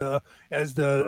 [0.00, 0.20] uh,
[0.50, 1.06] as the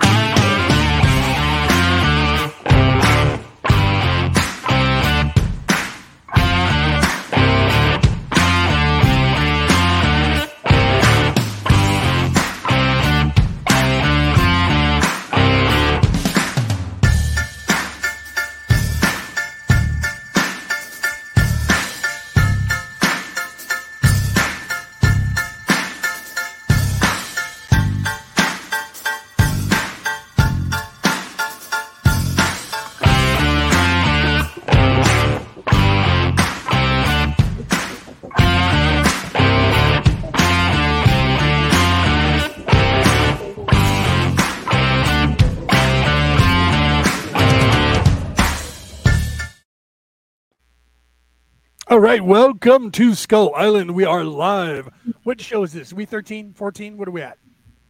[52.02, 53.92] right, welcome to Skull Island.
[53.92, 54.88] We are live.
[55.22, 55.92] What show is this?
[55.92, 56.96] We 13, 14?
[56.98, 57.38] What are we at?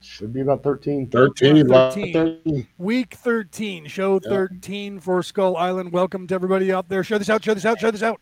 [0.00, 1.08] Should be about 13.
[1.08, 2.12] 13, 13.
[2.12, 2.68] 13.
[2.76, 4.28] Week 13, show Yeah.
[4.28, 5.92] 13 for Skull Island.
[5.92, 7.02] Welcome to everybody out there.
[7.02, 8.20] Show this out, show this out, show this out.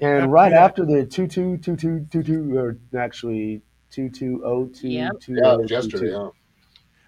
[0.00, 0.64] And right Yeah.
[0.64, 4.88] after the 222222, or actually 2202.
[4.88, 5.12] Yep.
[5.28, 6.12] Yeah, it was yesterday.
[6.14, 6.30] Huh?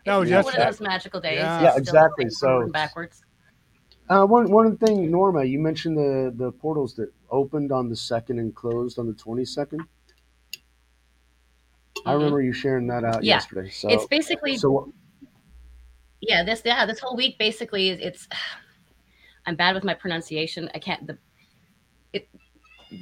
[0.05, 0.58] That was yesterday.
[0.58, 1.39] One of those magical days.
[1.39, 1.62] Yeah.
[1.62, 2.29] Yeah, exactly.
[2.29, 3.23] So forward and it's- backwards.
[4.11, 8.38] Uh, one, one thing, Norma, you mentioned the, the portals that opened on the 2nd
[8.38, 9.80] and closed on the 22nd.
[12.06, 12.14] I Mhm.
[12.14, 13.34] remember you sharing that out Yeah.
[13.36, 13.70] yesterday.
[13.70, 14.92] So, it's basically so
[16.20, 16.44] yeah.
[16.44, 16.86] This yeah.
[16.86, 18.28] This whole week basically is it's.
[19.47, 20.70] I'm bad with my pronunciation.
[20.72, 21.19] I can't the.
[22.12, 22.28] It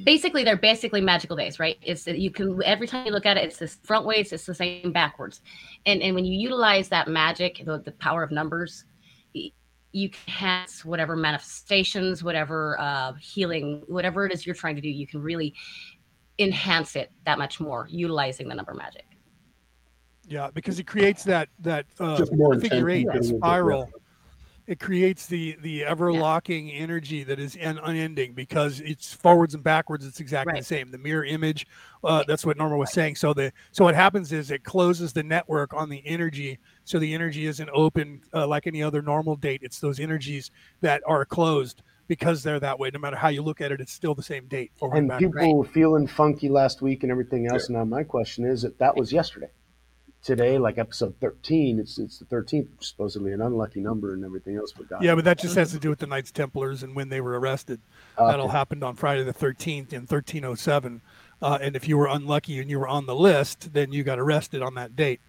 [0.03, 1.77] basically they're basically magical days, right?
[1.83, 4.45] It's that you can every time you look at it, it's this front ways, it's
[4.47, 5.41] the same backwards,
[5.85, 8.85] and and when you utilize that magic, the, the power of numbers,
[9.91, 14.89] you can enhance whatever manifestations, whatever uh, healing, whatever it is you're trying to do,
[14.89, 15.53] you can really
[16.39, 19.05] enhance it that much more utilizing the number magic.
[20.27, 22.23] Yeah, because it creates that that uh,
[22.59, 23.39] figure eight, intense, that yeah.
[23.39, 23.89] spiral.
[24.67, 29.63] It creates the the ever locking energy that is un- unending because it's forwards and
[29.63, 30.05] backwards.
[30.05, 30.91] It's exactly the same.
[30.91, 31.67] The mirror image.
[32.03, 33.15] Uh, that's what Norma was saying.
[33.15, 37.13] So the so what happens is it closes the network on the energy, so the
[37.13, 39.61] energy isn't open uh, like any other normal date.
[39.63, 42.91] It's those energies that are closed because they're that way.
[42.93, 44.71] No matter how you look at it, it's still the same date.
[44.81, 47.69] And people were feeling funky last week and everything else.
[47.69, 49.49] Now, my question is that that was yesterday.
[50.23, 54.71] Today, like episode 13, it's it's the 13th, supposedly an unlucky number and everything else.
[54.71, 57.09] But God, Yeah, but that just has to do with the Knights Templars and when
[57.09, 57.79] they were arrested.
[58.19, 58.29] Okay.
[58.31, 61.01] That all happened on Friday the 13th in 1307.
[61.41, 64.19] Uh, and if you were unlucky and you were on the list, then you got
[64.19, 65.21] arrested on that date.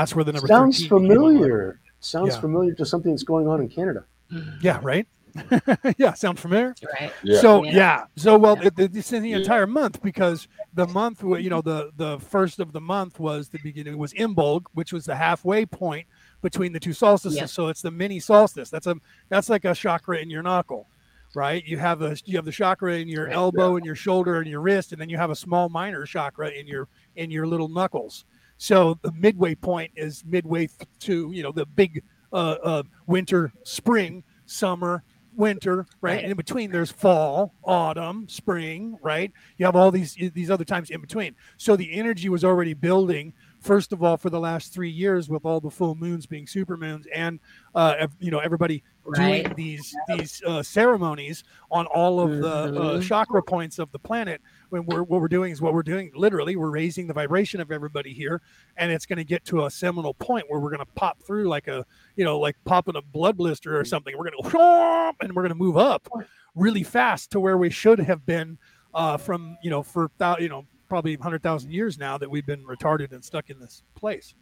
[0.00, 1.80] That's where the number sounds 13 came familiar.
[2.00, 2.40] Sounds Yeah.
[2.40, 4.04] familiar to something that's going on in Canada.
[4.30, 4.62] Mm.
[4.62, 5.06] Yeah, right.
[5.98, 6.74] yeah, sound familiar?
[7.00, 7.12] Right.
[7.22, 7.40] Yeah.
[7.40, 7.72] So Yeah.
[7.74, 8.66] yeah, so well, Yeah.
[8.68, 12.18] it, it, it's in the entire month because the month, wa- you know, the the
[12.20, 16.06] first of the month was the beginning was Imbolg, which was the halfway point
[16.42, 17.38] between the two solstices.
[17.38, 17.46] Yeah.
[17.46, 18.68] So it's the mini solstice.
[18.70, 18.96] That's a
[19.28, 20.86] that's like a chakra in your knuckle,
[21.34, 21.62] right?
[21.66, 23.34] You have a you have the chakra in your Right.
[23.34, 26.48] elbow and your shoulder and your wrist, and then you have a small minor chakra
[26.50, 28.24] in your in your little knuckles.
[28.58, 32.02] So the midway point is midway th- to you know the big
[32.32, 36.22] uh, uh, winter, spring, summer, winter, right?
[36.22, 39.30] And in between, there's fall, autumn, spring, right?
[39.58, 41.34] You have all these these other times in between.
[41.58, 43.32] So the energy was already building.
[43.60, 46.76] First of all, for the last three years, with all the full moons being super
[46.76, 47.40] moons, and
[47.74, 48.82] uh, you know everybody
[49.14, 49.56] doing Right.
[49.56, 53.02] these these uh, ceremonies on all of the uh, Mhm.
[53.02, 54.40] chakra points of the planet.
[54.70, 56.10] When we're what we're doing is what we're doing.
[56.14, 58.42] Literally, we're raising the vibration of everybody here,
[58.76, 61.48] and it's going to get to a seminal point where we're going to pop through
[61.48, 61.84] like a
[62.16, 64.16] you know like popping a blood blister or something.
[64.16, 66.08] We're going to go and we're going to move up
[66.54, 68.58] really fast to where we should have been
[68.94, 72.64] uh, from you know for you know probably hundred thousand years now that we've been
[72.64, 74.34] retarded and stuck in this place,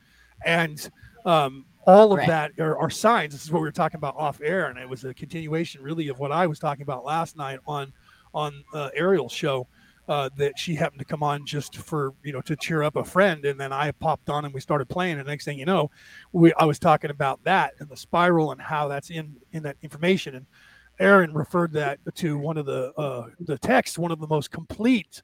[0.45, 0.91] and
[1.27, 2.29] um, all of Right.
[2.29, 3.33] that are, are signs.
[3.33, 6.09] This is what we were talking about off air, and it was a continuation really
[6.09, 7.93] of what I was talking about last night on
[8.33, 9.67] on uh, Ariel's show.
[10.06, 13.03] Uh, that she happened to come on just for you know to cheer up a
[13.03, 15.19] friend, and then I popped on and we started playing.
[15.19, 15.91] And next thing you know,
[16.32, 19.78] we I was talking about that and the spiral and how that's in in that
[19.80, 20.34] information.
[20.34, 20.47] And
[21.01, 25.22] Aaron referred that to one of the uh, the texts, one of the most complete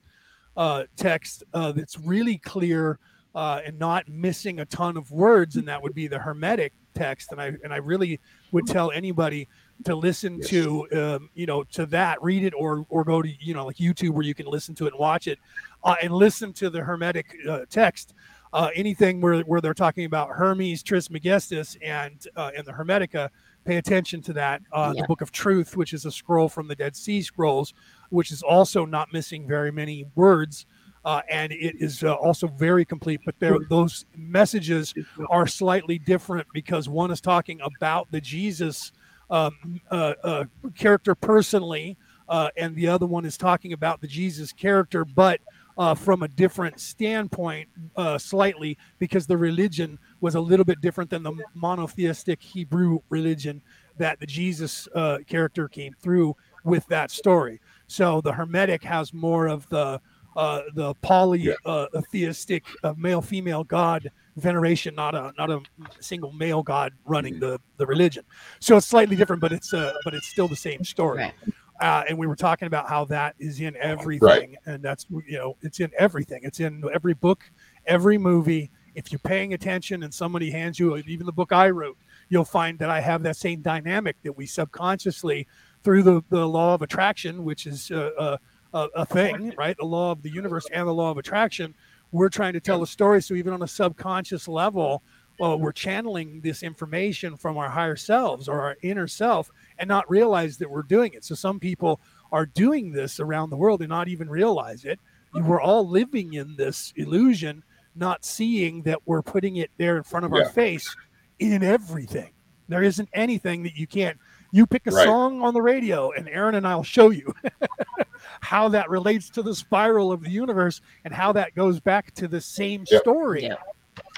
[0.56, 2.99] uh, text uh, that's really clear
[3.35, 7.33] uh, and not missing a ton of words, and that would be the Hermetic text.
[7.33, 8.21] And I and I really
[8.53, 9.49] would tell anybody
[9.85, 10.49] to listen Yes.
[10.50, 13.77] to um, you know to that, read it, or or go to you know like
[13.77, 15.38] YouTube where you can listen to it and watch it,
[15.85, 18.15] uh, and listen to the Hermetic uh, text.
[18.53, 23.31] Uh, anything where, where they're talking about Hermes Trismegistus and uh, and the Hermetica,
[23.65, 24.61] pay attention to that.
[24.73, 25.03] Uh, Yeah.
[25.03, 27.75] The Book of Truth, which is a scroll from the Dead Sea Scrolls,
[28.09, 30.67] which is also not missing very many words
[31.05, 33.21] uh, and it is uh, also very complete.
[33.25, 34.93] But there, those messages
[35.31, 38.93] are slightly different because one is talking about the Jesus
[39.31, 40.44] um, uh, uh,
[40.77, 41.97] character personally,
[42.29, 45.41] uh, and the other one is talking about the Jesus character, but
[45.79, 51.09] uh, from a different standpoint, uh, slightly, because the religion was a little bit different
[51.11, 53.62] than the monotheistic Hebrew religion
[53.97, 57.61] that the Jesus uh, character came through with that story.
[57.87, 60.00] So the Hermetic has more of the
[60.37, 65.61] uh, the polytheistic uh, male female god veneration, not a not a
[66.00, 68.25] single male god running the the religion.
[68.61, 71.19] So it's slightly different, but it's uh, but it's still the same story.
[71.19, 71.35] Right.
[71.81, 74.55] Uh, and we were talking about how that is in everything, Right.
[74.67, 76.41] and that's you know it's in everything.
[76.43, 77.50] It's in every book,
[77.87, 78.71] every movie.
[78.94, 81.97] If you're paying attention, and somebody hands you even the book I wrote,
[82.29, 85.47] you'll find that I have that same dynamic that we subconsciously
[85.83, 88.37] through the, the law of attraction, which is uh, uh,
[88.75, 89.76] a, a thing, right?
[89.79, 91.75] The law of the universe and the law of attraction.
[92.12, 93.23] We're trying to tell a story.
[93.23, 95.03] So even on a subconscious level,
[95.39, 100.09] well, we're channeling this information from our higher selves or our inner self and not
[100.11, 101.25] realize that we're doing it.
[101.25, 105.01] So some people are doing this around the world and not even realize it.
[105.33, 105.47] Hmm.
[105.47, 107.62] We're all living in this illusion,
[107.95, 110.95] not seeing that we're putting it there in front of our face
[111.39, 112.33] in everything.
[112.69, 114.19] There isn't anything that you can't.
[114.52, 115.05] You pick a Right.
[115.05, 117.32] song on the radio, and Aaron and I'll show you
[118.41, 122.26] how that relates to the spiral of the universe and how that goes back to
[122.29, 122.99] the same Yeah.
[122.99, 123.44] story.
[123.44, 123.55] Yeah.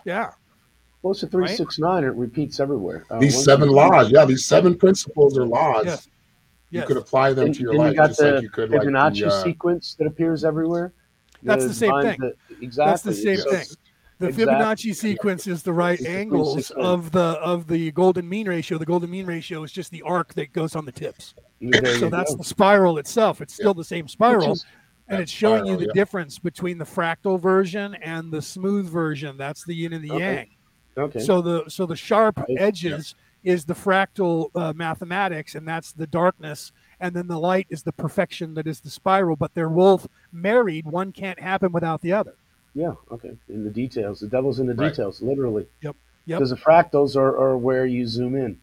[0.05, 0.31] Yeah.
[1.02, 2.05] Well, it's a three six nine.
[2.05, 3.05] It repeats everywhere.
[3.11, 6.08] Uh, These seven you- laws, yeah, these seven principles or laws, Yes.
[6.70, 6.88] you Yes.
[6.88, 8.70] could apply them And, to your and you life got just the like you could
[8.70, 10.93] like Fibonacci the, uh, sequence that appears everywhere.
[11.43, 12.19] That's the same thing.
[12.20, 12.90] the- exactly.
[12.90, 13.67] That's the same So thing.
[14.23, 14.55] The Exactly.
[14.55, 16.81] Fibonacci sequence is the right It's angles 360.
[16.81, 18.79] of the of the golden mean ratio.
[18.79, 21.35] The golden mean ratio is just the arc that goes on the tips.
[21.61, 22.39] There So that's go.
[22.39, 23.41] the spiral itself.
[23.41, 24.57] It's still the same spiral,
[25.09, 25.93] and it's showing you the yeah.
[25.93, 29.37] difference between the fractal version and the smooth version.
[29.37, 30.35] That's the yin and the Okay.
[30.97, 31.05] yang.
[31.07, 31.19] okay.
[31.21, 36.71] So the so the sharp edges is the fractal uh, mathematics, and that's the darkness.
[37.01, 39.35] And then the light is the perfection that is the spiral.
[39.35, 40.87] But they're both married.
[40.87, 42.37] One can't happen without the other.
[42.75, 42.93] Yeah.
[43.11, 43.33] Okay.
[43.49, 44.91] In the details, the devil's in the Right.
[44.91, 45.67] details, literally.
[45.83, 45.97] Yep.
[46.27, 46.39] Yep.
[46.39, 48.61] Because the fractals are, are where you zoom in.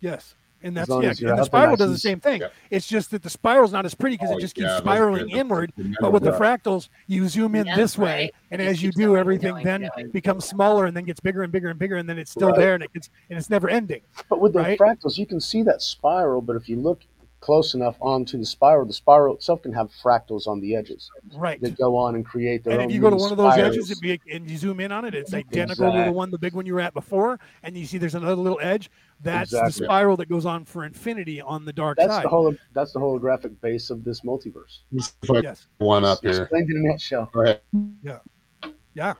[0.00, 0.34] Yes.
[0.64, 1.08] And that's long yeah.
[1.20, 2.40] And the spiral does the same thing.
[2.42, 2.48] Yeah.
[2.70, 5.32] It's just that the spiral's not as pretty because Oh, it just keeps yeah, spiraling
[5.34, 5.72] are- inward.
[5.76, 8.34] the But with the fractals, you zoom in That's this way, right.
[8.52, 10.10] and It as you do, everything going then and going.
[10.10, 12.56] becomes smaller and then gets bigger and bigger and bigger, and then it's still Right.
[12.58, 14.02] there, and it gets and it's never ending.
[14.30, 14.78] But with the Right.
[14.78, 16.40] fractals, you can see that spiral.
[16.40, 17.00] But if you look
[17.42, 21.60] close enough onto the spiral, the spiral itself can have fractals on the edges Right.
[21.60, 22.88] that go on and create their And own.
[22.88, 23.76] if you go to one of those spirals.
[23.76, 26.38] edges and, be, and you zoom in on it, it's identical to the one, the
[26.38, 28.90] big one you were at before, and you see there's another little edge.
[29.20, 32.24] That's the spiral that goes on for infinity on the dark that's side.
[32.24, 32.54] the whole.
[32.72, 34.78] That's the holographic base of this multiverse.
[34.90, 35.66] Yes.
[35.78, 36.42] one up here.
[36.42, 37.28] Explained in a nutshell.
[37.32, 37.60] Go ahead.
[38.94, 39.14] Yeah.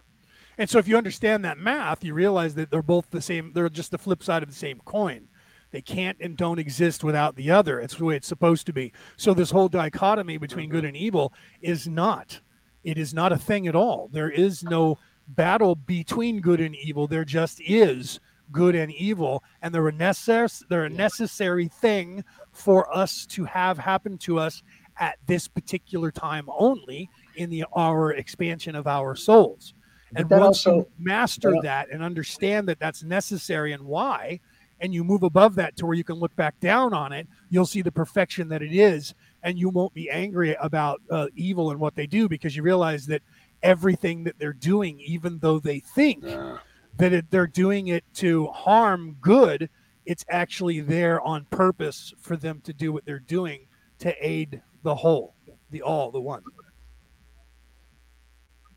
[0.58, 3.52] And so if you understand that math, you realize that they're both the same.
[3.52, 5.28] They're just the flip side of the same coin.
[5.72, 7.80] They can't and don't exist without the other.
[7.80, 8.92] It's the way it's supposed to be.
[9.16, 12.40] So this whole dichotomy between good and evil is not.
[12.84, 14.08] It is not a thing at all.
[14.12, 14.98] There is no
[15.28, 17.06] battle between good and evil.
[17.06, 18.20] There just is
[18.50, 20.48] good and evil, and they're a necessary.
[20.68, 22.22] They're a necessary thing
[22.52, 24.62] for us to have happen to us
[24.98, 29.74] at this particular time only in the our expansion of our souls.
[30.14, 34.40] And once you master that and understand that that's necessary and why,
[34.82, 37.64] and you move above that to where you can look back down on it, you'll
[37.64, 41.80] see the perfection that it is, and you won't be angry about uh, evil and
[41.80, 43.22] what they do because you realize that
[43.62, 46.58] everything that they're doing, even though they think Uh,
[46.98, 49.70] that it, they're doing it to harm good,
[50.04, 53.66] it's actually there on purpose for them to do what they're doing
[54.00, 55.34] to aid the whole,
[55.70, 56.42] the all, the one.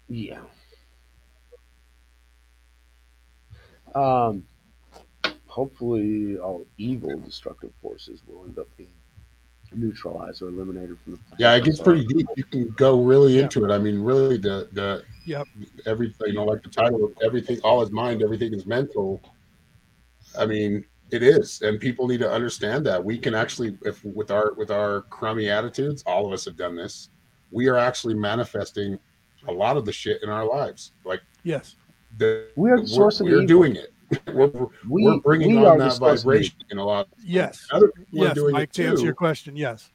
[0.08, 0.44] Yeah.
[3.96, 4.44] Um,
[5.60, 8.90] hopefully, all evil destructive forces will end up being
[9.74, 11.40] neutralized or eliminated from the planet.
[11.40, 12.28] yeah, it gets pretty deep.
[12.36, 13.44] You can go really Yeah.
[13.44, 13.72] into it.
[13.72, 15.48] I mean, really, the the Yep.
[15.86, 19.22] everything, you know, like the title of everything, all is mind, everything is mental.
[20.38, 24.30] I mean, it is, and people need to understand that we can actually, if with
[24.32, 27.10] our with our crummy attitudes, all of us have done this.
[27.52, 29.00] We are actually manifesting
[29.48, 30.92] a lot of the shit in our lives.
[31.06, 31.76] Like Yes.
[32.18, 33.48] the We are the source of we're evil.
[33.48, 33.94] doing it.
[34.34, 37.08] We're, We, we're bringing we on the that vibration in a lot.
[37.24, 37.66] Yes.
[37.72, 39.90] Other people are Yes, doing Mike, it to answer your question, yes.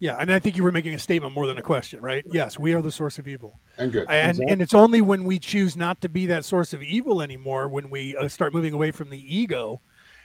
[0.00, 2.24] Yeah, and I think you were making a statement more than a question, right?
[2.30, 3.58] Yes, we are the source of evil.
[3.78, 4.06] and good.
[4.08, 4.52] And Exactly.
[4.52, 7.90] and it's only when we choose not to be that source of evil anymore, when
[7.90, 9.80] we uh, start moving away from the ego,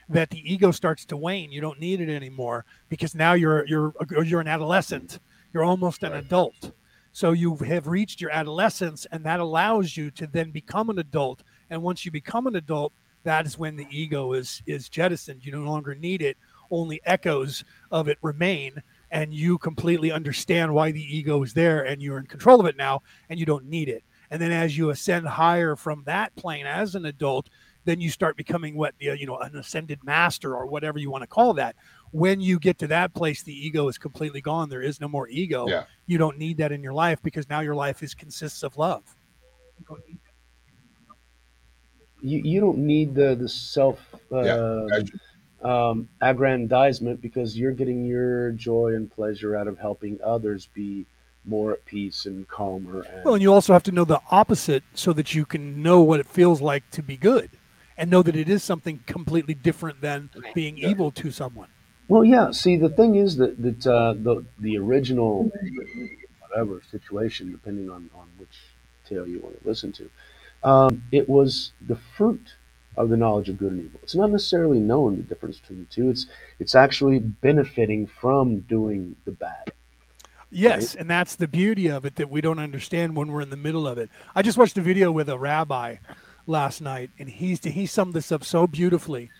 [0.10, 1.52] that the ego starts to wane.
[1.52, 5.20] You don't need it anymore because now you're you're you're an adolescent.
[5.54, 6.24] You're almost an Right.
[6.24, 6.72] adult.
[7.12, 11.42] So you have reached your adolescence, and that allows you to then become an adult.
[11.70, 12.94] And once you become an adult,
[13.24, 15.46] that is when the ego is is jettisoned.
[15.46, 16.38] You no longer need it.
[16.72, 22.02] Only echoes of it remain, and you completely understand why the ego is there, and
[22.02, 24.04] you're in control of it now, and you don't need it.
[24.32, 27.50] And then as you ascend higher from that plane as an adult,
[27.86, 31.28] then you start becoming what you know an ascended master or whatever you want to
[31.28, 31.76] call that
[32.12, 35.28] when you get to that place the ego is completely gone there is no more
[35.28, 35.84] ego Yeah.
[36.06, 39.04] you don't need that in your life because now your life is consists of love
[42.24, 44.00] You you don't need the the self
[44.32, 45.12] uh, As-
[45.62, 51.06] um, aggrandizement because you're getting your joy and pleasure out of helping others be
[51.46, 53.02] more at peace and calmer.
[53.04, 56.02] And, well and you also have to know the opposite so that you can know
[56.02, 57.50] what it feels like to be good
[57.98, 60.90] and know that it is something completely different than being Yeah.
[60.90, 61.68] evil to someone
[62.10, 62.52] Well, yeah.
[62.52, 65.52] See, the thing is that that uh, the the original
[66.42, 68.56] whatever situation, depending on on which
[69.08, 70.10] tale you want to listen to,
[70.64, 72.56] um, it was the fruit
[72.96, 74.00] of the knowledge of good and evil.
[74.04, 76.10] It's not necessarily knowing the difference between the two.
[76.10, 76.28] It's
[76.60, 79.72] it's actually benefiting from doing the bad.
[80.52, 83.58] Yes, and that's the beauty of it that we don't understand when we're in the
[83.58, 84.10] middle of it.
[84.36, 85.96] I just watched a video with a rabbi
[86.46, 89.32] last night, and he's he summed this up so beautifully.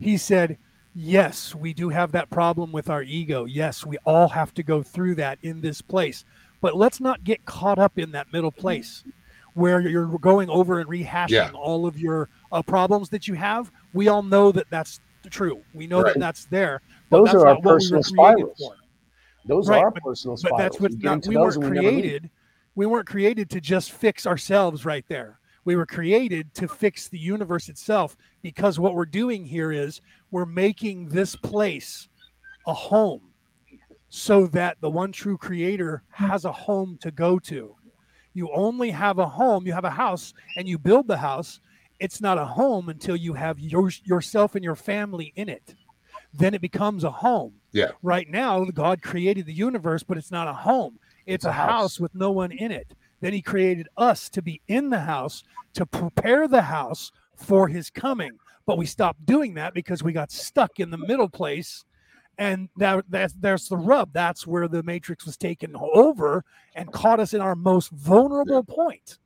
[0.00, 0.56] He said,
[0.94, 3.44] "Yes, we do have that problem with our ego.
[3.44, 6.24] Yes, we all have to go through that in this place,
[6.62, 9.04] but let's not get caught up in that middle place."
[9.54, 11.50] Where you're going over and rehashing Yeah.
[11.54, 15.62] all of your uh, problems that you have, we all know that that's true.
[15.74, 16.14] We know Right.
[16.14, 16.80] that that's there.
[17.10, 18.58] but Those that's are our not what we were personal created spirals.
[18.58, 18.74] for.
[19.46, 20.58] Those Right, are but- personal But spirals.
[20.60, 22.30] that's what We get not, into we those weren't and we created.
[22.74, 25.38] We weren't created to just fix ourselves right there.
[25.64, 30.46] We were created to fix the universe itself because what we're doing here is we're
[30.46, 32.08] making this place
[32.66, 33.20] a home
[34.08, 37.76] so that the one true creator has a home to go to.
[38.34, 41.60] You only have a home, you have a house, and you build the house.
[42.00, 45.74] It's not a home until you have your, yourself and your family in it.
[46.34, 47.52] Then it becomes a home.
[47.72, 47.90] Yeah.
[48.02, 50.98] Right now, God created the universe, but it's not a home.
[51.26, 51.70] It's, It's a house.
[51.70, 52.00] house.
[52.00, 52.94] with no one in it.
[53.20, 57.90] Then he created us to be in the house, to prepare the house for his
[57.90, 58.32] coming.
[58.66, 61.84] But we stopped doing that because we got stuck in the middle place.
[62.42, 64.12] And that, that's, there's the rub.
[64.12, 66.44] That's where the matrix was taken over
[66.74, 69.18] and caught us in our most vulnerable point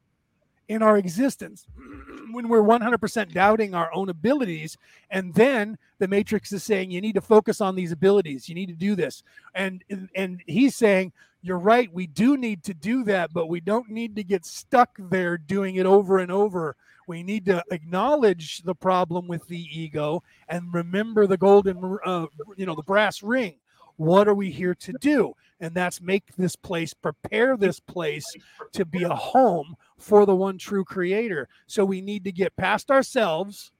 [0.68, 1.66] in our existence
[2.32, 4.76] when we're 100% doubting our own abilities.
[5.10, 8.50] And then the matrix is saying you need to focus on these abilities.
[8.50, 9.22] You need to do this.
[9.54, 9.82] And
[10.14, 11.90] and he's saying you're right.
[11.94, 15.76] We do need to do that but we don't need to get stuck there doing
[15.76, 21.26] it over and over we need to acknowledge the problem with the ego and remember
[21.26, 23.56] the golden uh, you know the brass ring.
[23.96, 25.32] What are we here to do?
[25.60, 28.26] And that's make this place prepare this place
[28.72, 31.48] to be a home for the one true creator.
[31.66, 33.72] So we need to get past ourselves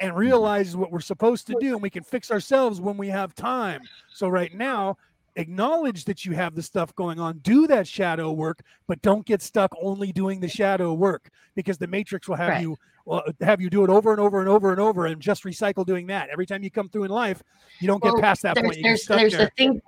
[0.00, 3.34] and realize what we're supposed to do and we can fix ourselves when we have
[3.34, 3.82] time.
[4.12, 4.96] So right now
[5.40, 9.40] acknowledge that you have the stuff going on do that shadow work but don't get
[9.42, 12.62] stuck only doing the shadow work because the matrix will have Right.
[12.62, 15.44] you well, have you do it over and over and over and over and just
[15.44, 17.42] recycle doing that every time you come through in life
[17.80, 19.46] you don't get past that there's point you there's stuck there's there.
[19.46, 19.82] the thing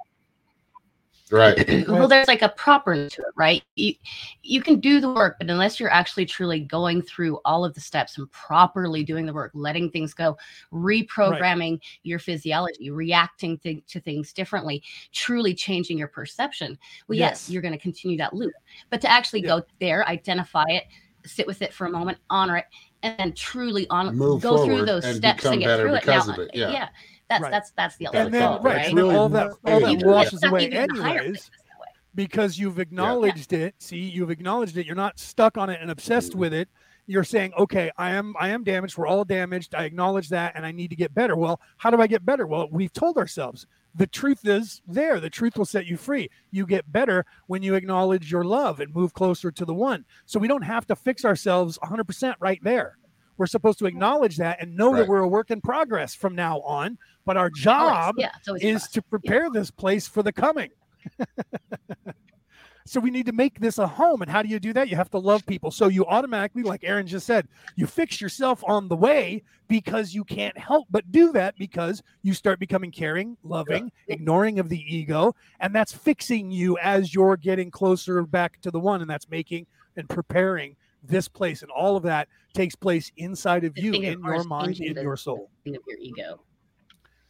[1.32, 1.66] Right.
[1.88, 3.94] well there's like a proper to it right you
[4.42, 7.80] you can do the work but unless you're actually truly going through all of the
[7.80, 10.36] steps and properly doing the work letting things go
[10.72, 17.50] reprogramming your physiology reacting th- to things differently truly changing your perception well yes, Yes.
[17.50, 18.52] you're going to continue that loop
[18.90, 19.58] but to actually Yeah.
[19.58, 20.84] go there identify it
[21.24, 22.66] sit with it for a moment honor it
[23.02, 25.94] and then truly on Move go through those and steps become and get better through
[25.94, 26.88] it because now of it, uh, yeah.
[27.32, 27.50] That's Right.
[27.50, 29.80] that's that's the And ultimate and then goal, right, It's and really all that all
[29.80, 31.86] that washes away even anyways places that way.
[32.14, 33.74] because you've acknowledged it.
[33.78, 34.86] See you've acknowledged it.
[34.86, 36.68] You're not stuck on it and obsessed with it.
[37.06, 38.96] You're saying okay i am i am damaged.
[38.96, 39.74] We're all damaged.
[39.74, 41.36] I acknowledge that and i need to get better.
[41.36, 42.46] Well how do i get better?
[42.46, 45.20] Well we've told ourselves the truth is there.
[45.20, 46.30] The truth will set you free.
[46.50, 50.06] You get better when you acknowledge your love and move closer to the one.
[50.24, 52.96] So we don't have to fix ourselves 100% right there
[53.42, 56.60] we're supposed to acknowledge that and know that we're a work in progress from now
[56.60, 58.30] on but our job yeah,
[58.60, 60.70] is to prepare this place for the coming.
[62.86, 64.22] so we need to make this a home.
[64.22, 64.88] And how do you do that?
[64.88, 65.72] You have to love people.
[65.72, 70.22] So you automatically, like Aaron just said, you fix yourself on the way because you
[70.22, 75.34] can't help but do that because you start becoming caring, loving, ignoring of the ego.
[75.58, 79.00] And that's fixing you as you're getting closer back to the one.
[79.00, 81.62] And that's making and preparing this place.
[81.62, 85.16] And all of that takes place inside of The you, in your mind, in your
[85.16, 85.50] soul.
[85.64, 86.40] thing of your ego.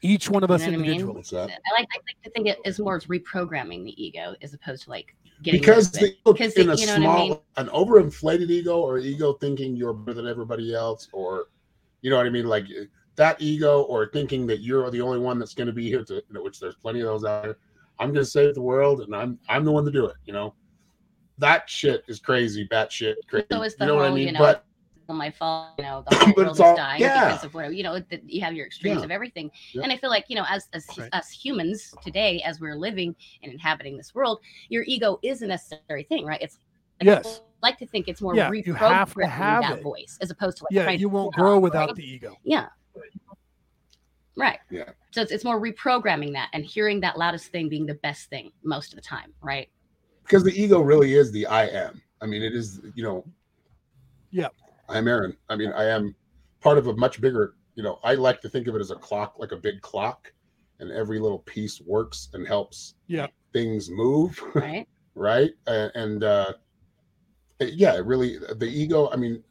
[0.04, 1.00] Each one of us You know what I mean?
[1.00, 1.38] individually.
[1.40, 4.82] I like I like to think it is more as reprogramming the ego as opposed
[4.84, 6.56] to like getting because rid of it.
[6.58, 7.38] in the- a you know what I small, mean?
[7.56, 11.46] an overinflated ego or ego thinking you're better than everybody else, or
[12.00, 15.20] you know what I mean, like eh, that ego or thinking that you're the only
[15.20, 17.44] one that's going to be here to, you know, which there's plenty of those out
[17.44, 17.58] there.
[18.00, 20.16] I'm going to save the world, and I'm I'm the one to do it.
[20.24, 20.54] You know,
[21.42, 23.46] that shit is crazy, batshit crazy.
[23.50, 24.26] So is the you know what I mean?
[24.28, 24.66] you know, but
[25.08, 27.26] my fault, you know, the whole world it's is dying yeah.
[27.26, 29.04] because of whatever, you know, the, you have your extremes Yeah.
[29.04, 29.50] of everything.
[29.82, 31.08] And I feel like, you know, as, as Right.
[31.12, 36.04] us humans today, as we're living and inhabiting this world, your ego is a necessary
[36.04, 36.40] thing, right?
[36.40, 36.58] It's
[37.00, 37.42] I Yes.
[37.62, 39.82] like to think it's more Yeah, you have to have that it.
[39.82, 41.96] voice as opposed to like Yeah, you won't grow off, without right?
[41.96, 42.38] the ego.
[42.44, 42.68] Yeah.
[44.36, 44.60] Right.
[44.70, 44.90] Yeah.
[45.10, 48.50] So it's, it's more reprogramming that and hearing that loudest thing being the best thing
[48.64, 49.68] most of the time, right?
[50.22, 52.00] Because the ego really is the I am.
[52.20, 53.24] I mean, it is, you know.
[54.30, 54.48] Yeah.
[54.88, 55.36] I am Aaron.
[55.48, 56.14] I mean, I am
[56.60, 58.96] part of a much bigger, you know, I like to think of it as a
[58.96, 60.32] clock, like a big clock,
[60.80, 63.26] and every little piece works and helps Yeah.
[63.52, 64.86] things move, Right.
[65.14, 65.50] right?
[65.66, 66.52] And, and uh
[67.60, 69.42] yeah, it really the ego, I mean,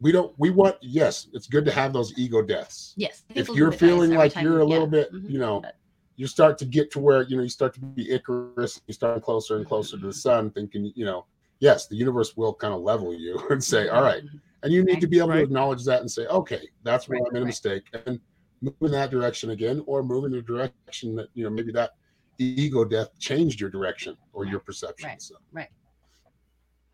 [0.00, 2.94] we don't we want yes, it's good to have those ego deaths.
[2.96, 3.24] yes.
[3.30, 4.90] If you're do it, guys, feeling like you're you- a little yeah.
[4.90, 5.30] bit, Mhm.
[5.30, 5.76] you know, But-
[6.16, 9.22] you start to get to where you know you start to be Icarus, you start
[9.22, 11.26] closer and closer to the sun, thinking, you know,
[11.60, 14.22] yes, the universe will kind of level you and say, all right,
[14.62, 15.36] and you need to be able Right.
[15.38, 18.20] to acknowledge that and say, okay, that's where Right, I made a mistake, and
[18.60, 21.92] move in that direction again, or move in the direction that you know maybe that
[22.38, 25.08] ego death changed your direction or your perception.
[25.08, 25.22] Right.
[25.22, 25.34] So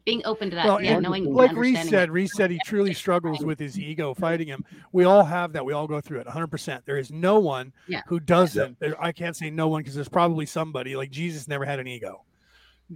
[0.09, 2.11] being open to that, Well, yeah, and knowing, Like Reese said.
[2.11, 4.65] Reese said he truly struggles with his ego fighting him.
[4.93, 5.65] We all have that.
[5.65, 6.85] We all go through it 100%.
[6.87, 8.01] There is no one Yeah.
[8.07, 8.81] who doesn't.
[8.81, 11.87] There- I can't say no one because there's probably somebody like Jesus never had an
[11.87, 12.23] ego.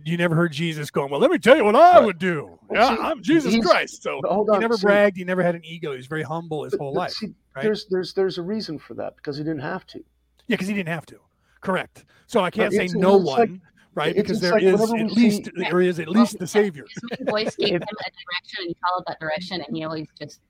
[0.04, 2.04] You never heard Jesus going, Well, let me tell you what I Right.
[2.06, 2.58] would do.
[2.68, 4.02] Well, Yeah, see, I'm Jesus he's- Christ.
[4.02, 5.18] So But hold he never see, bragged.
[5.18, 5.94] He never had an ego.
[5.94, 7.12] He's very humble his but- whole but life.
[7.12, 7.62] see, right?
[7.62, 9.98] There's there's there's a reason for that because he didn't have to.
[10.46, 11.18] Yeah, because he didn't have to.
[11.60, 12.06] Correct.
[12.26, 13.60] So I can't say no it's like- one,
[13.94, 14.08] right?
[14.16, 16.84] it's Because just there like is at least see- there is at least the savior.
[17.18, 20.40] His voice gave him a direction and he followed that direction and he always just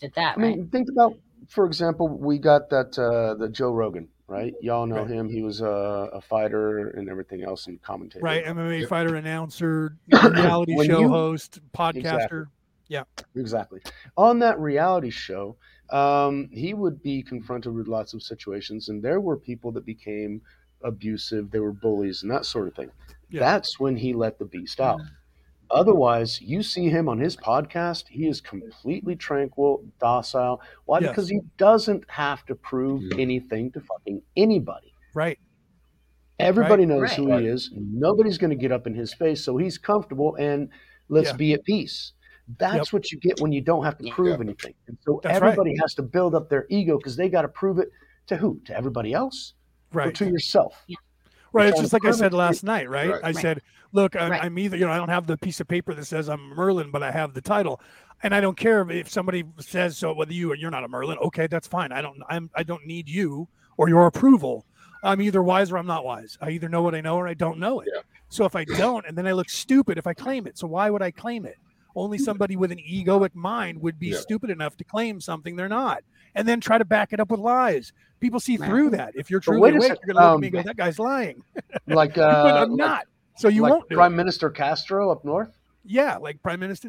[0.00, 0.56] did that, I right?
[0.58, 1.14] mean, think about,
[1.48, 4.52] for example, we got that uh, the Joe Rogan, right?
[4.60, 5.10] Y'all know Right.
[5.10, 5.28] him.
[5.28, 5.66] He was a,
[6.12, 8.24] a fighter and everything else and commentator.
[8.24, 8.88] Right, MMA Yep.
[8.88, 12.46] fighter, announcer, reality show you- host, podcaster.
[12.88, 13.04] Yeah.
[13.34, 13.80] Exactly.
[14.18, 15.56] On that reality show,
[15.90, 20.42] um, he would be confronted with lots of situations, and there were people that became
[20.84, 21.50] abusive.
[21.50, 22.90] They were bullies and that sort of thing.
[23.30, 23.40] Yeah.
[23.40, 24.98] That's when he let the beast out.
[25.00, 25.08] Mm-hmm.
[25.70, 30.60] Otherwise, you see him on his podcast, he is completely tranquil, docile.
[30.84, 31.00] Why?
[31.00, 31.10] Yes.
[31.10, 33.16] Because he doesn't have to prove Yeah.
[33.18, 34.92] anything to fucking anybody.
[35.14, 35.38] Right.
[36.38, 37.12] Everybody knows Right.
[37.12, 37.70] who he is.
[37.74, 40.68] Nobody's going to get up in his face, so he's comfortable and
[41.08, 41.36] let's Yeah.
[41.36, 42.12] be at peace.
[42.58, 44.44] That's what you get when you don't have to prove Yeah.
[44.44, 44.74] anything.
[44.86, 45.48] And so That's right.
[45.48, 47.90] everybody has to build up their ego because they got to prove it
[48.26, 48.60] to who?
[48.66, 49.54] To everybody else or
[49.94, 50.14] Right.
[50.16, 50.84] to yourself?
[51.52, 51.64] Right.
[51.66, 53.10] You're It's just like I said to last night, right?
[53.10, 53.20] Right.
[53.22, 53.36] I Right.
[53.36, 54.42] said, look, I'm, Right.
[54.42, 56.90] I'm either, you know, I don't have the piece of paper that says I'm Merlin,
[56.90, 57.80] but I have the title.
[58.22, 60.88] And I don't care if- if somebody says so whether you or you're not a
[60.88, 61.18] Merlin.
[61.18, 61.92] Okay, that's fine.
[61.92, 64.66] I don't I'm I don't need you or your approval.
[65.02, 66.38] I'm either wise or I'm not wise.
[66.40, 67.88] I either know what I know or I don't know it.
[67.94, 68.00] Yeah.
[68.30, 70.56] So if I don't, and then I look stupid if I claim it.
[70.58, 71.56] So why would I claim it?
[71.94, 74.18] Only somebody with an egoic mind would be Yeah.
[74.18, 76.02] stupid enough to claim something they're not,
[76.34, 77.92] and then try to back it up with lies.
[78.20, 78.68] People see Right.
[78.68, 79.12] through that.
[79.14, 80.76] If you're But truly awake, sec- you're gonna look at um, me and go, "That
[80.76, 81.42] guy's lying."
[81.86, 83.06] Like, but uh, I'm like, not.
[83.36, 84.16] So you like won't do Prime it.
[84.16, 85.50] Minister Castro up north?
[85.86, 86.88] Yeah, like Prime Minister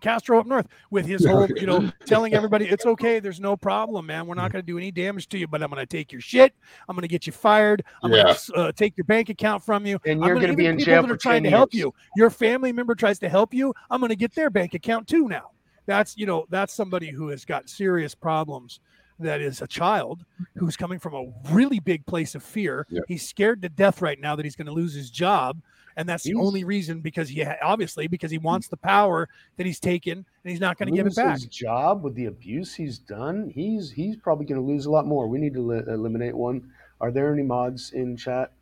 [0.00, 4.06] Castro up north with his whole, you know, telling everybody it's okay, there's no problem,
[4.06, 4.26] man.
[4.26, 6.22] We're not going to do any damage to you, but I'm going to take your
[6.22, 6.54] shit.
[6.88, 7.84] I'm going to get you fired.
[8.02, 8.22] I'm Yeah.
[8.22, 9.98] going to uh, take your bank account from you.
[10.06, 11.50] And you're gonna- going to be even in people jail that for are trying 10
[11.52, 11.82] to help years.
[11.84, 11.94] you.
[12.16, 13.74] Your family member tries to help you.
[13.90, 15.50] I'm going to get their bank account too now.
[15.90, 18.78] That's you know that's somebody who has got serious problems.
[19.18, 20.24] That is a child
[20.56, 22.86] who's coming from a really big place of fear.
[22.88, 23.00] Yeah.
[23.08, 25.60] He's scared to death right now that he's going to lose his job,
[25.96, 29.80] and that's the only reason because he obviously because he wants the power that he's
[29.80, 31.34] taken and he's not going to give it back.
[31.40, 35.06] His job with the abuse he's done, he's he's probably going to lose a lot
[35.06, 35.26] more.
[35.26, 36.70] We need to li- eliminate one.
[37.00, 38.52] Are there any mods in chat?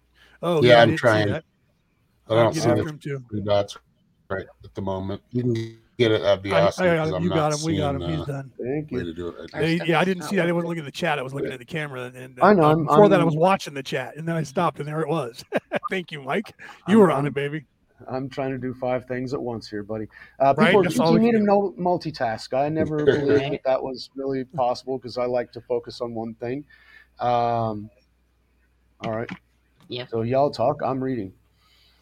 [0.43, 1.29] Oh Yeah, I I'm trying.
[1.29, 1.45] that.
[2.31, 3.23] I don't see it the too.
[3.31, 3.77] three dots
[4.31, 5.21] right at the moment.
[5.31, 6.23] You can get it.
[6.23, 6.87] That'd be I, awesome.
[6.87, 7.23] I 'cause got I'm him.
[7.25, 7.67] You got not him.
[7.67, 8.01] We got him.
[8.01, 8.53] seeing, He's uh, done.
[8.59, 9.05] Thank way you.
[9.05, 9.51] to do it.
[9.53, 9.87] I Our.
[9.87, 10.49] Yeah, I didn't see that.
[10.49, 11.19] I wasn't looking at the chat.
[11.19, 13.25] I was looking at the camera, and, and I know, uh, I'm- before that, I
[13.25, 15.45] was watching the chat, and then I stopped, and there it was.
[15.91, 16.55] Thank you, Mike.
[16.87, 17.67] You were on it, baby.
[18.07, 20.07] I'm trying to do five things at once here, buddy.
[20.39, 22.57] Uh, Right, people that's are all we teaching me to can no, multitask.
[22.57, 26.35] I never believed that that was really possible because I like to focus on one
[26.35, 26.65] thing.
[27.19, 27.91] Um,
[29.01, 29.29] all right.
[29.89, 30.07] Yeah.
[30.07, 30.81] So y'all talk.
[30.85, 31.33] I'm reading.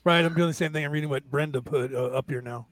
[0.05, 0.85] Right, I'm doing the same thing.
[0.85, 2.69] I'm reading what Brenda put uh, up here now.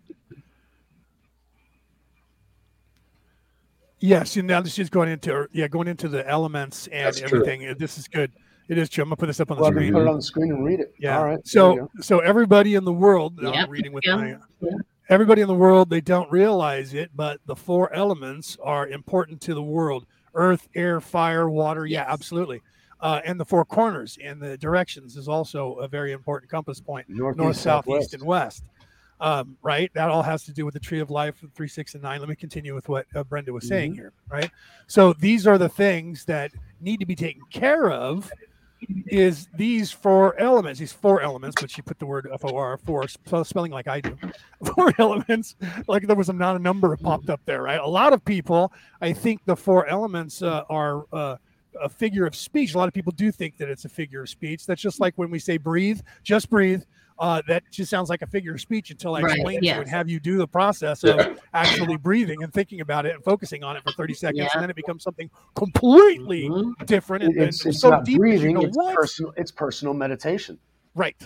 [4.05, 7.67] Yes, and now this is going into yeah, going into the elements and That's everything.
[7.67, 8.31] Uh, This is good.
[8.69, 9.01] It is true.
[9.03, 9.95] I'm gonna put this up on the Well, screen.
[9.95, 10.93] put it on the screen and read it.
[10.99, 11.17] Yeah.
[11.19, 11.39] All right.
[11.47, 14.17] So so everybody in the world, I'm reading with Yeah.
[14.17, 14.71] my Yeah.
[15.09, 19.55] everybody in the world, they don't realize it, but the four elements are important to
[19.55, 21.87] the world: earth, air, fire, water.
[21.87, 22.61] Yeah, absolutely.
[23.01, 27.07] Uh, and the four corners and the directions is also a very important compass point:
[27.09, 28.05] Northeast, north, south, southwest.
[28.05, 28.65] east, and west.
[29.25, 29.91] Um, right.
[29.95, 32.21] That all has to do with the tree of life, three, six, and nine.
[32.21, 33.97] Let me continue with what uh, Brenda was saying Mhm.
[33.97, 34.13] here.
[34.31, 34.51] Right.
[34.87, 38.31] So these are the things that need to be taken care of
[39.07, 42.77] is these four elements, these four elements, but she put the word F O R
[42.77, 44.15] four spell- spelling like I do.
[44.75, 45.57] Four elements,
[45.89, 47.81] like there was a, not a number popped up there, right?
[47.81, 51.37] A lot of people, I think the four elements uh, are uh,
[51.83, 52.75] a figure of speech.
[52.75, 54.67] A lot of people do think that it's a figure of speech.
[54.67, 56.83] That's just like when we say breathe, just breathe.
[57.19, 59.73] Uh, that just sounds like a figure of speech until I Right, explain to you
[59.73, 61.25] and have you do the process of
[61.55, 64.39] actually breathing and thinking about it and focusing on it for 30 seconds.
[64.39, 64.49] Yeah.
[64.55, 66.73] And then it becomes something completely Mhm.
[66.87, 68.55] different and, and It's, it's so not deep that you breathing.
[68.55, 68.95] know It's what?
[68.97, 69.33] personal.
[69.37, 70.59] It's personal meditation.
[70.97, 71.17] Right.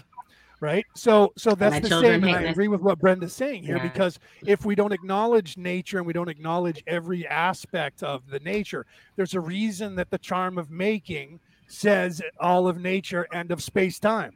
[0.61, 0.85] Right.
[0.97, 2.25] So so that's the same.
[2.25, 3.83] And I agree with what Brenda's saying here Yeah.
[3.89, 8.85] because if we don't acknowledge nature and we don't acknowledge every aspect of the nature,
[9.17, 13.99] there's a reason that the charm of making says all of nature and of space
[14.01, 14.33] time.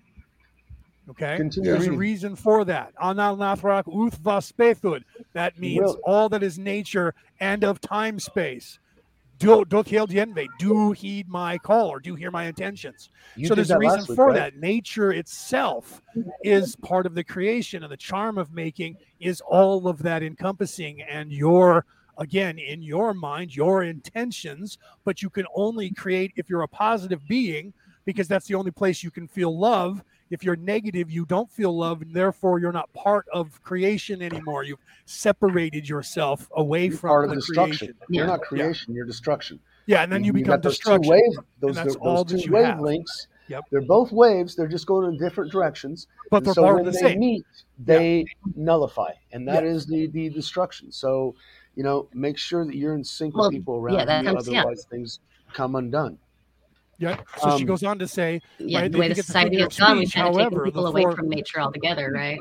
[1.10, 1.36] Okay.
[1.36, 2.92] Continue There's a reason for that.
[3.02, 5.02] Anal nathrak uthva spethud.
[5.32, 8.78] That means all that is nature and of time space.
[9.38, 10.46] Do do hiel dienve.
[10.60, 14.14] Do heed my call or do hear my intentions You so there's a reason week,
[14.14, 14.36] for right?
[14.36, 14.56] that.
[14.58, 16.00] Nature itself
[16.44, 21.02] is part of the creation, and the charm of making is all of that encompassing.
[21.02, 21.84] And your,
[22.18, 27.26] again, in your mind, your intentions, but you can only create if you're a positive
[27.26, 27.72] being,
[28.04, 30.04] because that's the only place you can feel love.
[30.32, 34.64] If you're negative, you don't feel love, and therefore you're not part of creation anymore.
[34.64, 37.76] You've separated yourself away You're from part of the the destruction.
[37.88, 37.96] creation.
[38.08, 38.94] You're not creation.
[38.94, 39.60] You're destruction.
[39.86, 41.02] Yeah, and then you, become got those destruction.
[41.02, 42.78] Two wave, those that's those all two that you have.
[42.78, 43.26] wavelengths.
[43.48, 43.64] Yep.
[43.70, 44.54] They're both waves.
[44.56, 46.06] They're just going in different directions.
[46.30, 47.18] But And they're so part when of the they same.
[47.18, 47.44] meet,
[47.78, 48.24] they
[48.56, 49.70] nullify, and that Yeah.
[49.70, 50.90] is the the destruction.
[50.92, 51.34] So,
[51.74, 54.28] you know, make sure that you're in sync Well, with people around yeah, you.
[54.32, 54.60] comes- yeah.
[54.60, 55.20] Otherwise, things
[55.52, 56.18] come undone.
[57.02, 57.16] Yeah.
[57.38, 59.32] So she Um, goes on to say, Yeah, Right, the way the think it's a
[59.32, 62.12] society has of gone, we've speech, kind of taken people away four- from nature altogether,
[62.12, 62.38] right?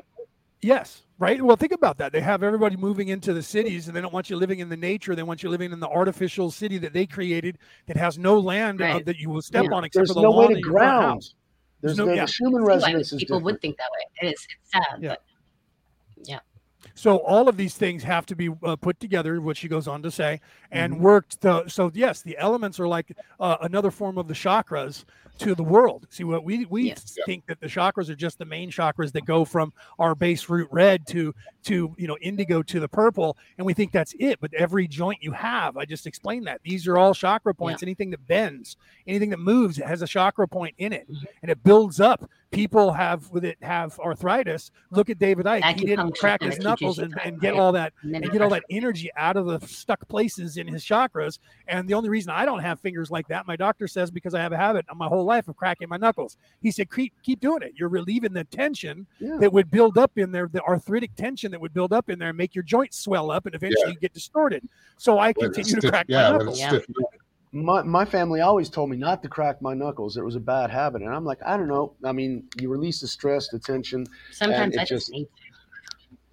[0.61, 1.41] Yes, right.
[1.41, 2.11] Well, think about that.
[2.11, 4.77] They have everybody moving into the cities, and they don't want you living in the
[4.77, 5.15] nature.
[5.15, 8.79] They want you living in the artificial city that they created that has no land
[8.81, 9.71] uh, that you will step Yeah.
[9.75, 11.13] on except There's for the no lawn way of to your front ground.
[11.13, 11.33] house.
[11.81, 12.25] There's no- the, yeah.
[12.25, 13.45] the human See why resonance is people different.
[13.45, 14.05] would think that way.
[14.21, 15.01] And it's, it's sad.
[15.01, 15.09] Yeah.
[15.09, 15.21] But
[16.25, 16.39] yeah.
[16.93, 20.01] So all of these things have to be uh, put together, what she goes on
[20.03, 20.39] to say,
[20.71, 20.99] and Mhm.
[20.99, 21.41] worked.
[21.41, 25.05] To, so yes, the elements are like uh, another form of the chakras
[25.39, 26.05] to the world.
[26.09, 27.17] See what we we Yes.
[27.25, 30.67] Think that the chakras are just the main chakras that go from our base root
[30.71, 34.39] red to to you know indigo to the purple, and we think that's it.
[34.39, 37.81] But every joint you have, I just explained that these are all chakra points.
[37.83, 41.25] Anything that bends, anything that moves, it has a chakra point in it, Mhm.
[41.41, 42.29] and it builds up.
[42.51, 44.71] People have with it have arthritis.
[44.89, 45.79] Look at David Icke.
[45.79, 49.09] He didn't crack his knuckles and, and get all that And get all that energy
[49.15, 51.39] out of the stuck places in his chakras.
[51.67, 54.41] And the only reason I don't have fingers like that, my doctor says, because I
[54.41, 56.37] have a habit my whole life of cracking my knuckles.
[56.61, 57.73] He said, keep keep doing it.
[57.75, 59.37] You're relieving the tension Yeah.
[59.39, 62.29] that would build up in there, the arthritic tension that would build up in there
[62.29, 64.67] and make your joints swell up and eventually get distorted.
[64.97, 66.59] So I When continue to crack yeah, my when knuckles.
[67.53, 67.61] It's Yeah.
[67.61, 67.65] stiff.
[67.65, 70.17] my my family always told me not to crack my knuckles.
[70.17, 71.93] It was a bad habit, and I'm like, I don't know.
[72.03, 74.05] I mean, you release the stress, the tension.
[74.31, 75.27] Sometimes it I just just- need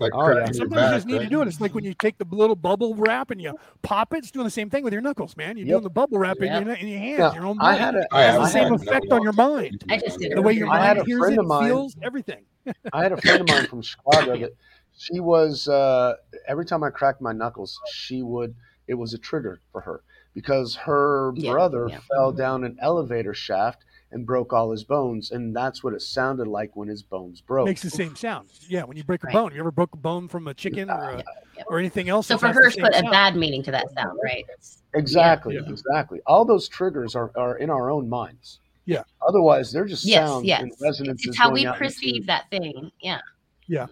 [0.00, 0.35] like Oh, yeah.
[0.35, 1.48] cracking your Sometimes you just need to do it.
[1.48, 3.52] It's like when you take the little bubble wrap and you
[3.83, 4.18] pop it.
[4.18, 5.57] It's doing the same thing with your knuckles, man.
[5.57, 5.72] You're Yep.
[5.74, 6.61] doing the bubble wrap Yep.
[6.62, 8.42] in, your, in your hands, Yeah, your own I had a It I has have
[8.42, 9.83] the same had- effect on your mind.
[9.90, 11.46] I just did it The way your I had mind a hears friend it, of
[11.48, 12.44] mine- feels everything.
[12.92, 14.52] I had a friend of mine from Chicago that
[14.96, 16.14] she was uh,
[16.46, 18.54] every time I cracked my knuckles, she would
[18.87, 20.02] it was a trigger for her
[20.38, 21.98] because her Yeah, brother yeah.
[22.14, 26.46] fell down an elevator shaft and broke all his bones, and that's what it sounded
[26.46, 27.66] like when his bones broke.
[27.66, 28.48] makes the same sound.
[28.68, 29.33] Yeah, when you break a Right.
[29.33, 31.16] bone, you ever broke a bone from a chicken or, a,
[31.57, 31.66] Yep.
[31.68, 32.29] or anything else?
[32.29, 34.44] So for her, same put a bad meaning to that sound, right?
[34.57, 35.68] It's, Exactly, Yeah.
[35.68, 36.20] exactly.
[36.24, 38.61] All those triggers are, are in our own minds.
[38.87, 39.03] Yeah.
[39.27, 40.62] Otherwise, they're just yes, sounds yes.
[40.62, 41.27] and It's, resonances.
[41.27, 42.90] it's how going we out perceive that thing.
[43.01, 43.20] Yeah.
[43.66, 43.87] Yeah.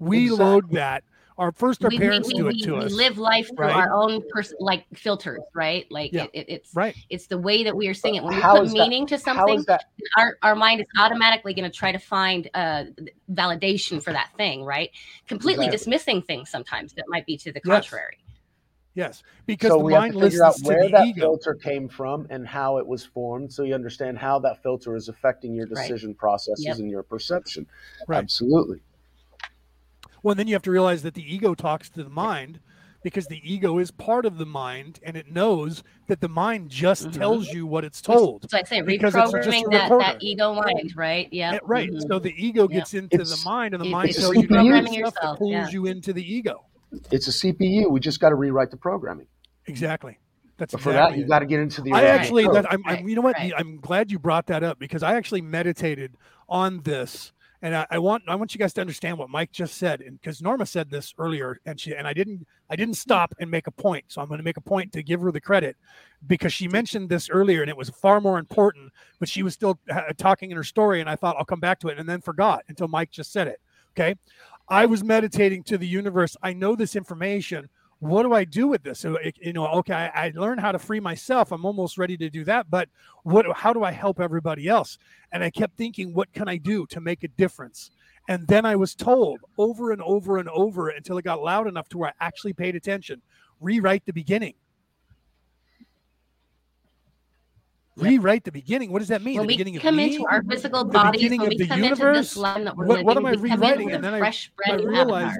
[0.00, 0.44] we Exactly.
[0.46, 1.04] load that.
[1.38, 2.92] Our first, our we, parents we, do we, it to we us.
[2.92, 3.76] live life through right?
[3.76, 5.86] our own pers- like filters, right?
[5.88, 6.24] Like Yeah.
[6.24, 6.96] it, it, it's Right.
[7.10, 8.24] it's the way that we are seeing it.
[8.24, 9.64] When we How put is that- meaning to something,
[10.16, 12.84] our, our mind is automatically going to try to find uh,
[13.32, 14.90] validation for that thing, right?
[15.28, 15.78] Completely Exactly.
[15.92, 18.18] dismissing things sometimes that might be to the contrary.
[18.94, 21.20] Yes, because so the we have mind to figure out where that ego.
[21.20, 25.08] filter came from and how it was formed, so you understand how that filter is
[25.08, 25.82] affecting your Right.
[25.86, 26.78] decision processes Yep.
[26.78, 27.64] and your perception.
[28.08, 28.18] Right.
[28.18, 28.80] Absolutely.
[30.22, 32.60] Well, then you have to realize that the ego talks to the mind
[33.02, 37.06] because the ego is part of the mind and it knows that the mind just
[37.08, 37.12] Mhm.
[37.12, 38.50] tells you what it's told.
[38.50, 41.28] So I say Because it's just a reprogramming that, that ego mind, right?
[41.30, 41.58] Yeah.
[41.62, 41.90] Right.
[41.90, 42.08] Mhm.
[42.08, 42.78] So the ego Yeah.
[42.78, 45.38] gets into the mind and the mind it's tells you to do stuff that yourself,
[45.38, 45.68] pulls yeah.
[45.70, 46.64] you into the ego.
[47.12, 47.88] It's a CPU.
[47.88, 49.26] We just got to rewrite the programming.
[49.66, 50.18] Exactly.
[50.56, 51.28] That's But for exactly that, you it.
[51.28, 51.92] got to get into the.
[51.92, 53.36] I actually, that, I'm, I'm, you know what?
[53.36, 53.52] right.
[53.56, 56.16] I'm glad you brought that up because I actually meditated
[56.48, 59.76] on this, and I, I want I want you guys to understand what Mike just
[59.76, 63.34] said, and because Norma said this earlier, and she and I didn't I didn't stop
[63.40, 65.40] and make a point, so I'm going to make a point to give her the
[65.40, 65.76] credit
[66.26, 69.78] because she mentioned this earlier, and it was far more important, but she was still
[69.90, 72.20] uh, talking in her story, and I thought I'll come back to it, and then
[72.20, 73.60] forgot until Mike just said it.
[73.96, 74.14] Okay,
[74.68, 76.36] I was meditating to the universe.
[76.42, 77.68] I know this information
[78.00, 79.00] what do I do with this?
[79.00, 81.50] So, you know, okay, I, I learned how to free myself.
[81.50, 82.88] I'm almost ready to do that, but
[83.24, 83.44] what?
[83.56, 84.98] How do I help everybody else?
[85.32, 87.90] And I kept thinking, what can I do to make a difference?
[88.28, 91.88] And then I was told over and over and over until it got loud enough
[91.90, 93.20] to where I actually paid attention.
[93.60, 94.54] Rewrite the beginning.
[97.96, 98.06] Yep.
[98.06, 98.92] Rewrite the beginning.
[98.92, 99.38] What does that mean?
[99.38, 100.14] When the we beginning of come me?
[100.14, 102.16] into our physical the bodies, beginning when of we come into universe?
[102.16, 103.90] this line that we're What- what am I rewriting?
[103.90, 105.36] And then I- fresh, I new realized.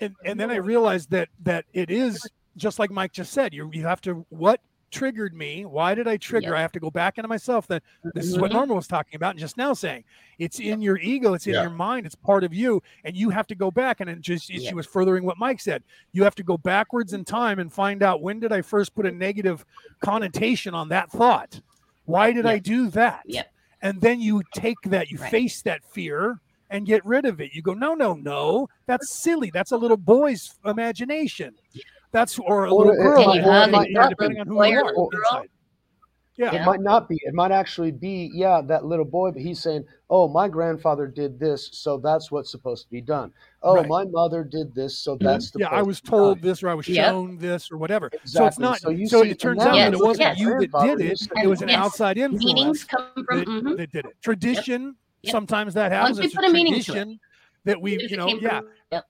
[0.00, 3.54] And, and then I realized that that it is just like Mike just said.
[3.54, 4.60] You you have to what
[4.90, 5.64] triggered me?
[5.64, 6.48] Why did I trigger?
[6.48, 6.56] Yep.
[6.56, 7.68] I have to go back into myself.
[7.68, 7.82] That
[8.14, 8.54] this is what Mhm.
[8.54, 10.02] Norma was talking about, and just now saying
[10.40, 11.62] it's in your ego, it's in Yeah.
[11.62, 14.00] your mind, it's part of you, and you have to go back.
[14.00, 15.84] And it just she was furthering what Mike said.
[16.12, 19.06] You have to go backwards in time and find out when did I first put
[19.06, 19.64] a negative
[20.00, 21.60] connotation on that thought.
[22.06, 23.22] Why did I do that?
[23.26, 23.52] Yep.
[23.82, 25.30] And then you take that, you Right.
[25.30, 27.52] face that fear and get rid of it.
[27.52, 29.50] You go, no, no, no, that's silly.
[29.52, 31.54] That's a little boy's imagination.
[32.12, 33.30] That's or a Or little girl.
[33.30, 35.20] And you or, hug you and know, depending on who you are little girl.
[35.32, 35.48] inside.
[36.36, 36.54] Yeah.
[36.54, 37.20] It might not be.
[37.22, 41.38] It might actually be, yeah, that little boy, but he's saying, oh, my grandfather did
[41.38, 43.30] this, so that's what's supposed to be done.
[43.62, 43.86] Oh, Right.
[43.86, 46.88] my mother did this, so that's the yeah, I was told this, or I was
[46.88, 47.04] Yep.
[47.10, 48.08] shown this, or whatever.
[48.24, 48.62] So it's Exactly.
[48.62, 48.80] not.
[48.80, 51.00] So So, see- it turns out now that it wasn't look at you that did
[51.12, 51.20] it.
[51.44, 51.78] It was an Yes.
[51.78, 53.38] outside Meanings come from.
[53.38, 53.76] that, mhm.
[53.76, 54.16] that did it.
[54.22, 54.82] Tradition.
[54.86, 54.94] Yep.
[55.26, 56.18] Sometimes that happens.
[56.18, 56.84] we It's put a meaning to it.
[56.84, 57.20] tradition
[57.64, 58.60] that we, you know, yeah.
[58.60, 59.04] from- Yep.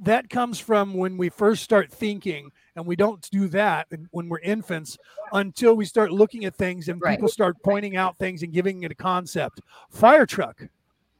[0.00, 4.38] that comes from when we first start thinking and we don't do that when we're
[4.38, 4.96] infants
[5.32, 7.16] until we start looking at things and Right.
[7.18, 10.62] people start pointing out things and giving it a concept fire truck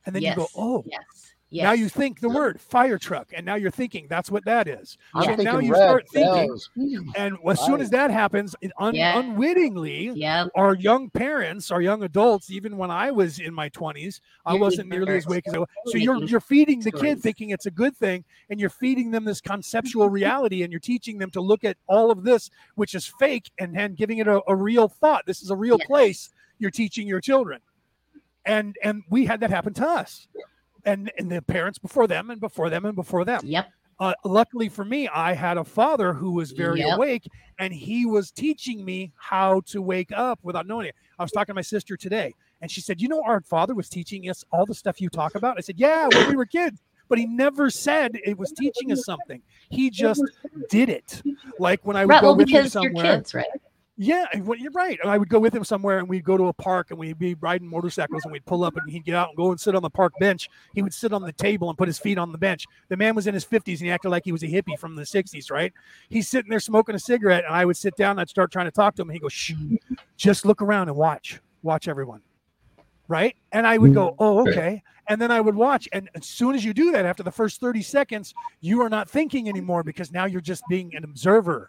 [0.06, 0.36] and then yes.
[0.36, 1.34] you go oh yes.
[1.50, 1.64] Yes.
[1.64, 4.98] now you think the word fire truck and now you're thinking that's what that is
[5.14, 6.70] I'm so now you red start thinking bells.
[7.16, 9.18] and as soon as that happens un- Yeah.
[9.18, 10.48] unwittingly Yep.
[10.54, 14.60] our young parents, our young adults, even when I was in my 20s, I You're
[14.60, 15.68] wasn't nearly as awake as I was.
[15.86, 19.24] So you're you're feeding the kid thinking it's a good thing, and you're feeding them
[19.24, 23.06] this conceptual reality, and you're teaching them to look at all of this, which is
[23.18, 25.24] fake, and then giving it a, a real thought.
[25.24, 25.86] This is a real Yes.
[25.86, 26.30] place.
[26.58, 27.60] You're teaching your children,
[28.44, 30.28] and and we had that happen to us,
[30.88, 33.66] and and the parents before them, and before them, and before them Yep.
[34.00, 36.96] uh, luckily for me, I had a father who was very Yep.
[36.96, 37.24] awake,
[37.58, 40.94] and he was teaching me how to wake up without knowing it.
[41.18, 43.88] I was talking to my sister today, and she said, "You know, our father was
[43.88, 46.80] teaching us all the stuff you talk about." I said, "Yeah, when we were kids."
[47.08, 49.40] But he never said it was teaching us something.
[49.70, 50.22] He just
[50.68, 51.22] did it.
[51.58, 52.20] Like when I would Right.
[52.20, 53.16] go Well, with him because somewhere.
[53.16, 53.46] kids, right?
[54.00, 54.96] Yeah, you're right.
[55.02, 57.18] And I would go with him somewhere, and we'd go to a park, and we'd
[57.18, 59.74] be riding motorcycles, and we'd pull up, and he'd get out and go and sit
[59.74, 60.48] on the park bench.
[60.72, 62.64] He would sit on the table and put his feet on the bench.
[62.90, 64.94] The man was in his 50s, and he acted like he was a hippie from
[64.94, 65.72] the 60s, right?
[66.10, 68.66] He's sitting there smoking a cigarette, and I would sit down, and I'd start trying
[68.66, 69.54] to talk to him, and he'd go, "Shh,
[70.16, 72.22] just look around and watch, watch everyone."
[73.08, 73.34] Right?
[73.50, 74.22] And I would go, mm-hmm.
[74.22, 77.24] "Oh, okay." And then I would watch, and as soon as you do that, after
[77.24, 81.02] the first 30 seconds, you are not thinking anymore because now you're just being an
[81.02, 81.68] observer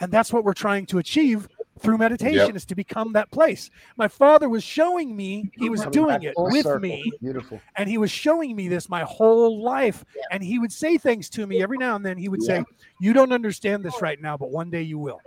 [0.00, 1.48] and that's what we're trying to achieve
[1.80, 2.56] through meditation Yep.
[2.56, 6.34] is to become that place my father was showing me he was Coming doing it
[6.36, 6.80] with circle.
[6.80, 7.60] me Beautiful.
[7.76, 11.46] and he was showing me this my whole life and he would say things to
[11.46, 12.64] me every now and then he would say
[13.00, 15.20] you don't understand this right now but one day you will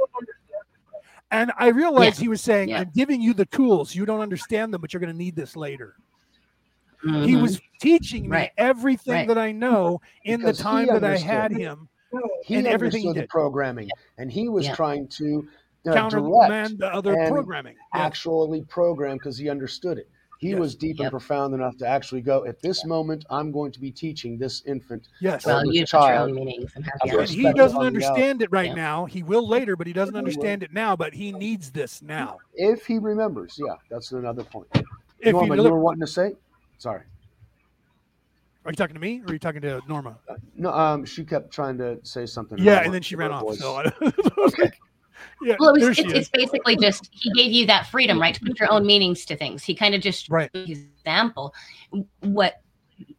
[1.32, 2.80] and i realized he was saying Yeah.
[2.82, 5.56] i'm giving you the tools you don't understand them but you're going to need this
[5.56, 5.96] later
[7.02, 7.42] he Mhm.
[7.42, 8.52] was teaching me Right.
[8.58, 9.28] everything Right.
[9.30, 11.88] that i know in Because the time that i had him
[12.44, 13.30] He And everything he understood the did.
[13.30, 14.76] programming, and he was Yeah.
[14.76, 15.48] trying to
[15.88, 18.02] uh, countermand the other programming Yeah.
[18.02, 20.08] actually program because he understood it.
[20.38, 20.60] He Yes.
[20.60, 23.92] was deep and profound enough to actually go, at this moment, I'm going to be
[23.92, 25.08] teaching this infant.
[25.22, 27.28] yes Well, Well, the you put your child- own meanings and have Of your and
[27.28, 28.10] course, own- he doesn't on the out.
[28.12, 28.74] understand it right Yeah.
[28.76, 29.06] now.
[29.06, 30.96] He will later, but he doesn't understand it now.
[30.96, 32.38] But he needs this now.
[32.56, 34.68] If he remembers, yeah, that's another point.
[35.20, 36.36] If he you look, were wanting to say?
[36.80, 37.02] Sorry.
[38.66, 40.18] Are you talking to me or are you talking to Norma?
[40.56, 42.58] No, um, she kept trying to say something.
[42.60, 43.42] Yeah, and then she ran off.
[43.42, 43.60] voice.
[43.60, 43.84] So I
[44.38, 44.78] was like,
[45.42, 48.42] yeah, Well, it was, it's, it's basically just he gave you that freedom, right, to
[48.42, 49.64] put your own meanings to things.
[49.64, 50.52] He kind of just Right.
[50.54, 51.54] gave his example,
[52.20, 52.62] what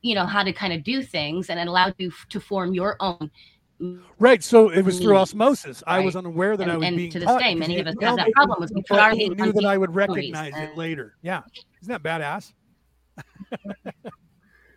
[0.00, 2.72] you know, how to kind of do things, and it allowed you f- to form
[2.72, 3.30] your own
[4.20, 4.44] Right.
[4.44, 5.82] So it was through Me, osmosis.
[5.88, 7.94] I was unaware that I was and being to this taught day, many of us
[7.94, 8.60] didn't have that problem.
[8.60, 11.16] Was we put our knew that I would recognize memories, it later.
[11.20, 11.40] Yeah.
[11.82, 12.52] Isn't that badass?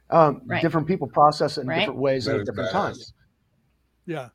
[0.09, 0.61] Um, Right.
[0.61, 1.79] Different people process it in Right.
[1.79, 2.71] different ways That and at different badass.
[2.71, 3.13] times.
[4.05, 4.29] Yeah.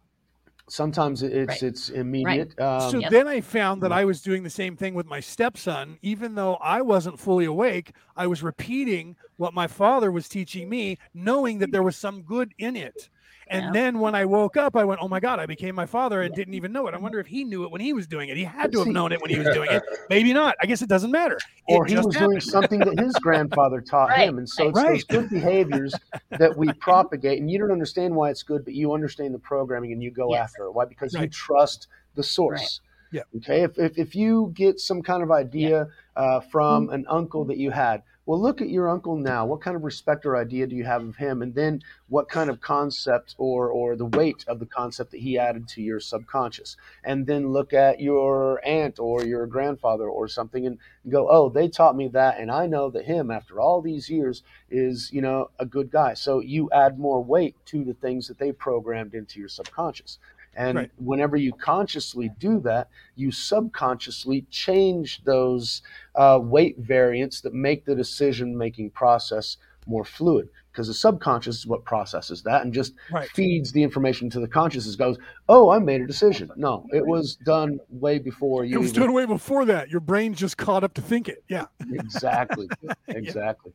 [0.68, 1.62] Sometimes it's Right.
[1.62, 2.58] it's immediate.
[2.60, 3.10] Um, So Yep.
[3.10, 5.98] then I found that I was doing the same thing with my stepson.
[6.02, 10.98] Even though I wasn't fully awake, I was repeating what my father was teaching me,
[11.14, 13.08] knowing that there was some good in it.
[13.50, 13.70] And Yeah.
[13.72, 15.40] then when I woke up, I went, "Oh my God!
[15.40, 17.70] I became my father and didn't even know it." I wonder if he knew it
[17.70, 18.36] when he was doing it.
[18.36, 19.82] He had to have known it when he was doing it.
[20.08, 20.54] Maybe not.
[20.62, 21.36] I guess it doesn't matter.
[21.68, 24.38] or It he was doing something that his grandfather taught Right, him.
[24.38, 25.02] And so right.
[25.02, 26.00] it's those good behaviors
[26.38, 27.40] that we propagate.
[27.40, 30.32] And you don't understand why it's good, but you understand the programming and you go
[30.32, 30.52] Yes.
[30.52, 30.72] after it.
[30.72, 30.84] Why?
[30.84, 32.80] Because you trust the source.
[33.12, 33.22] Yeah.
[33.36, 33.62] Okay.
[33.62, 36.94] If, if, if you get some kind of idea uh, from Mm-hmm.
[36.94, 39.44] an uncle that you had, well, look at your uncle now.
[39.44, 41.42] What kind of respect or idea do you have of him?
[41.42, 45.36] And then what kind of concept or, or the weight of the concept that he
[45.36, 46.76] added to your subconscious?
[47.02, 51.66] And then look at your aunt or your grandfather or something and go, oh, they
[51.68, 52.38] taught me that.
[52.38, 56.14] And I know that him, after all these years, is, you know, a good guy.
[56.14, 60.20] So you add more weight to the things that they programmed into your subconscious.
[60.54, 60.90] And Right.
[60.98, 65.82] whenever you consciously do that, you subconsciously change those
[66.16, 70.48] uh, weight variants that make the decision making process more fluid.
[70.72, 73.28] Because the subconscious is what processes that and just Right.
[73.30, 74.94] feeds the information to the consciousness.
[74.96, 76.50] Goes, oh, I made a decision.
[76.56, 78.76] No, it was done way before you.
[78.76, 79.88] It was even- done way before that.
[79.90, 81.42] Your brain just caught up to think it.
[81.48, 81.66] Yeah.
[81.92, 82.68] exactly,
[83.08, 83.72] exactly.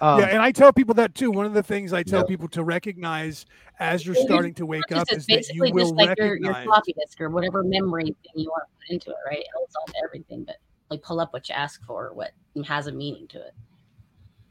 [0.00, 1.30] Um, yeah, and I tell people that too.
[1.30, 2.26] One of the things I tell Yeah.
[2.26, 3.46] people to recognize
[3.80, 6.36] as you're starting to wake up Conscious is that you basically will just like your,
[6.36, 9.38] your floppy disk or whatever memory thing you want to put into it, right?
[9.40, 10.56] It holds on to everything, but
[10.90, 12.32] like pull up what you ask for, what
[12.66, 13.54] has a meaning to it.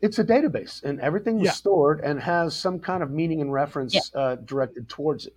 [0.02, 1.52] it's a database, and everything was Yeah.
[1.54, 5.36] stored and has some kind of meaning and reference uh, directed towards it.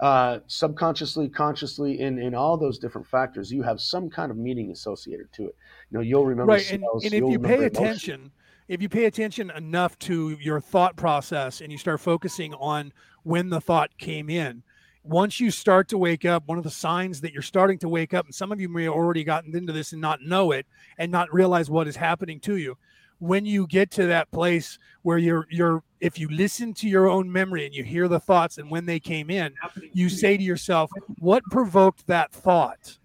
[0.00, 4.70] Uh, subconsciously, consciously, in in all those different factors, you have some kind of meaning
[4.72, 5.54] associated to it.
[5.90, 7.76] You know, you'll remember right, and, smells, and if you'll pay remember emotion.
[7.84, 8.32] attention,
[8.72, 12.90] if you pay attention enough to your thought process and you start focusing on
[13.22, 14.62] when the thought came in,
[15.04, 18.14] once you start to wake up, one of the signs that you're starting to wake
[18.14, 20.64] up, and some of you may have already gotten into this and not know it
[20.96, 22.78] and not realize what is happening to you.
[23.18, 27.30] When you get to that place where you're you're if you listen to your own
[27.30, 29.52] memory and you hear the thoughts and when they came in,
[29.92, 32.96] you say to yourself, what provoked that thought?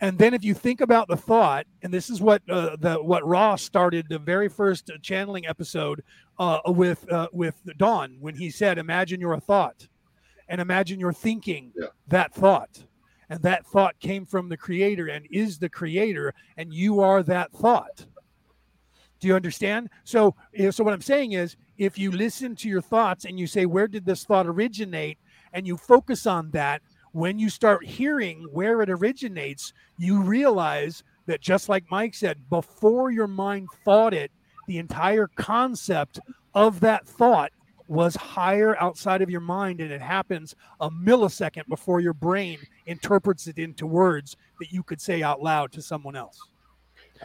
[0.00, 3.26] And then if you think about the thought, and this is what uh, the what
[3.26, 6.02] Ross started the very first channeling episode
[6.38, 9.88] uh, with uh, with Dawn when he said, "Imagine you're a thought,
[10.48, 11.88] and imagine you're thinking Yeah.
[12.08, 12.84] that thought,
[13.28, 17.52] and that thought came from the Creator and is the Creator, and you are that
[17.52, 18.06] thought."
[19.20, 19.90] Do you understand?
[20.04, 20.34] So,
[20.70, 23.86] so what I'm saying is, if you listen to your thoughts and you say, "Where
[23.86, 25.18] did this thought originate?"
[25.52, 26.80] and you focus on that,
[27.12, 33.10] when you start hearing where it originates, you realize that just like Mike said, before
[33.10, 34.30] your mind thought it,
[34.66, 36.20] the entire concept
[36.54, 37.52] of that thought
[37.88, 43.48] was higher outside of your mind, and it happens a millisecond before your brain interprets
[43.48, 46.38] it into words that you could say out loud to someone else.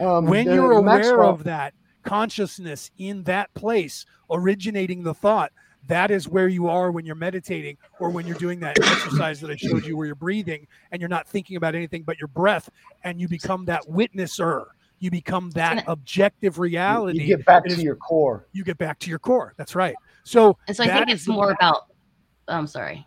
[0.00, 1.72] Um, when you're aware Maxwell- of that
[2.02, 5.52] consciousness in that place originating the thought
[5.86, 9.50] that is where you are when you're meditating or when you're doing that exercise that
[9.50, 12.68] i showed you where you're breathing and you're not thinking about anything but your breath
[13.04, 14.66] and you become that witnesser
[14.98, 18.46] you become that objective reality you get back that to your core.
[18.52, 19.94] you get back to your core that's right
[20.26, 21.86] so And so I think it's more about.
[22.48, 23.06] Oh, I'm sorry.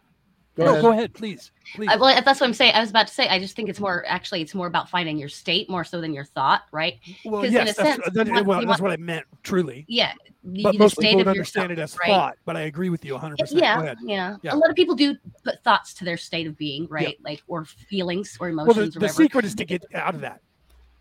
[0.60, 0.82] Go no, ahead.
[0.84, 2.74] go ahead please please I, well, that's what I'm saying.
[2.76, 3.28] I was about to say.
[3.28, 4.41] I just think it's more actually.
[4.41, 7.00] It's more about finding your state more so than your thought, right?
[7.26, 9.26] well 'cause in yes a that's, sense, that- want- well, that's want- what i meant
[9.43, 10.12] truly Yeah.
[10.43, 12.08] the- but the most state people of would understand yourself, it as right?
[12.10, 14.54] thought but i agree with you 100% Yeah, go yeah, Yeah.
[14.54, 17.17] A lot of people do put thoughts to their state of being, right?
[17.24, 20.22] Like or feelings or well emotions the, or the secret is to get out of
[20.22, 20.41] that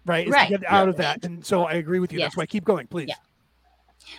[0.06, 0.48] right is Right.
[0.50, 2.36] to get out of that and so i agree with you that's Yes.
[2.36, 3.14] why keep going please Yeah.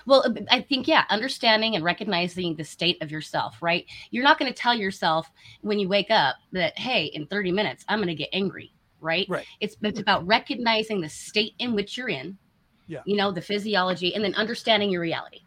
[0.05, 3.85] Well, uh, I think yeah, understanding and recognizing the state of yourself, right?
[4.11, 5.29] You're not going to tell yourself
[5.61, 9.27] when you wake up that hey, in 30 minutes I'm going to get angry, right?
[9.29, 9.45] Right.
[9.59, 12.37] It's it's about recognizing the state in which you're in.
[12.87, 13.01] Yeah.
[13.05, 15.41] You know, the physiology and then understanding your reality.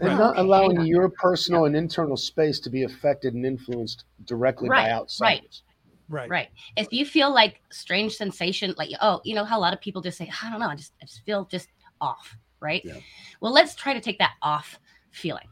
[0.00, 0.18] And Right.
[0.18, 4.86] not allowing hang your personal and internal space to be affected and influenced directly Right,
[4.86, 5.62] by outsiders.
[5.64, 5.72] Right.
[6.08, 6.48] Right Right.
[6.76, 10.02] If you feel like strange sensation, like oh, you know how a lot of people
[10.02, 11.68] just say, I don't know, I just I just feel just
[12.00, 12.82] off, right?
[12.84, 12.94] Yeah.
[13.40, 14.78] Well, let's try to take that off
[15.10, 15.48] feeling.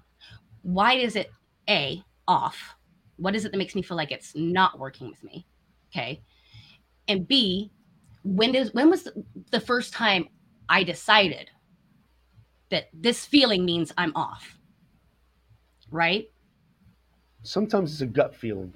[0.63, 1.31] Why is it
[1.69, 2.77] a off?
[3.17, 5.47] What is it that makes me feel like it's not working with me?
[5.91, 6.23] Okay.
[7.09, 7.71] And B,
[8.23, 10.29] when does when was the, the first time
[10.69, 11.51] I decided
[12.71, 14.57] that this feeling means I'm off?
[15.91, 16.31] Right?
[17.43, 18.73] Sometimes it's a gut feeling.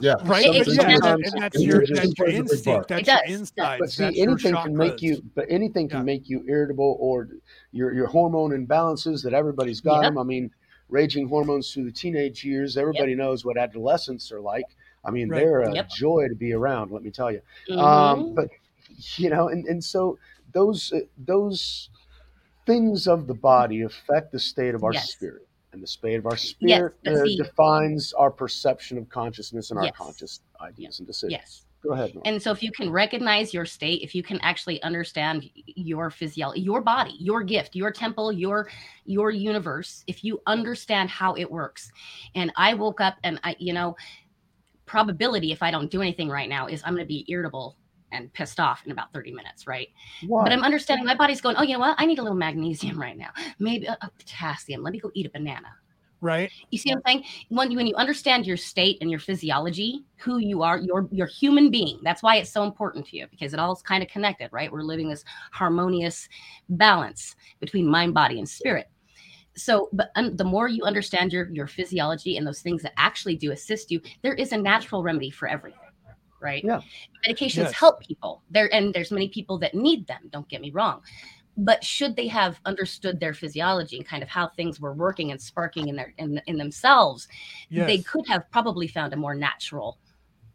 [0.00, 0.14] Yeah.
[0.24, 0.44] right?
[0.46, 2.88] It- it Yeah, and, and that's it your that's your plays a big instinct.
[2.88, 3.40] That's It your does.
[3.40, 3.80] insides.
[3.80, 5.22] But see, that's anything can make you.
[5.34, 6.04] But anything can Yeah.
[6.04, 7.28] make you irritable, or
[7.72, 10.10] your your hormone imbalances that everybody's got Yep.
[10.12, 10.18] them.
[10.18, 10.50] I mean,
[10.88, 12.76] raging hormones through the teenage years.
[12.76, 14.66] Everybody knows what adolescents are like.
[15.04, 15.40] I mean, Right.
[15.40, 15.88] they're a Yep.
[15.90, 16.90] joy to be around.
[16.90, 17.40] Let me tell you.
[17.70, 17.78] Mhm.
[17.78, 18.48] Um, but
[19.16, 20.18] you know, and and so
[20.52, 21.88] those uh, those
[22.66, 25.10] things of the body affect the state of our Yes.
[25.10, 25.43] spirit,
[25.74, 29.90] and the state of our spirit but uh, defines our perception of consciousness and our
[29.92, 31.32] conscious ideas and decisions.
[31.32, 31.66] yes.
[31.82, 32.14] Go ahead.
[32.14, 32.22] Norm.
[32.24, 36.62] And so if you can recognize your state, if you can actually understand your physiology,
[36.62, 38.70] your body, your gift, your temple, your
[39.04, 41.92] your universe, if you understand how it works.
[42.34, 43.96] And I woke up and I, you know,
[44.86, 47.76] probability if I don't do anything right now is I'm going to be irritable
[48.14, 49.88] and pissed off in about 30 minutes, right?
[50.44, 51.96] But I'm understanding my body's going, "Oh, you know what?
[51.98, 53.30] I need a little magnesium right now.
[53.58, 54.82] Maybe a, a potassium.
[54.82, 55.68] Let me go eat a banana."
[56.24, 56.50] right?
[56.70, 57.24] You see what I'm saying?
[57.50, 61.26] When you, when you understand your state and your physiology, who you are, your your
[61.26, 62.00] human being.
[62.02, 64.72] That's why it's so important to you because it all's kind of connected, right?
[64.72, 66.28] We're living this harmonious
[66.70, 68.88] balance between mind, body, and spirit.
[69.56, 73.36] So, but un- the more you understand your your physiology and those things that actually
[73.36, 75.78] do assist you, there is a natural remedy for everything,
[76.44, 76.62] right?
[76.62, 76.80] Yeah.
[77.26, 77.72] Medications Yes.
[77.72, 78.42] help people.
[78.50, 80.28] There and there's many people that need them.
[80.30, 81.00] Don't get me wrong,
[81.56, 85.40] but should they have understood their physiology and kind of how things were working and
[85.40, 87.26] sparking in their in, in themselves,
[87.70, 87.86] Yes.
[87.86, 89.98] they could have probably found a more natural.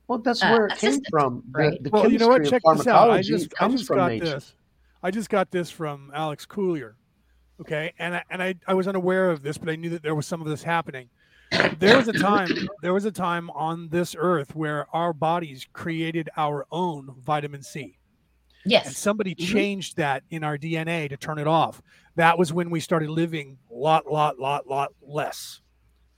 [0.08, 1.44] Well, that's uh, where it came from.
[1.52, 1.82] Right?
[1.84, 2.44] the well, you know what?
[2.46, 3.10] Check this out.
[3.10, 4.26] I pharmacology just I just from got nature.
[4.26, 4.56] this.
[5.04, 6.96] I just got this from Alex Collier.
[7.62, 10.16] Okay, and I, and I I was unaware of this, but I knew that there
[10.16, 11.10] was some of this happening.
[11.80, 12.48] There was a time
[12.82, 17.82] there was a time on this earth where our bodies created our own vitamin C.
[18.66, 18.98] and Yes.
[18.98, 19.48] somebody Mhm.
[19.48, 21.82] changed that in our DNA to turn it off.
[22.16, 25.62] That was when we started living lot, lot, lot, lot less.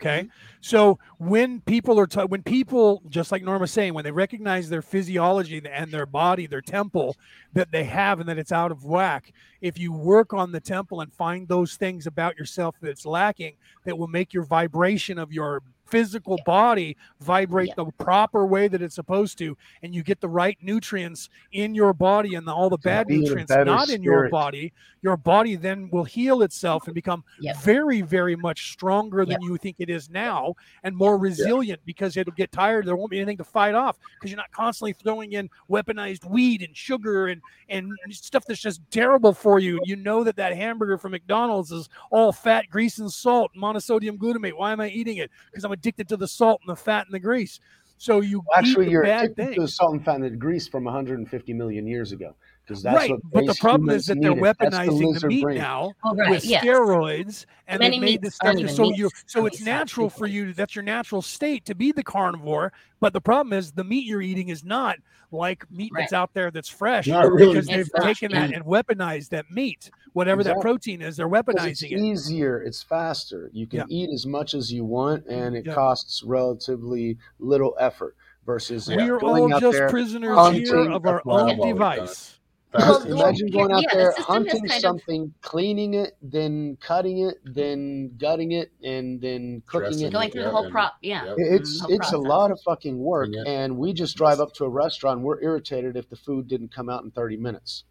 [0.02, 0.30] Okay, mm-hmm.
[0.62, 4.82] so when people are t- when people just like Norma's saying, when they recognize their
[4.82, 7.16] physiology and their body, their temple
[7.54, 9.32] that they have, and that it's out of whack,
[9.62, 13.54] if you work on the temple and find those things about yourself that's lacking,
[13.86, 17.84] that will make your vibration of your physical body vibrate Yeah.
[17.84, 21.94] the proper way that it's supposed to, and you get the right nutrients in your
[21.94, 25.90] body and the, all the bad be nutrients not in your body, your body then
[25.92, 27.58] will heal itself and become Yep.
[27.58, 32.34] very, very much stronger than you think it is now and more resilient because it'll
[32.34, 32.86] get tired.
[32.86, 36.62] There won't be anything to fight off because you're not constantly throwing in weaponized weed
[36.62, 39.80] and sugar and, and stuff that's just terrible for you.
[39.86, 44.54] You know that that hamburger from McDonald's is all fat, grease, and salt, monosodium glutamate.
[44.54, 45.32] Why am I eating it?
[45.52, 47.60] Because I'm addicted to the salt and the fat and the grease.
[47.98, 50.84] So you Actually, eat the you're addicted to the salt and fat and grease from
[50.84, 52.36] 150 million years ago.
[52.66, 54.44] Because that's Right, what but the problem is that they're needed.
[54.44, 55.58] Weaponizing the, lizard meat brain.
[55.58, 56.30] now Oh, right.
[56.30, 56.64] with yes.
[56.64, 58.56] steroids, and Many they made meats this stuff.
[58.56, 60.36] even So you, so it's natural for substances.
[60.36, 60.54] you.
[60.54, 62.72] That's your natural state to be the carnivore.
[63.00, 64.98] But the problem is the meat you're eating is not
[65.32, 67.54] like meat that's out there that's fresh Not really.
[67.54, 68.58] because they've It's not, taken that yeah.
[68.58, 71.16] and weaponized that meat, whatever that protein is.
[71.18, 72.00] They're Because it's weaponizing it.
[72.00, 73.50] easier, it's faster.
[73.54, 73.86] You can Yeah.
[73.90, 75.74] eat as much as you want, and it Yeah.
[75.74, 78.98] costs relatively little effort versus Yeah.
[78.98, 79.90] We are going all just there.
[79.90, 82.38] prisoners here of our That's what I've own device.
[82.72, 83.54] Fast Well, Imagine cheap.
[83.54, 87.36] going out yeah, there system is hunting kind of- something, cleaning it, then cutting it,
[87.44, 90.14] then gutting it, and then cooking Dressing it.
[90.14, 90.94] Going through the whole and- prop.
[91.02, 91.26] Yeah.
[91.26, 91.36] Yep.
[91.38, 93.44] It's the whole it's a lot of fucking work, Yeah.
[93.46, 95.22] and we just drive up to a restaurant.
[95.22, 97.84] We're irritated if the food didn't come out in 30 minutes.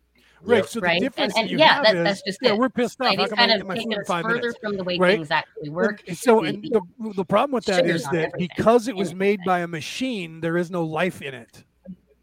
[0.42, 0.56] Right.
[0.58, 0.66] Yep.
[0.68, 1.00] So the Right.
[1.02, 2.56] difference And, that and you yeah, have that, is, that's just yeah, it.
[2.58, 3.08] we're pissed off.
[3.08, 4.58] How Society's kind of get my food in us five further minutes?
[4.62, 5.16] from the way Right.
[5.18, 6.02] things actually work.
[6.08, 8.48] And so, The- and the- the, the problem with that Sugar's is on that everything.
[8.56, 11.64] because it was made by a machine, there is no life in it.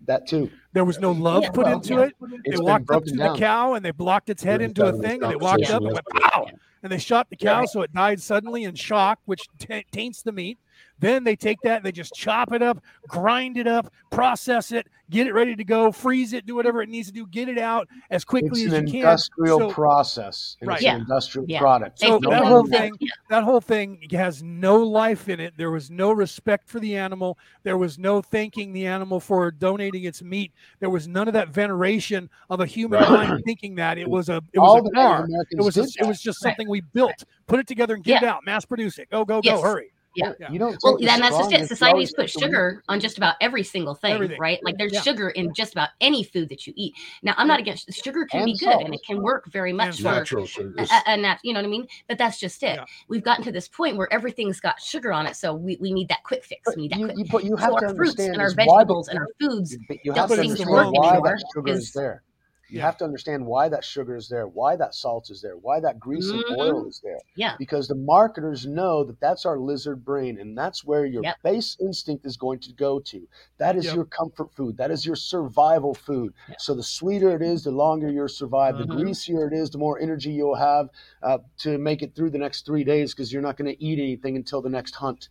[0.07, 0.49] That too.
[0.73, 2.01] There was no love Yeah, put well, into yeah.
[2.03, 2.15] it.
[2.45, 3.33] It's They walked up to down.
[3.33, 5.81] the cow and they blocked its head We into a thing and they walked up
[5.83, 6.47] and went pow
[6.83, 10.31] and they shot the cow so it died suddenly in shock, which ta taints the
[10.31, 10.57] meat.
[10.99, 14.87] Then they take that and they just chop it up, grind it up, process it,
[15.09, 17.57] get it ready to go, freeze it, do whatever it needs to do, get it
[17.59, 18.99] out as quickly It's as an you can.
[19.01, 20.57] industrial So- process.
[20.59, 20.75] and Right.
[20.77, 20.95] It's Yeah.
[20.97, 21.59] industrial Yeah.
[21.59, 21.99] product.
[21.99, 23.09] So They- that whole thing, yeah.
[23.29, 25.53] that whole thing has no life in it.
[25.55, 27.37] There was no respect for the animal.
[27.63, 30.51] There was no thanking the animal for donating its meat.
[30.79, 33.09] There was none of that veneration of a human Right.
[33.29, 35.27] mind thinking that it was a it All was the a Native car.
[35.51, 37.23] It was a, it was just something we built.
[37.45, 38.45] Put it together and get it out.
[38.45, 39.09] Mass produce it.
[39.09, 39.61] Go go Yes.
[39.61, 39.61] go.
[39.61, 39.91] Hurry.
[40.17, 40.33] Yeah.
[40.39, 40.51] Yeah.
[40.51, 40.77] You don't.
[40.83, 41.67] Well, then that's just it.
[41.67, 44.39] strongest, you Society's put take the sugar on just about every single thing, Everything.
[44.39, 44.59] right?
[44.63, 45.01] Like there's Yeah.
[45.01, 46.93] sugar in just about any food that you eat.
[47.23, 49.87] Now, I'm not against sugar can And be good and it can work very much
[49.87, 50.89] And for Natural sugars.
[50.91, 51.87] a, a nat- you know what I mean?
[52.07, 52.75] But that's just it.
[52.75, 52.85] Yeah.
[53.07, 56.09] We've gotten to this point where everything's got sugar on it, so we, we need
[56.09, 56.61] that quick fix.
[56.65, 57.17] But We need that you, quick.
[57.19, 59.19] you, but you So have to our fruits understand and our is why vegetables and
[59.19, 61.79] our foods you- you don't have to seem to understand work why anymore sugar is
[61.79, 62.23] is- there.
[62.69, 62.85] You Yeah.
[62.85, 65.99] have to understand why that sugar is there, why that salt is there, why that
[65.99, 67.19] grease and oil is there.
[67.35, 67.55] Yeah.
[67.57, 71.37] Because the marketers know that that's our lizard brain, and that's where your Yep.
[71.43, 73.27] base instinct is going to go to.
[73.57, 73.95] That is Yep.
[73.95, 74.77] your comfort food.
[74.77, 76.33] That is your survival food.
[76.49, 76.61] Yep.
[76.61, 78.77] So the sweeter it is, the longer you'll survive.
[78.77, 78.89] The Mhm.
[78.99, 80.89] greasier it is, the more energy you'll have
[81.23, 83.99] uh, to make it through the next three days because you're not going to eat
[83.99, 85.29] anything until the next hunt.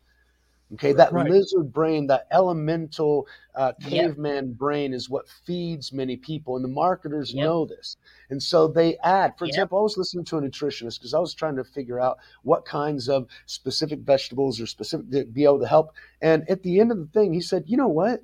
[0.75, 1.31] Okay, that Right.
[1.31, 3.91] lizard brain, that elemental uh, Yep.
[3.91, 7.45] caveman brain is what feeds many people, and the marketers Yep.
[7.45, 7.97] know this.
[8.31, 9.53] And so they add, for Yep.
[9.53, 12.64] example, I was listening to a nutritionist because I was trying to figure out what
[12.64, 15.95] kinds of specific vegetables or specific to be able to help.
[16.21, 18.21] And at the end of the thing, he said, you know what?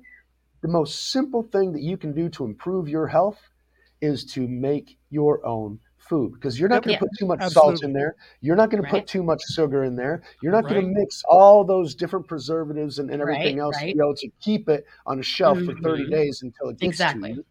[0.61, 3.39] The most simple thing that you can do to improve your health
[4.01, 5.79] is to make your own
[6.13, 6.83] food because you're not Yep.
[6.85, 6.99] going Yeah.
[6.99, 8.15] to put too much salt in there.
[8.41, 10.21] You're not going to put too much sugar in there.
[10.41, 13.85] You're not going to mix all those different preservatives and, and everything Right, else to
[13.85, 16.11] be able to keep it on a shelf for 30 Mhm.
[16.11, 17.29] days until it gets Exactly.
[17.31, 17.45] to you.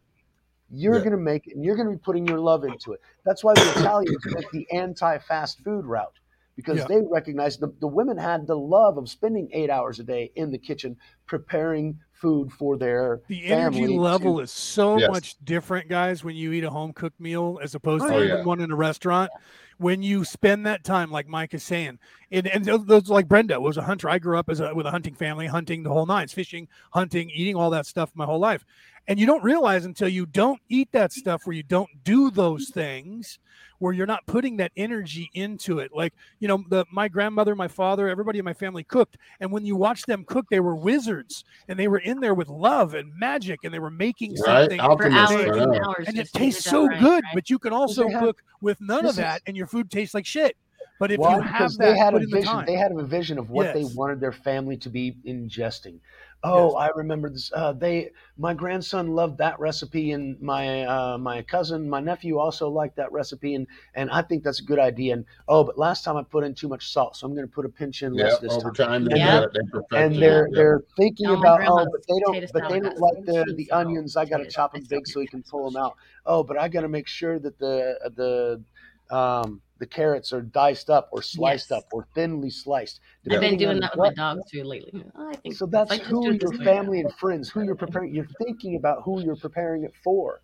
[0.70, 1.00] You're Yeah.
[1.00, 3.00] going to make it and you're going to be putting your love into it.
[3.24, 6.18] That's why the Italians took the anti fast food route
[6.56, 6.86] because Yeah.
[6.86, 10.50] they recognized the, the women had the love of spending eight hours a day in
[10.50, 10.96] the kitchen
[11.26, 15.10] preparing food for their The energy level to- is so Yes.
[15.10, 18.22] much different, guys, when you eat a home cooked meal as opposed oh, to Oh,
[18.22, 18.44] even yeah.
[18.44, 19.30] one in a restaurant.
[19.78, 21.98] When you spend that time, like Mike is saying,
[22.30, 24.08] and, and those, those like Brenda was a hunter.
[24.08, 27.28] I grew up as a, with a hunting family, hunting the whole nines, fishing, hunting,
[27.30, 28.64] eating all that stuff my whole life.
[29.08, 32.70] And you don't realize until you don't eat that stuff where you don't do those
[32.70, 33.40] things,
[33.80, 35.90] where you're not putting that energy into it.
[35.92, 39.16] Like, you know, the my grandmother, my father, everybody in my family cooked.
[39.40, 42.48] And when you watch them cook, they were wizards and they were in there with
[42.48, 44.70] love and magic and they were making Right?
[44.70, 45.32] something For Alchemist.
[45.32, 46.04] hours and hours.
[46.06, 47.34] and it just to get tastes so right, good, right?
[47.34, 49.90] but you can also they have- cook with none of that is- and your food
[49.90, 50.56] tastes like shit.
[51.00, 51.36] But if Why?
[51.36, 52.52] you have that, they had put a in the vision.
[52.52, 52.66] time.
[52.66, 55.98] They had a vision of what they wanted their family to be ingesting.
[56.44, 57.52] Oh, I remember this.
[57.54, 62.68] Uh, they, my grandson loved that recipe, and my uh, my cousin, my nephew also
[62.68, 65.14] liked that recipe, and and I think that's a good idea.
[65.14, 67.52] And oh, but last time I put in too much salt, so I'm going to
[67.52, 68.72] put a pinch in Yeah, less this over time.
[68.72, 69.26] time they Yeah.
[69.30, 69.50] got it.
[69.54, 70.22] They perfected And it.
[70.22, 70.62] they're Yeah.
[70.62, 73.14] they're thinking my about oh, grandma's but they don't, but they salad don't got like
[73.14, 74.16] some the cheese the and onions.
[74.16, 74.54] I got to potatoes.
[74.54, 75.28] chop I them still big do so we that.
[75.28, 75.96] can It's pull them out.
[76.26, 78.62] Oh, but I got to make sure that the the
[79.10, 81.78] um the carrots are diced up or sliced Yes.
[81.78, 83.00] up or thinly sliced.
[83.28, 85.04] I've been doing that with what- my dogs too lately.
[85.16, 86.64] Oh, I think So that's I just who your this way.
[86.64, 88.14] family and friends, who you're preparing.
[88.14, 90.40] You're thinking about who you're preparing it for,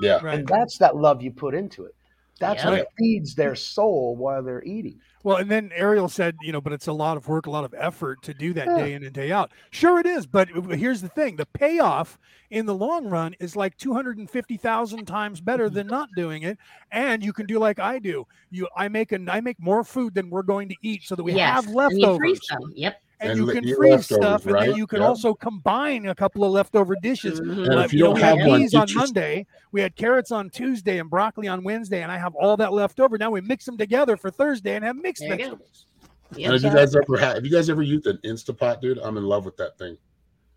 [0.00, 0.20] Yeah.
[0.22, 0.38] right.
[0.38, 1.96] and that's that love you put into it.
[2.38, 2.70] That's Yeah.
[2.70, 5.00] what feeds their soul while they're eating.
[5.22, 7.64] Well, and then Ariel said, you know, but it's a lot of work, a lot
[7.64, 8.76] of effort to do that Yeah.
[8.76, 9.50] day in and day out.
[9.70, 10.26] Sure, it is.
[10.26, 12.18] But here's the thing the payoff
[12.50, 16.58] in the long run is like 250,000 times better than not doing it.
[16.92, 18.26] And you can do like I do.
[18.50, 21.24] You, I make a, I make more food than we're going to eat so that
[21.24, 21.50] we yes.
[21.54, 22.00] have And leftovers.
[22.02, 22.72] you freeze them.
[22.74, 23.02] Yep.
[23.20, 25.08] And, And you can freeze leftovers, stuff, and then you can Yep.
[25.08, 27.40] also combine a couple of leftover dishes.
[27.40, 27.70] Mhm.
[27.70, 29.46] And if you you know, don't we have had one, peas on get your- Monday,
[29.72, 33.00] we had carrots on Tuesday, and broccoli on Wednesday, and I have all that left
[33.00, 33.16] over.
[33.16, 35.42] Now we mix them together for Thursday and have mixed There you go.
[35.44, 35.86] vegetables.
[36.30, 36.52] And Yep.
[36.52, 37.34] have you guys ever had?
[37.36, 38.98] Have you guys ever used an Instapot, dude?
[38.98, 39.96] I'm in love with that thing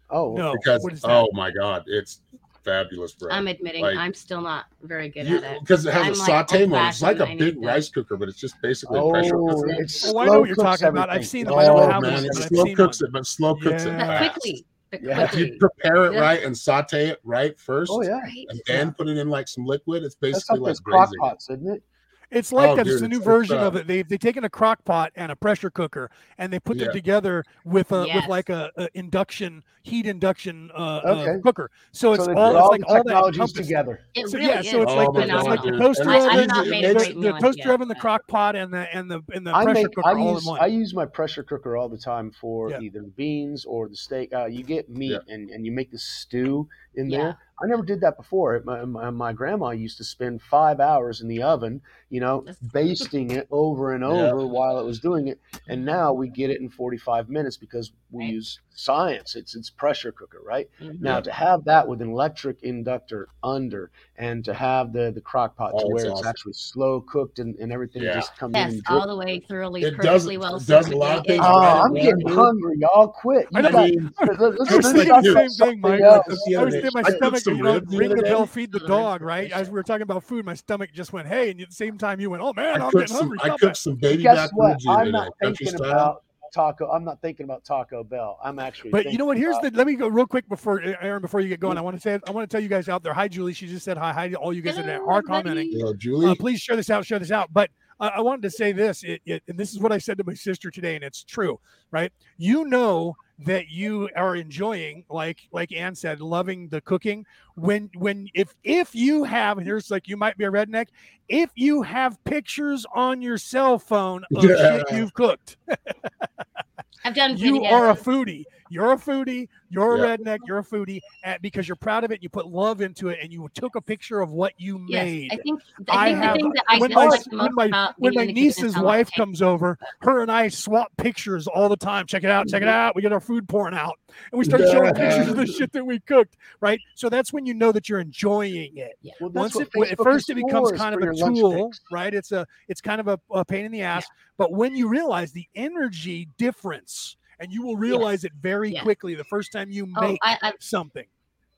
[0.09, 1.11] Oh, No, because what is that?
[1.11, 2.21] oh my god, it's
[2.69, 3.31] fabulous, bro.
[3.31, 5.59] I'm admitting Like- I'm still not very good You- at it.
[5.61, 6.87] because it has I'm a like saute mode.
[6.87, 7.21] It's like old-fashioned.
[7.41, 9.47] a I big need to- rice cooker, but it's just basically a oh, pressure oh,
[9.55, 9.69] cooker.
[9.81, 11.09] it's Oh, slow I know what you're cooks talking about.
[11.09, 11.55] I've seen them.
[11.55, 13.09] I Oh don't have man, it but I've slow cooks one.
[13.09, 13.97] it, but slow cooks it Yeah.
[13.97, 14.31] But fast.
[14.41, 14.65] quickly.
[15.01, 15.23] Yeah.
[15.23, 16.19] If you prepare it Yeah.
[16.19, 19.47] right and saute it right oh, first, Oh yeah, and then put it in like
[19.47, 21.83] some liquid, it's basically like like those crock pots, isn't it?
[22.31, 22.87] It's like Oh, that.
[22.87, 23.87] It's a new it's- version it's, of uh, it.
[23.87, 26.85] They've they've taken a crock pot and a pressure cooker, and they put Yeah.
[26.85, 31.31] them together with a with like a, a induction heat induction uh, Okay.
[31.31, 31.71] uh, cooker.
[31.91, 34.01] So it's so they all put it's like the all that technologies together.
[34.13, 34.69] It So, really yeah, is.
[34.69, 35.79] so it's Oh like the, it's God, like the dude.
[35.79, 36.59] toaster I, it's I've oven, easy.
[36.67, 38.95] It made a makes- great the, the toaster yet, oven, the crock pot, and the
[38.95, 40.61] and the and the I pressure make cooker I all use in one.
[40.61, 42.79] I use my pressure cooker all the time for Yeah.
[42.81, 44.31] either the beans or the steak.
[44.33, 45.33] Uh, you get meat Yeah.
[45.33, 47.17] and, and you make the stew in Yeah.
[47.17, 47.37] there.
[47.61, 48.61] I never did that before.
[48.65, 53.31] My, my, my grandma used to spend five hours in the oven, you know, basting
[53.31, 54.09] it over and Yeah.
[54.31, 55.39] over while it was doing it.
[55.67, 58.33] And now we get it in 45 minutes because we Right.
[58.33, 59.35] use science.
[59.35, 60.69] It's it's pressure cooker, right?
[60.81, 60.99] Mhm.
[61.01, 65.55] Now to have that with an electric inductor under and to have the the crock
[65.55, 66.27] pot to Oh, where it's it's awesome.
[66.27, 68.15] actually slow cooked and, and everything Yeah.
[68.15, 70.57] just comes in Yes, and all the way thoroughly, It does- perfectly well.
[70.57, 71.85] it does a lot of things Oh, ah, right.
[71.85, 72.35] I'm Yeah, getting dude.
[72.35, 72.75] hungry.
[72.79, 73.47] Y'all quit.
[73.51, 73.71] You I know.
[73.71, 76.01] got- I mean, let's- let's- I was thinking like, the same thing, Mike.
[76.01, 76.25] else.
[76.27, 76.81] That's I was day.
[76.81, 79.51] thinking my I stomach, you know, ribs the ring the bell, feed the dog, right?
[79.51, 81.97] As we were talking about food, my stomach just went, hey, and at the same
[81.97, 83.37] time you went, oh man, I I'm getting hungry.
[83.41, 84.71] I cooked some baby back what?
[84.71, 85.91] ribs the I'm not country thinking style.
[85.91, 86.89] about taco.
[86.89, 88.39] I'm not thinking about Taco Bell.
[88.43, 88.91] I'm actually.
[88.91, 89.37] But you know what?
[89.37, 89.71] Here's the.
[89.71, 91.21] Let me go real quick before Aaron.
[91.21, 92.19] Before you get going, I want to say.
[92.27, 93.13] I want to tell you guys out there.
[93.13, 93.53] Hi, Julie.
[93.53, 94.11] She just said hi.
[94.13, 95.27] Hi to all you guys that Hello, are everybody.
[95.27, 95.71] commenting.
[95.71, 96.35] You know, Uh, Julie.
[96.35, 97.05] please share this out.
[97.05, 97.49] Share this out.
[97.53, 97.69] But
[97.99, 100.23] I I wanted to say this, it, it, and this is what I said to
[100.23, 101.59] my sister today, and it's true,
[101.91, 102.11] right?
[102.37, 107.25] You know that you are enjoying like like Ann said loving the cooking.
[107.55, 110.87] When when if if you have here's like you might be a redneck
[111.29, 115.57] if you have pictures on your cell phone of shit you've cooked
[117.03, 117.71] I've done you videos.
[117.71, 120.17] are a foodie you're a foodie you're a Yeah.
[120.17, 123.17] redneck you're a foodie and because you're proud of it you put love into it
[123.21, 126.33] and you took a picture of what you yes, made I think I I have-
[126.35, 128.73] the thing that I when my, when my, when my in the kitchen is niece's
[128.75, 129.17] how long it wife takes.
[129.17, 132.05] comes over, her and I swap pictures all the time.
[132.05, 132.73] Check it out, check it Mm-hmm.
[132.73, 132.95] out.
[132.95, 133.97] We get our food pouring out,
[134.31, 136.35] and we start showing pictures of the shit that we cooked.
[136.61, 138.99] Right, so that's when you know that you're enjoying it.
[139.19, 142.13] Well, Once what it, at first it becomes kind of a tool, right?
[142.13, 144.05] It's a it's kind of a, a pain in the ass.
[144.39, 148.81] But when you realize the energy difference, and you will realize it very Yeah.
[148.81, 151.05] quickly the first time you Oh, make I, I've something.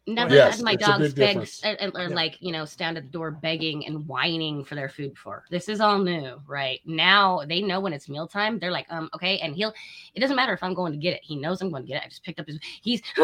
[0.08, 1.62] never Yes, had my dogs beg difference.
[1.64, 2.16] and, and- or Yeah.
[2.16, 5.46] like you know stand at the door begging and whining for their food before.
[5.52, 6.82] This is all new, right?
[6.86, 8.58] Now they know when it's mealtime.
[8.58, 9.74] They're like, um, okay, and he'll.
[10.16, 11.22] It doesn't matter if I'm going to get it.
[11.24, 12.06] He knows I'm going to get it.
[12.06, 12.60] I just picked up his.
[12.82, 13.02] He's.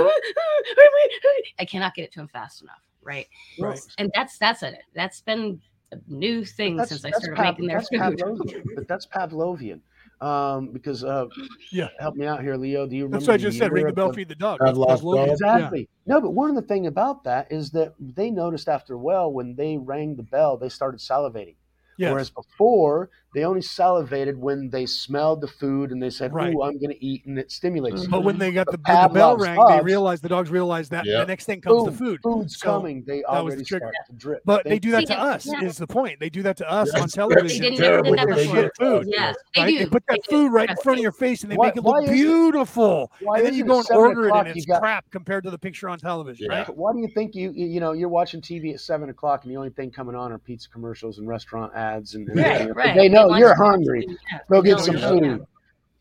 [1.59, 3.27] I cannot get it to him fast enough, right?
[3.59, 3.79] Right.
[3.97, 4.83] And that's that's it.
[4.93, 5.76] That's been a
[6.07, 7.99] new thing since I started Pav- making their that's food.
[8.19, 8.63] Pavlovian.
[8.75, 9.79] But that's Pavlovian.
[10.19, 11.27] Um, because uh,
[11.71, 11.89] Yeah.
[11.99, 12.87] help me out here, Leo.
[12.87, 13.19] Do you remember?
[13.19, 13.65] That's what I just said.
[13.65, 14.59] year Ring the bell, feed the dog.
[14.65, 15.25] I've lost Pavlovian.
[15.27, 15.29] dog.
[15.31, 15.89] Exactly.
[16.07, 19.31] No, but one of the thing about that is that they noticed after a while
[19.31, 21.55] when they rang the bell, they started salivating.
[21.97, 22.11] Yes.
[22.11, 26.53] Whereas before, they only salivated when they smelled the food and they said, Right.
[26.53, 28.07] "Ooh, I'm going to eat," and it stimulates.
[28.07, 28.09] Mhm.
[28.09, 28.83] But when they got But the, the
[29.13, 31.19] bell Pavlov's rang, they realized the dogs realized that Yeah.
[31.19, 32.19] the next thing comes the food.
[32.23, 33.03] Food's So, coming.
[33.05, 33.91] They was the already trigger.
[33.93, 34.41] start to drip.
[34.43, 35.45] But they do that to us.
[35.45, 35.61] yeah.
[35.63, 36.19] Is the point?
[36.19, 37.61] They do that to us Yes, on they television.
[37.61, 38.61] didn't- terrible they did what they before.
[38.63, 38.71] did.
[38.79, 39.05] Food.
[39.07, 39.69] Yeah, they right?
[39.71, 39.77] do.
[39.77, 40.41] They put that They do.
[40.43, 43.11] food right in front of your face and they Why- make it look beautiful.
[43.21, 45.57] why and then you go and order it o'clock and you crap compared to the
[45.59, 46.75] picture on television, right?
[46.75, 49.51] Why do you think you you you know you're watching TV at seven o'clock and
[49.51, 52.95] the only thing coming on are pizza commercials and restaurant ads and, and Right, right.
[52.95, 54.05] they know want you're hungry.
[54.31, 55.23] Yeah, Go get know some food.
[55.23, 55.37] yeah,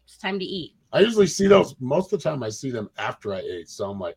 [0.04, 0.74] It's time to eat.
[0.92, 2.42] I usually see those most of the time.
[2.42, 4.16] I see them after I ate, so I'm like,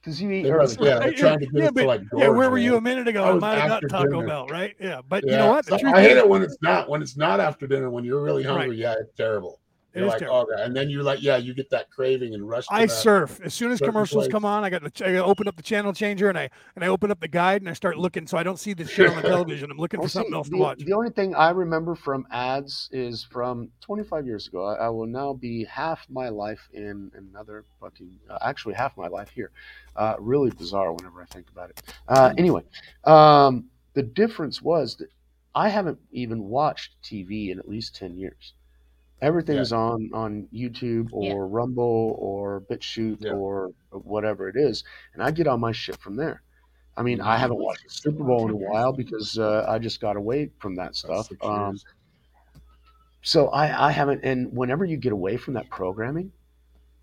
[0.00, 0.76] Because you eat early.
[0.80, 2.80] yeah, they're trying to get yeah, us to, but- like, yeah, where were you a
[2.80, 3.22] minute ago?
[3.22, 4.26] I I was might have got after Taco dinner.
[4.26, 4.74] Bell, right?
[4.80, 5.64] Yeah, but you know what?
[5.66, 6.88] The So truth I hate it when it's not.
[6.88, 8.78] When it's not after dinner, when you're really hungry, Right.
[8.78, 9.60] yeah, it's terrible.
[9.94, 10.46] It You're like, terrible.
[10.50, 10.64] oh, God.
[10.64, 12.64] and then you're like, yeah, you get that craving and rush.
[12.70, 12.92] I that.
[12.92, 14.32] surf as soon as commercials place.
[14.32, 14.64] come on.
[14.64, 17.20] I got the I open up the channel changer and I and I open up
[17.20, 19.70] the guide and I start looking so I don't see the shit on the television.
[19.70, 20.78] I'm looking Well, for something see, else to watch.
[20.78, 24.64] the only thing I remember from ads is from 25 years ago.
[24.64, 29.08] I, I will now be half my life in another fucking, uh, actually half my
[29.08, 29.50] life here.
[29.94, 31.82] Uh, really bizarre whenever I think about it.
[32.08, 32.62] Uh, anyway,
[33.04, 35.08] um, the difference was that
[35.54, 38.54] I haven't even watched TV in at least 10 years.
[39.22, 41.34] Everything's on on YouTube or Yeah.
[41.38, 43.32] Rumble or BitChute Yeah.
[43.32, 46.42] or whatever it is, and I get all my shit from there.
[46.96, 50.00] I mean, I haven't watched the Super Bowl in a while because uh, I just
[50.00, 51.30] got away from that stuff.
[51.40, 51.78] Um,
[53.22, 56.32] so I, I haven't, and whenever you get away from that programming,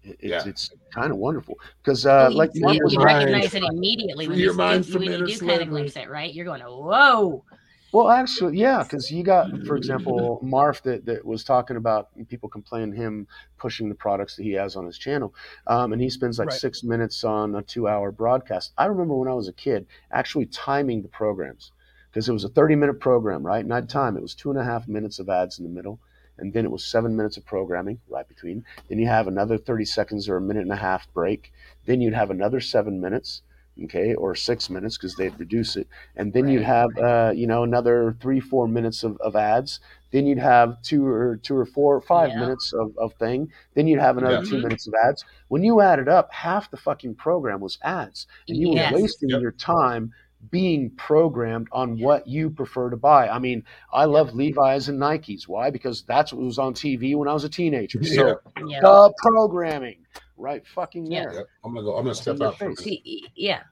[0.04, 0.44] it, it's, Yeah.
[0.46, 4.36] it's kind of wonderful because, uh, you, like you, Mark you recognize it immediately when
[4.36, 5.66] Free you, your mind when from you do kind of slavery.
[5.66, 6.34] glimpse it, right?
[6.34, 7.44] You're going, whoa.
[7.92, 12.48] Well, actually, yeah, because you got, for example, Marf that, that was talking about people
[12.48, 13.28] complaining him
[13.58, 15.34] pushing the products that he has on his channel,
[15.66, 16.60] um, and he spends like Right.
[16.60, 18.74] six minutes on a two-hour broadcast.
[18.78, 21.72] I remember when I was a kid actually timing the programs
[22.12, 23.64] because it was a thirty-minute program, right?
[23.64, 26.00] And I'd time it was two and a half minutes of ads in the middle,
[26.38, 28.66] and then it was seven minutes of programming right between.
[28.88, 31.52] Then you have another thirty seconds or a minute and a half break.
[31.86, 33.42] Then you'd have another seven minutes.
[33.86, 36.68] Okay, or six minutes because they'd reduce it and then you'd Right.
[36.68, 39.80] have uh, you know another three four minutes of, of ads
[40.12, 42.40] then you'd have two or two or four or five Yeah.
[42.40, 44.50] minutes of, of thing then you'd have another Yeah.
[44.50, 48.58] two minutes of ads when you added up half the fucking program was ads and
[48.58, 48.92] you Yes.
[48.92, 49.42] were wasting Yep.
[49.42, 50.12] your time
[50.52, 53.62] being programmed on what you prefer to buy i mean
[53.92, 57.44] i love levi's and nikes why because that's what was on tv when i was
[57.44, 58.80] a teenager so Yeah.
[58.80, 59.98] the programming
[60.38, 61.24] right fucking Yeah.
[61.24, 61.48] there Yep.
[61.66, 61.98] I'm gonna go.
[61.98, 63.64] I'm gonna step your out from See, yeah.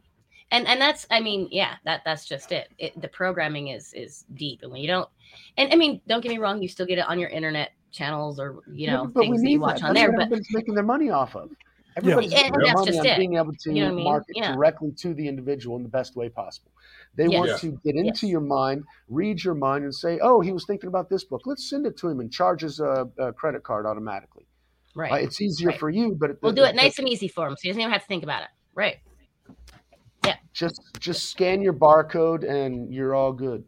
[0.52, 2.70] And and that's I mean, yeah, that that's just it.
[2.78, 3.00] it.
[3.02, 4.62] The programming is is deep.
[4.64, 5.10] And when you don't
[5.58, 8.40] and I mean, don't get me wrong, you still get it on your internet channels
[8.40, 9.88] or you know, but- but things that you watch that.
[9.88, 10.10] on That's there.
[10.12, 11.50] what But everybody's making their money off of.
[11.98, 13.18] Everybody's And making that's money just on it.
[13.18, 14.04] being able to You know what I mean?
[14.04, 14.54] market Yeah.
[14.54, 16.72] directly to the individual in the best way possible.
[17.16, 17.34] They Yes.
[17.34, 17.58] want Yeah.
[17.58, 18.32] to get into Yes.
[18.32, 21.42] your mind, read your mind, and say, "Oh, he was thinking about this book.
[21.46, 24.46] Let's send it to him and charge his uh, uh, credit card automatically."
[24.96, 25.12] right.
[25.12, 25.24] Right?
[25.24, 25.80] It's easier Right.
[25.80, 27.82] for you, but it, we'll do it nice and easy for him, so he doesn't
[27.82, 28.50] even have to think about it.
[28.76, 28.98] Right.
[30.26, 30.36] Yeah.
[30.54, 33.64] Just just scan your barcode and you're all good.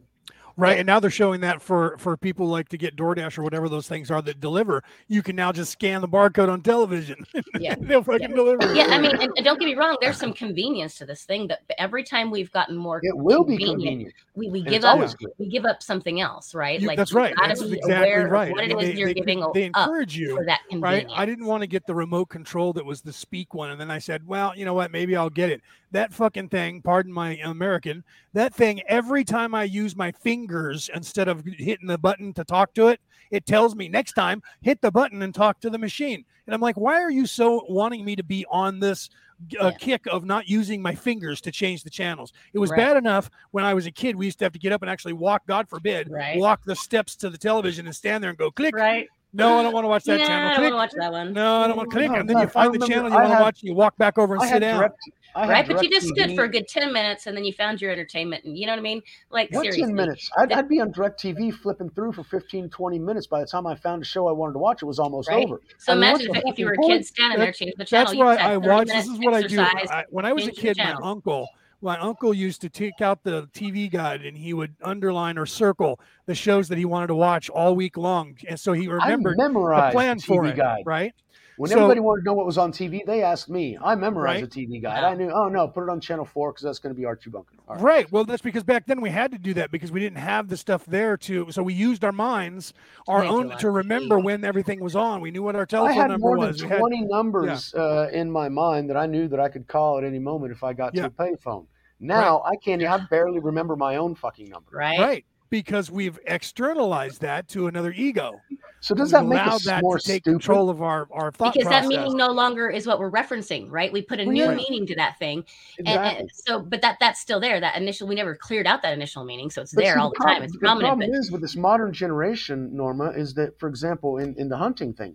[0.56, 0.78] Right?
[0.78, 3.88] And now they're showing that for for people like to get DoorDash or whatever those
[3.88, 4.82] things are that deliver.
[5.08, 7.24] You can now just scan the barcode on television.
[7.58, 7.74] Yeah.
[7.78, 8.72] They'll fucking deliver.
[8.74, 9.98] Yeah, I mean, and, and don't get me wrong.
[10.00, 13.58] There's some convenience to this thing, but every time we've gotten more, It will be
[13.58, 14.14] convenient, convenient.
[14.34, 14.98] we, we give up.
[15.38, 16.80] We give up something else, right?
[16.80, 17.34] You- like that's right.
[17.36, 18.50] gotta That's exactly right.
[18.52, 20.36] What I it mean, is they, you're they, giving they up encourage you.
[20.36, 21.06] for that right?
[21.12, 23.90] I didn't want to get the remote control that was the speak one, and then
[23.90, 24.90] I said, "Well, you know what?
[24.90, 25.60] Maybe I'll get it."
[25.92, 28.80] That fucking thing, pardon my American, that thing.
[28.86, 33.00] Every time I use my fingers instead of hitting the button to talk to it,
[33.30, 36.24] it tells me next time hit the button and talk to the machine.
[36.46, 39.10] And I'm like, why are you so wanting me to be on this?
[39.58, 39.70] uh, Yeah.
[39.78, 42.30] kick of not using my fingers to change the channels.
[42.52, 42.76] It was Right.
[42.76, 44.14] bad enough when I was a kid.
[44.14, 46.36] We used to have to get up and actually walk, God forbid, Right.
[46.38, 48.74] walk the steps to the television and stand there and go click.
[48.76, 49.08] right?
[49.32, 50.48] No, I don't want to watch that yeah, channel.
[50.48, 50.72] I don't Click.
[50.72, 51.32] want to watch that one.
[51.32, 52.10] No, I don't want to click.
[52.10, 53.68] No, and then you no, I find the channel you I want to watch, and
[53.68, 54.78] you walk back over and I sit down.
[54.78, 54.98] direct,
[55.36, 57.80] Right, but you direct just stood for a good ten minutes, and then you found
[57.80, 59.02] your entertainment, and you know what I mean?
[59.30, 60.28] Like What seriously, 10 minutes?
[60.36, 63.28] I'd, I'd be on DirecTV flipping through for 15, 20 minutes.
[63.28, 65.44] By the time I found a show I wanted to watch, it was almost Right.
[65.44, 65.60] over.
[65.78, 67.06] So I imagine if, if you were a kid point?
[67.06, 68.06] standing there changing the channel.
[68.06, 68.88] That's why I 30 watch.
[68.88, 69.64] This is what I do.
[70.10, 71.48] when I was a kid, my uncle,
[71.82, 75.98] my uncle used to take out the TV guide and he would underline or circle
[76.26, 79.88] the shows that he wanted to watch all week long, and so he remembered the
[79.92, 80.56] plan the TV for it.
[80.56, 80.82] guide.
[80.84, 81.14] Right?
[81.60, 83.76] When So- everybody wanted to know what was on TV, they asked me.
[83.84, 84.50] I memorized Right.
[84.50, 85.02] the TV guide.
[85.02, 85.08] Yeah.
[85.10, 87.28] I knew, oh no, put it on channel four because that's going to be Archie
[87.28, 87.54] Bunker.
[87.68, 87.84] All right.
[87.84, 88.10] Right.
[88.12, 90.56] Well, that's because back then we had to do that because we didn't have the
[90.56, 91.50] stuff there to.
[91.52, 92.72] So we used our minds,
[93.06, 94.22] our Wait own, to remember see.
[94.24, 95.20] when everything was on.
[95.20, 96.62] We knew what our I telephone had number more than was.
[96.62, 99.98] We had, 20 numbers uh, in my mind that I knew that I could call
[99.98, 101.02] at any moment if I got Yeah.
[101.02, 101.66] to a payphone.
[102.02, 102.82] Now I can't.
[102.82, 104.70] I barely remember my own fucking number.
[104.72, 104.98] right?
[104.98, 105.24] right.
[105.50, 108.40] Because we've externalized that to another ego.
[108.82, 110.38] So does We've that make allowed us that more to take stupid?
[110.38, 113.92] control of our our thought Because that meaning no longer is what we're referencing, right?
[113.92, 114.54] We put a Well, new yeah.
[114.54, 115.44] meaning to that thing,
[115.78, 116.20] Exactly.
[116.20, 117.60] and so, but that that's still there.
[117.60, 120.08] That initial, we never cleared out that initial meaning, so it's But there see, all
[120.10, 120.42] the prob- time.
[120.44, 120.88] It's the prominent.
[120.88, 124.56] problem But is with this modern generation, Norma, is that, for example, in, in the
[124.56, 125.14] hunting thing,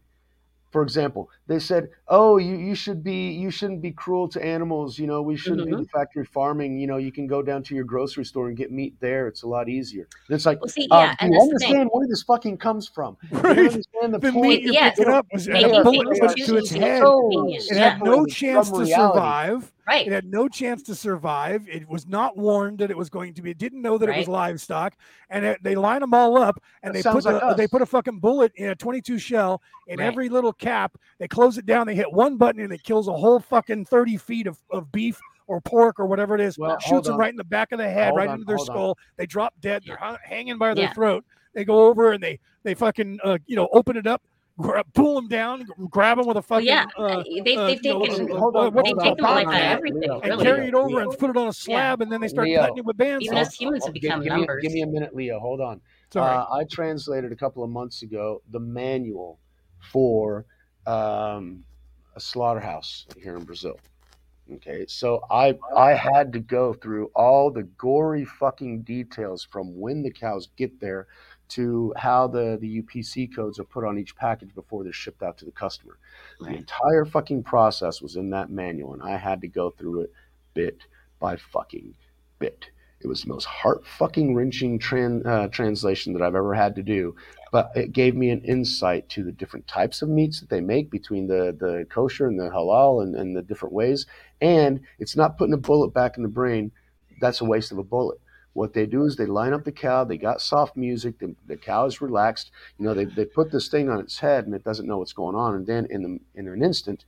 [0.76, 4.99] for example, they said, "Oh, you, you should be you shouldn't be cruel to animals.
[4.99, 5.84] You know, we shouldn't Mm-hmm.
[5.84, 6.78] do factory farming.
[6.78, 9.30] You know, you can go down to your grocery store and get meat there.
[9.30, 11.53] It's a lot easier." And it's like, well, see, uh, yeah, do and you that's
[11.53, 11.67] the thing.
[11.69, 13.15] understand where this fucking comes from?
[13.32, 13.55] Right.
[13.57, 14.47] you understand the, The point?
[14.49, 17.03] meat you're picking up was had a bullet things put too to its head.
[17.05, 19.71] It had no chance to survive.
[19.88, 20.05] Right?
[20.07, 21.67] It had no chance to survive.
[21.69, 23.51] It was not warned that it was going to be.
[23.51, 24.95] It didn't know that it was livestock.
[25.29, 27.81] And it, they line them all up, and That they put like the, they put
[27.81, 30.05] a fucking bullet in a 22 shell in Right.
[30.05, 30.97] every little cap.
[31.19, 31.88] They close it down.
[31.88, 35.19] They hit one button, and it kills a whole fucking 30 feet of, of beef
[35.47, 36.57] or pork or whatever it is.
[36.57, 38.55] Well, shoots them right in the back of the head, Hold right on, into their
[38.57, 38.73] hold on.
[38.75, 38.97] skull.
[39.17, 39.83] They drop dead.
[39.86, 40.93] They're hanging by their Yeah.
[40.93, 41.23] throat.
[41.53, 44.21] They go over and they they fucking uh, you know open it up,
[44.60, 47.82] gra- pull them down, grab them with a Well, fucking yeah, uh, they, uh, they've
[47.84, 49.18] you taken uh, hold uh, on, they it hold take called?
[49.18, 50.43] them away on, by Leo, everything, Leo, and really.
[50.43, 51.10] carry it over Leo.
[51.10, 52.62] and put it on a slab, and then they start Leo.
[52.62, 53.22] cutting it with bandsaws.
[53.22, 54.64] even us humans have become give, me, numbers.
[54.64, 55.39] give me a minute, Leo.
[55.39, 55.82] Hold on.
[56.12, 56.36] Sorry.
[56.36, 59.39] Uh, I translated a couple of months ago the manual
[59.91, 60.45] for
[60.88, 61.64] um,
[62.16, 63.80] a slaughterhouse here in Brazil.
[64.53, 70.03] Okay, so I I had to go through all the gory fucking details from when
[70.03, 71.08] the cows get there
[71.49, 75.37] to how the the UPC codes are put on each package before they're shipped out
[75.39, 75.97] to the customer.
[76.39, 80.13] The entire fucking process was in that manual, and I had to go through it
[80.53, 80.79] bit
[81.19, 81.93] by fucking
[82.39, 82.69] bit.
[83.01, 86.83] It was the most heart fucking wrenching tran- uh, translation that I've ever had to
[86.83, 87.15] do,
[87.51, 90.89] but it gave me an insight to the different types of meats that they make
[90.89, 94.07] between the, the kosher and the halal and, and the different ways.
[94.41, 96.71] And it's not putting a bullet back in the brain.
[97.21, 98.19] That's a waste of a bullet.
[98.56, 100.06] What they do is they line up the cow.
[100.06, 101.20] They got soft music.
[101.20, 102.51] The, the cow is relaxed.
[102.78, 105.12] You know, they, they put this thing on its head and it doesn't know what's
[105.12, 105.56] going on.
[105.56, 107.03] And then in the in an instant,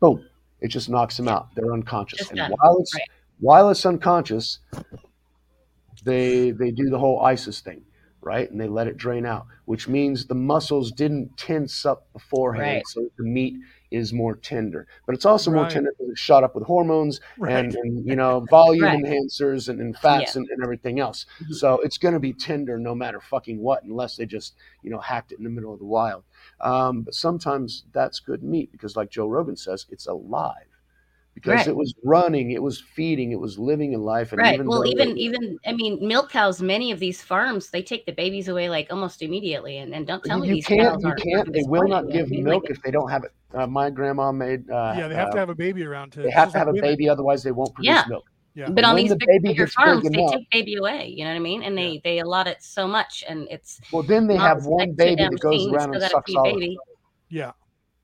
[0.00, 0.22] boom,
[0.60, 1.48] it just knocks them out.
[1.54, 2.18] They're unconscious.
[2.18, 2.50] Just and done.
[2.60, 3.08] while it's Right.
[3.40, 4.58] while it's unconscious,
[6.04, 7.82] they they do the whole ISIS thing,
[8.20, 8.50] right?
[8.50, 12.86] And they let it drain out, which means the muscles didn't tense up beforehand, Right.
[12.86, 13.54] so the meat
[13.92, 14.86] is more tender.
[15.06, 17.64] But it's also more tender because it's shot up with hormones Right.
[17.64, 19.02] and, and you know volume Right.
[19.04, 21.26] enhancers and, and fats and, and everything else.
[21.42, 21.54] Mhm.
[21.54, 24.98] So it's going to be tender no matter fucking what, unless they just you know
[24.98, 26.24] hacked it in the middle of the wild.
[26.60, 30.66] Um, but sometimes that's good meat because, like Joe Rogan says, it's alive
[31.34, 31.66] because Right.
[31.68, 34.32] it was running, it was feeding, it was living in life.
[34.32, 37.70] And right even well even it- even i mean milk cows many of these farms
[37.70, 40.54] they take the babies away like almost immediately and, and don't tell you, me you
[40.56, 41.52] these can't, cows you can't.
[41.52, 41.90] They will morning.
[41.92, 43.32] not I give mean, milk like, if they don't have it.
[43.54, 44.68] Uh, my grandma made.
[44.70, 46.22] Uh, yeah, they have uh, to have a baby around to.
[46.22, 46.88] They have to have a women.
[46.90, 48.04] baby, otherwise they won't produce Yeah.
[48.08, 48.24] milk.
[48.54, 48.68] Yeah.
[48.68, 51.06] but on these the big, baby bigger gets big farms they enough- take baby away
[51.08, 54.02] you know what i mean and they they allot it so much and it's Well,
[54.02, 56.60] then they have one baby down that goes around and sucks all of it.
[56.60, 56.78] baby.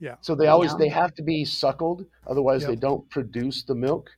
[0.00, 0.14] Yeah.
[0.20, 0.78] So they always know?
[0.78, 4.10] they have to be suckled, otherwise they don't produce the milk.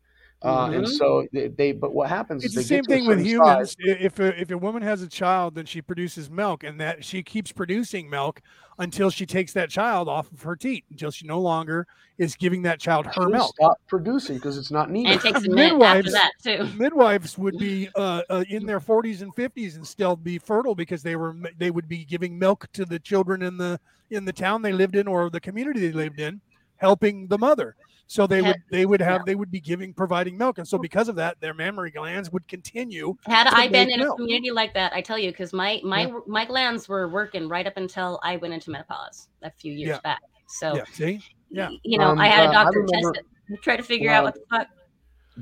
[0.43, 0.89] Uh, and Mhm.
[0.97, 3.21] so they, they, but what happens It's is the same get to a thing with
[3.27, 3.73] humans.
[3.73, 7.05] size- If a, if a woman has a child, then she produces milk, and that
[7.05, 8.41] she keeps producing milk
[8.79, 11.87] until she takes that child off of her teat, until she no longer
[12.17, 13.55] is giving that child her she'll milk.
[13.55, 15.11] stop producing because it's not needed.
[15.13, 16.65] And it takes a after Midwives- that too.
[16.79, 21.03] Midwives would be uh, uh, in their 40s and 50s and still be fertile because
[21.03, 23.79] they were they would be giving milk to the children in the
[24.11, 26.41] in the town they lived in or the community they lived in,
[26.79, 27.77] helping the mother.
[28.11, 30.79] So they Had- would they would have they would be giving providing milk, and so
[30.79, 33.15] because of that, their mammary glands would continue.
[33.25, 35.81] Had to I been make in a community like that, I tell you, because my
[35.85, 36.19] my Yeah.
[36.27, 40.01] my glands were working right up until I went into menopause a few years Yeah.
[40.01, 40.19] back.
[40.49, 41.69] So Yeah, see, Yeah.
[41.85, 44.11] you know, Um, I had a a I doctor remember- test it, try to figure
[44.11, 44.67] out uh, what the fuck.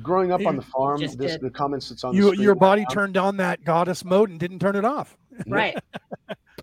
[0.03, 2.83] Growing up on the farm, this the comments that's on the you screen your body
[2.83, 5.17] now- turned on that goddess mode and didn't turn it off.
[5.47, 5.77] Right.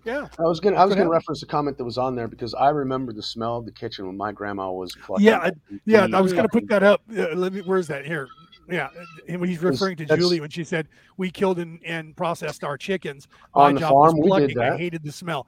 [0.05, 1.17] Yeah, I was gonna I was Go gonna ahead.
[1.19, 4.07] reference a comment that was on there because I remember the smell of the kitchen
[4.07, 5.25] when my grandma was plucking.
[5.25, 5.51] Yeah, I-
[5.83, 6.07] yeah.
[6.13, 7.01] I was going to put that up.
[7.11, 7.59] Uh, let me.
[7.65, 8.05] Where's that?
[8.05, 8.29] Here.
[8.69, 8.87] Yeah,
[9.27, 12.77] and he's referring to that's- Julie when she said we killed and, and processed our
[12.77, 13.27] chickens.
[13.53, 14.59] On the job was farm, we did plucking.
[14.59, 14.79] I that.
[14.79, 15.45] hated the smell.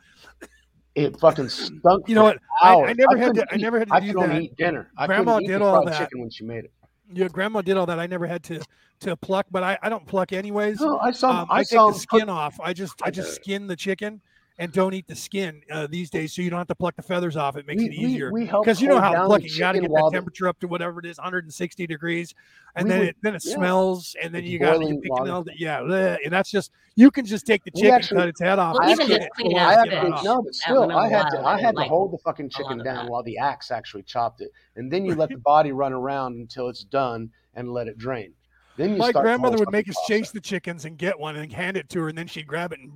[0.96, 2.10] It fucking stunk.
[2.10, 2.40] You know what?
[2.62, 2.98] I, I hours.
[2.98, 3.54] never had couldn't to.
[3.54, 4.42] I never had to I do could only that.
[4.42, 4.92] eat dinner.
[4.98, 6.00] I Grandma couldn't eat did all fried that.
[6.00, 6.72] chicken when she made it.
[7.12, 8.00] Your grandma did all that.
[8.00, 8.62] I never had to
[9.02, 10.82] to pluck, but I, I don't pluck anyways.
[10.82, 11.42] No, I saw.
[11.42, 12.60] Um, I, I, saw take the skin off.
[12.60, 14.22] I just I just skin the chicken
[14.60, 17.02] and don't eat the skin uh, these days, so you don't have to pluck the
[17.02, 17.56] feathers off.
[17.56, 18.32] It makes we, it easier.
[18.32, 20.02] We, we because you know how down the plucking you got to chicken get that
[20.02, 22.36] while the- temperature up to whatever it is 160 degrees
[22.76, 23.56] and We then would- it then it yeah.
[23.56, 25.32] smells and then It's you got to pick water.
[25.32, 28.40] all yeah bleh, and that's just you can just take the chicken actually- cut its
[28.42, 30.10] head off Well, even skin just it, cleaning pull out it, I get had it
[30.10, 30.24] to, off.
[30.26, 32.84] no, but still, I had to, I I had to like hold the fucking chicken
[32.84, 36.36] down while the axe actually chopped it, and then you let the body run around
[36.36, 38.34] until it's done and let it drain.
[38.78, 41.52] Then you my start grandmother would make us chase the chickens and get one and
[41.52, 42.92] hand it to her and then she'd grab it and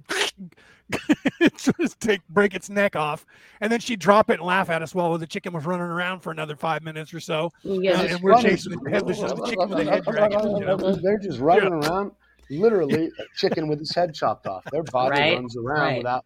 [1.58, 3.26] just take break its neck off
[3.62, 6.20] and then she'd drop it and laugh at us while the chicken was running around
[6.20, 9.46] for another five minutes or so Yeah, Uh, and we're chasing the headless of the
[9.48, 10.78] chicken with the head dragging you know?
[10.78, 12.12] They're just running around,
[12.50, 14.64] literally a chicken with its head chopped off.
[14.72, 15.98] Their body Right, runs around right.
[16.00, 16.26] without.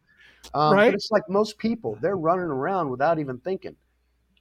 [0.54, 0.88] Um, Right.
[0.88, 3.76] But it's like most people; they're running around without even thinking,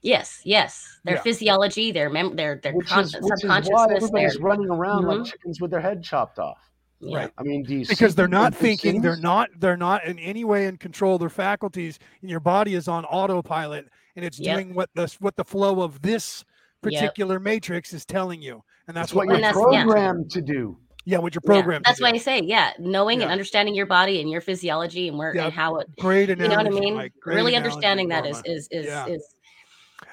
[0.02, 1.00] yes, yes.
[1.04, 1.22] Their Yeah.
[1.22, 4.70] physiology, their mem, their their which con- is, which is why subconsciousness, their everybody's running
[4.70, 5.18] around Mhm.
[5.18, 6.58] like chickens with their head chopped off.
[7.00, 7.16] Yeah.
[7.18, 7.30] Right.
[7.38, 10.18] I mean, do you see because they're not do thinking they're not they're not in
[10.18, 14.38] any way in control of their faculties and your body is on autopilot and it's
[14.38, 14.54] Yep.
[14.56, 16.44] doing what the what the flow of this
[16.84, 16.92] Yep.
[16.92, 19.82] particular matrix is telling you and that's, That's what we're you're And that's- yeah.
[19.84, 20.78] programmed to do.
[21.04, 22.16] yeah what you're Yeah, programmed That's to why do.
[22.16, 25.44] I say, yeah, knowing and understanding your body and your physiology and where Yeah.
[25.46, 26.94] and how it, great you know what I mean.
[27.24, 29.06] Really analogy, understanding that is is is Yeah.
[29.06, 29.34] is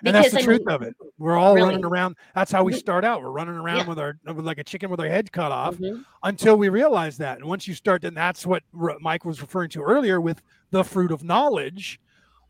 [0.05, 1.69] and that's the I truth mean, of it we're all really.
[1.69, 2.77] running around that's how we Mhm.
[2.77, 3.87] start out we're running around Yeah.
[3.87, 7.17] with our with like a chicken with our head cut off mhm, until we realize
[7.17, 7.37] that.
[7.37, 11.11] And once you start, then that's what Mike was referring to earlier with the fruit
[11.11, 11.99] of knowledge.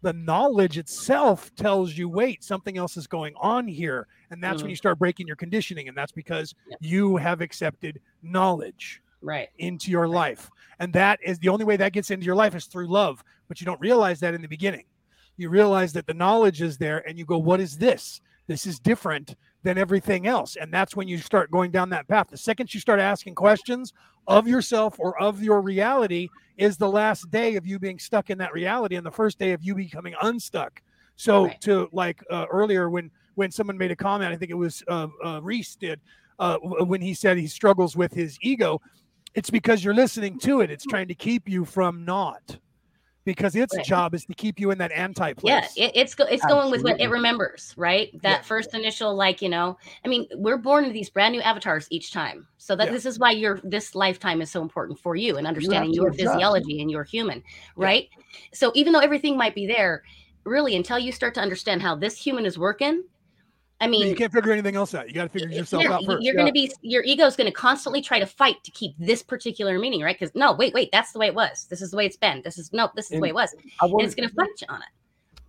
[0.01, 4.07] The knowledge itself tells you, wait, something else is going on here.
[4.31, 4.71] And that's when Mhm.
[4.71, 5.87] you start breaking your conditioning.
[5.87, 6.75] And that's because Yeah.
[6.81, 9.49] you have accepted knowledge right.
[9.57, 10.49] into your life.
[10.79, 13.23] And that is the only way that gets into your life is through love.
[13.47, 14.85] But you don't realize that in the beginning.
[15.37, 18.21] You realize that the knowledge is there and you go, what is this?
[18.47, 20.57] This is different than everything else.
[20.57, 22.27] And that's when you start going down that path.
[22.29, 23.93] The second you start asking questions
[24.27, 26.27] of yourself or of your reality
[26.57, 29.53] is the last day of you being stuck in that reality and the first day
[29.53, 30.81] of you becoming unstuck.
[31.15, 31.61] So Right.
[31.61, 35.07] to like uh, earlier when when someone made a comment, I think it was uh,
[35.25, 35.99] uh, Reese did
[36.37, 38.79] uh, when he said he struggles with his ego.
[39.33, 40.69] It's because you're listening to it.
[40.69, 42.57] It's trying to keep you from not,
[43.25, 43.85] because its Right.
[43.85, 45.77] job is to keep you in that anti place.
[45.77, 48.09] Yeah, it, it's go, it's going with what it remembers, right?
[48.21, 48.43] That Yeah.
[48.45, 52.11] first initial, like you know, I mean, we're born into these brand new avatars each
[52.13, 52.91] time, so that Yeah.
[52.91, 56.11] this is why your this lifetime is so important for you and understanding to your
[56.11, 56.19] adjust.
[56.19, 57.43] physiology and your human,
[57.75, 58.07] right?
[58.53, 60.03] So even though everything might be there,
[60.45, 63.03] really, until you start to understand how this human is working,
[63.81, 65.07] I mean, you can't figure anything else out.
[65.09, 66.23] You got to figure yourself out first.
[66.23, 68.95] You're going to be your ego is going to constantly try to fight to keep
[68.97, 70.17] this particular meaning, right?
[70.17, 71.65] Because no, wait, wait, that's the way it was.
[71.69, 72.41] This is the way it's been.
[72.45, 74.35] This is no, this is the way it was, I and wanted, it's going to
[74.35, 74.87] fight you on it.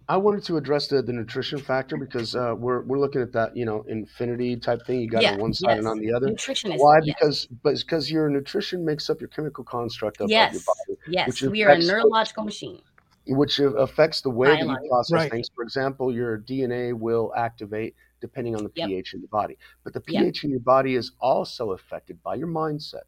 [0.09, 3.57] I wanted to address the, the nutrition factor because uh, we're we're looking at that
[3.57, 5.01] you know infinity type thing.
[5.01, 6.27] You got Yeah, on one side and on the other.
[6.29, 6.99] Nutrition is Why?
[7.05, 7.15] yes.
[7.19, 10.65] Because but it's because your nutrition makes up your chemical construct of, of your Yes,
[10.65, 12.81] body, yes, which we are a affects- neurological machine.
[13.29, 15.31] which affects the way that you process Right.
[15.31, 15.51] things.
[15.55, 17.95] For example, your DNA will activate
[18.25, 18.89] depending on the Yep.
[18.89, 20.23] pH in the body, but the Yep.
[20.23, 23.03] pH in your body is also affected by your mindset.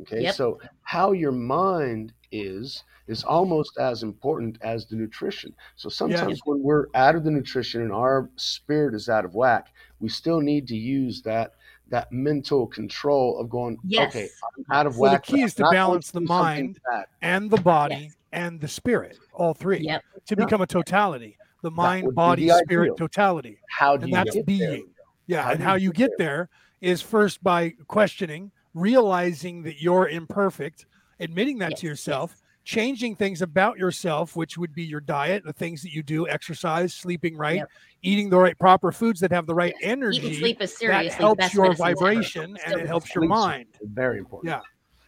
[0.00, 0.34] Okay, Yep.
[0.34, 5.54] so how your mind is is almost as important as the nutrition.
[5.76, 9.66] So sometimes when we're out of the nutrition and our spirit is out of whack,
[10.00, 11.52] we still need to use that
[11.88, 14.08] that mental control of going, Yes.
[14.08, 15.26] okay, I'm out of Well, the whack.
[15.28, 16.78] but key is to balance the mind
[17.20, 18.16] and the body Yes.
[18.32, 20.02] and the spirit, all three, Yep.
[20.26, 20.44] to Yeah.
[20.44, 21.36] become a totality.
[21.70, 22.96] The mind, would be body, the spirit ideal.
[22.96, 23.58] totality.
[23.68, 24.44] How do And you that's get there?
[24.44, 24.88] being.
[25.26, 26.48] Yeah, How and how you you get get there
[26.80, 30.86] is first by questioning, realizing that you're imperfect,
[31.20, 35.52] admitting that Yes, to yourself, changing things about yourself, which would be your diet, the
[35.52, 37.68] things that you do, exercise, sleeping right, Yep.
[38.02, 39.90] eating the right proper foods that have the right Yes.
[39.90, 40.18] energy.
[40.18, 41.94] Eat and sleep is that seriously the helps your medicine ever.
[41.96, 43.66] vibration and it helps your mind.
[43.82, 44.50] Very important.
[44.52, 44.60] Yeah.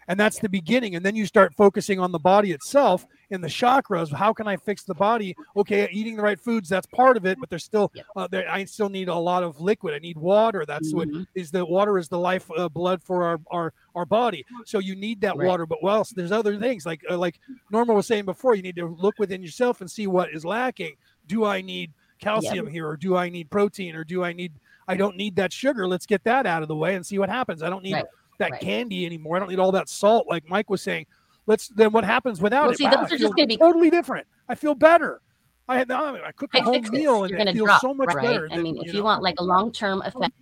[0.09, 0.97] And that's the beginning.
[0.97, 4.11] And then you start focusing on the body itself in the chakras.
[4.13, 5.37] How can I fix the body?
[5.55, 8.65] Okay, eating the right foods, that's part of it, but there's still, uh, there, I
[8.65, 9.93] still need a lot of liquid.
[9.95, 10.65] I need water.
[10.67, 11.27] That's what Mhm.
[11.35, 14.47] is the water is the life uh, blood for our, our, our body.
[14.65, 15.47] So you need that Right.
[15.47, 15.67] water.
[15.67, 16.07] But well.
[16.17, 17.39] There's other things like, uh, like
[17.71, 20.95] Norma was saying before, you need to look within yourself and see what is lacking.
[21.27, 24.55] Do I need calcium here or do I need protein or do I need,
[24.89, 25.87] I don't need that sugar.
[25.87, 27.63] Let's get that out of the way and see what happens.
[27.63, 28.07] I don't need Right.
[28.39, 28.61] That Right.
[28.61, 29.37] candy anymore.
[29.37, 31.07] I don't need all that salt, like Mike was saying.
[31.47, 32.79] Let's then what happens without Well, it?
[32.79, 34.27] see, Wow, those are just gonna be- totally different.
[34.49, 35.21] I feel better.
[35.69, 38.23] I had I, I cook a home meal and it feels drop, so much right?
[38.27, 38.49] better.
[38.51, 40.33] I than, mean, if you know, want like a long term effect,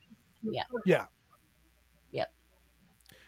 [0.43, 1.07] yeah, yeah,
[2.13, 2.33] Yep.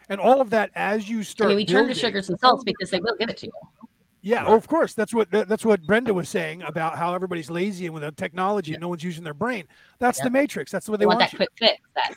[0.09, 1.47] and all of that as you I start.
[1.49, 3.51] mean, we turn to sugars and salts because they will give it to you.
[4.21, 4.53] Yeah, Right.
[4.53, 4.93] of course.
[4.93, 8.11] That's what that, that's what Brenda was saying about how everybody's lazy and with the
[8.11, 9.65] technology and no one's using their brain.
[9.99, 10.25] That's Yeah.
[10.25, 10.71] the matrix.
[10.71, 11.31] That's what They they want want.
[11.31, 11.37] that you.
[11.37, 11.81] quick fix.
[11.95, 12.15] That,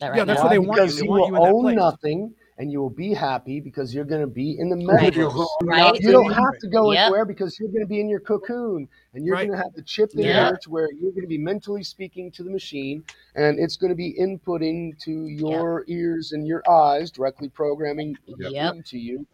[0.00, 0.44] that right Yeah, that's now.
[0.44, 0.66] what they Why?
[0.66, 0.82] want you.
[0.84, 1.76] Because They you want will you own place.
[1.76, 5.12] nothing and you will be happy because you're going to be in the Right.
[5.14, 5.46] metaverse.
[5.62, 6.00] Right.
[6.00, 7.02] You don't have to go Yep.
[7.02, 9.46] anywhere because you're going to be in your cocoon and you're Right.
[9.46, 10.48] going to have the chip in Yeah.
[10.48, 13.04] there to where you're going to be mentally speaking to the machine
[13.36, 18.74] and it's going to be inputting to your ears and your eyes, directly programming Yep.
[18.74, 19.24] into you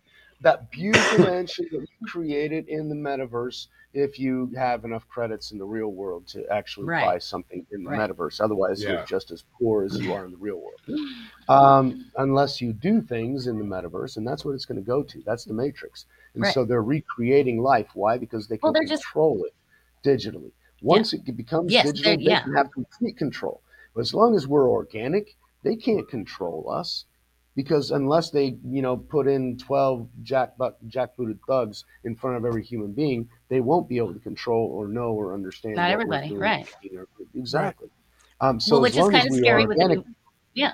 [0.45, 5.59] that beautiful dimension that you created in the metaverse if you have enough credits in
[5.59, 7.05] the real world to actually Right.
[7.05, 8.11] buy something in the Right.
[8.11, 8.41] metaverse.
[8.41, 8.93] Otherwise, Yeah.
[8.93, 10.81] you're just as poor as you are in the real world.
[11.49, 15.03] Um, unless you do things in the metaverse, and that's what it's going to go
[15.03, 15.23] to.
[15.27, 16.07] That's the matrix.
[16.33, 16.55] And Right.
[16.55, 17.89] so they're recreating life.
[17.95, 18.17] Why?
[18.17, 19.53] Because they can Well, they're just- control it
[20.03, 20.53] digitally.
[20.81, 22.43] Once it becomes Yes, digital, they're- they yeah.
[22.43, 23.61] can have complete control.
[23.95, 27.05] But as long as we're organic, they can't control us
[27.57, 32.65] because unless they, you know, put in 12 jackbutt, jackbooted thugs in front of every
[32.65, 35.77] human being, they won't be able to control or know or understand.
[35.77, 36.67] Not everybody, right.
[37.35, 37.89] Exactly.
[38.41, 40.15] Um, so well, as which is long kind as of we scary with organic, the,
[40.55, 40.73] yeah.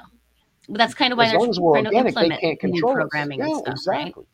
[0.68, 2.62] But that's kind of why as they're long as we're trying to organic, they can't
[2.64, 2.96] new control us.
[2.96, 4.00] programming Yeah, and stuff, right?
[4.06, 4.24] exactly.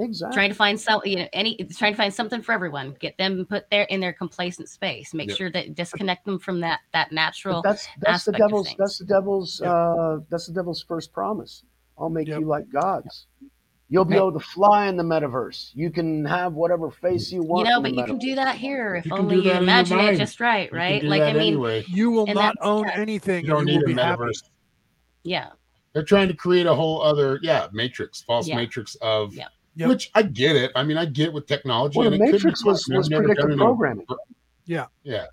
[0.00, 0.34] Exactly.
[0.36, 2.94] Trying to find some, you know, any trying to find something for everyone.
[3.00, 5.12] Get them put there in their complacent space.
[5.12, 5.38] Make Yep.
[5.38, 7.62] sure that disconnect them from that that But natural.
[7.62, 9.72] that's that's the devil's that's the devil's Yeah.
[9.72, 11.64] uh that's the devil's first promise.
[11.98, 12.40] I'll make Yep.
[12.40, 13.26] you like gods.
[13.90, 15.70] You'll be able to fly in the metaverse.
[15.74, 17.66] You can have whatever face you want.
[17.66, 19.98] You know, but the you can do that here if You only you that imagine
[19.98, 21.02] it just right, right?
[21.02, 21.84] Like I mean, anyway.
[21.88, 22.98] You will not own yeah.
[23.00, 23.44] anything.
[23.44, 24.22] You don't and need you a will be happy.
[24.24, 24.42] metaverse.
[25.22, 25.48] yeah,
[25.94, 28.56] They're trying to create a whole other, yeah, matrix, false Yeah.
[28.56, 29.46] matrix of, Yeah.
[29.76, 29.88] Yep.
[29.88, 30.70] which I get it.
[30.76, 31.98] I mean, I get with technology.
[31.98, 34.06] Well, and the it could be Matrix was was never predictive done any- programming.
[34.66, 34.86] Yeah.
[35.02, 35.26] Yeah.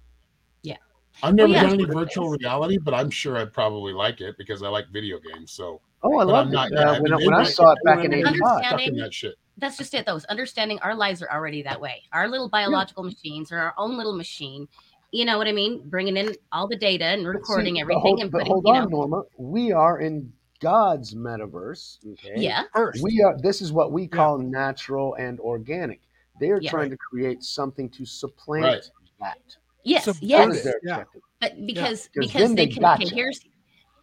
[0.64, 0.78] Yeah.
[1.24, 1.64] I've never yeah.
[1.64, 5.20] done any virtual reality, but I'm sure I'd probably like it because I like video
[5.20, 5.52] games.
[5.52, 8.00] So Oh, I But loved I'm not- Uh, when, I- when I saw it back
[8.06, 8.48] in everyone '85.
[8.48, 9.36] stuck in Understanding- that shit.
[9.58, 10.06] that's just it.
[10.06, 12.04] Those understanding our lives are already that way.
[12.14, 14.68] Our little biological machines are our own little machine.
[15.12, 15.82] You know what I mean?
[15.90, 18.52] Bringing in all the data and But see, recording but everything hold- and but putting,
[18.54, 19.24] hold you on, know, Norma.
[19.38, 22.06] We are in God's metaverse.
[22.14, 22.34] Okay.
[22.38, 23.04] yeah, First.
[23.04, 23.38] We are.
[23.42, 26.02] This is what we call natural and organic.
[26.40, 26.70] They are Yeah.
[26.72, 28.92] trying to create something to supplant Right.
[29.22, 29.58] that.
[29.84, 30.66] yes, Subvert yes.
[30.66, 30.72] Yeah.
[30.98, 31.22] objective.
[31.40, 32.82] But because 'Cause because they they can.
[32.82, 33.06] gotcha.
[33.06, 33.40] Okay, here's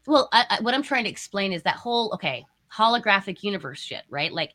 [0.07, 2.45] well, I, I, what I'm trying to explain is that whole okay
[2.75, 4.33] holographic universe shit, right?
[4.33, 4.53] Like,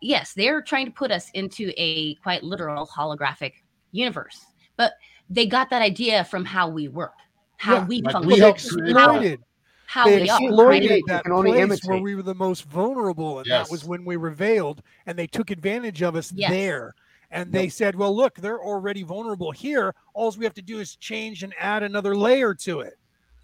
[0.00, 3.52] yes, they're trying to put us into a quite literal holographic
[3.92, 4.44] universe,
[4.76, 4.92] but
[5.30, 7.14] they got that idea from how we work,
[7.56, 7.86] how Yeah.
[7.86, 9.40] we Like, function, we They help how, exploited.
[9.86, 10.40] how they we are.
[10.40, 11.04] exploited right?
[11.06, 14.16] that can only place where we were the most vulnerable, and that was when we
[14.16, 16.50] were veiled, and they took advantage of us Yes.
[16.50, 16.94] there.
[17.30, 19.94] And they said, "Well, look, they're already vulnerable here.
[20.12, 22.94] All we have to do is change and add another layer to it,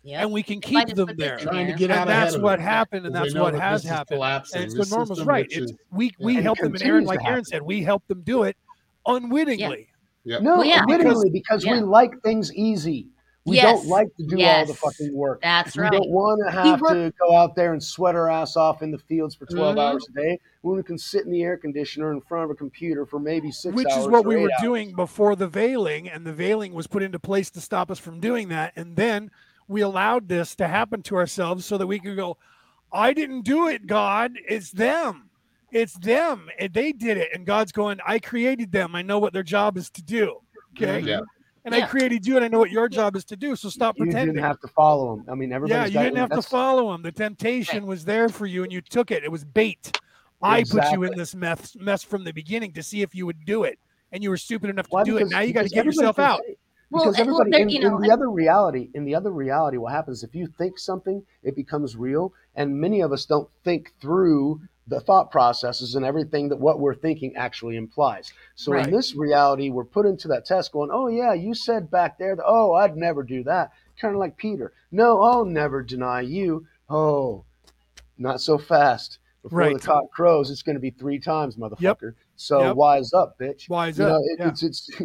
[0.03, 0.23] Yep.
[0.23, 2.59] and we can keep them put there." Trying to get And ahead that's of what
[2.59, 2.63] it.
[2.63, 4.17] happened, and Because that's what that has happened.
[4.17, 4.63] collapsing.
[4.63, 5.47] And so This Norma's right.
[5.51, 8.07] It's is- we we And it helped them, and Aaron, like Aaron said, we help
[8.09, 8.57] them do it
[9.07, 9.89] unwittingly.
[10.25, 10.43] Yep.
[10.43, 11.73] No, Well, yeah, unwittingly, because, yeah.
[11.75, 13.09] we like things easy.
[13.47, 15.41] We Yes, don't like to do all the fucking work.
[15.41, 15.91] That's we right.
[15.93, 18.83] We don't want to have work- to go out there and sweat our ass off
[18.83, 19.81] in the fields for 12 Mhm.
[19.81, 22.55] hours a day when we can sit in the air conditioner in front of a
[22.55, 24.03] computer for maybe six which hours.
[24.05, 24.63] is what we were hours.
[24.63, 28.21] doing before the veiling and the veiling was put into place to stop us from
[28.21, 29.31] doing that and then
[29.71, 32.37] we allowed this to happen to ourselves so that we could go
[32.93, 34.33] i didn't do it god.
[34.49, 35.31] It's them.
[35.71, 36.49] It's them.
[36.59, 37.29] And they did it.
[37.33, 38.95] And god's going i created them.
[38.97, 40.39] I know what their job is to do.
[40.77, 41.01] Okay?
[41.01, 41.21] Yeah.
[41.65, 43.97] and i created you and i know what your job is to do so stop
[43.99, 45.25] You pretending You didn't have to follow them.
[45.29, 45.79] I mean, everybody.
[45.79, 48.73] yeah you got- didn't have to follow them the temptation was there for you and
[48.73, 49.23] you took it.
[49.23, 49.97] It was bait.
[50.43, 53.45] I put you in this mess mess from the beginning to see if you would
[53.45, 53.79] do it.
[54.13, 55.05] And you were stupid enough to Why?
[55.05, 55.29] do it.
[55.29, 56.41] Now you got to get yourself out.
[56.45, 56.57] say-
[56.91, 59.31] Well, because uh, well, everybody in, you know, in the other reality in the other
[59.31, 63.49] reality what happens if you think something it becomes real and many of us don't
[63.65, 68.87] think through the thought processes and everything that what we're thinking actually implies so Right.
[68.87, 72.35] in this reality we're put into that test going oh yeah you said back there
[72.35, 73.71] that oh i'd never do that
[74.01, 77.45] kind of like peter no i'll never deny you oh
[78.19, 79.75] not so fast before Right.
[79.75, 82.77] the cock crows it's going to be three times motherfucker so Yep.
[82.77, 84.11] wise up bitch Wise you up.
[84.11, 84.49] know, it, yeah.
[84.49, 84.91] it's it's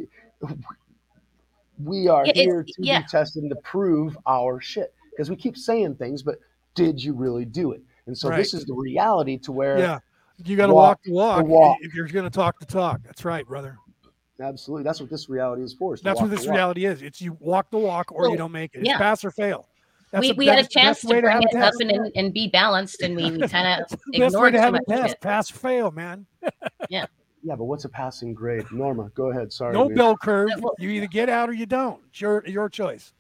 [1.84, 3.02] we are Yeah, here to yeah.
[3.02, 6.40] be tested to prove our shit because we keep saying things, but
[6.74, 7.82] did you really do it?
[8.06, 10.00] And so this is the reality to where yeah.
[10.44, 13.02] You got to walk walk the walk, if you're going to talk the talk.
[13.06, 13.78] That's right, brother.
[14.42, 15.94] absolutely that's what this reality is for.
[15.94, 17.02] is That's what this reality is.
[17.02, 18.80] It's you walk the walk or you don't make it.
[18.80, 18.98] It's yeah.
[18.98, 19.70] pass or fail.
[20.12, 22.12] That's we, the we had a chance to bring have a it up and, and,
[22.16, 24.84] and be balanced, and we, we kind of Best way ignored to so have a
[24.86, 25.22] test.
[25.22, 26.26] Pass fail, man.
[26.90, 27.06] Yeah,
[27.56, 28.66] but what's a passing grade?
[28.72, 29.52] Norma, go ahead.
[29.54, 29.74] Sorry.
[29.74, 29.98] No dude.
[29.98, 30.50] bell curve.
[30.80, 32.02] You either get out or you don't.
[32.10, 33.14] It's your your choice.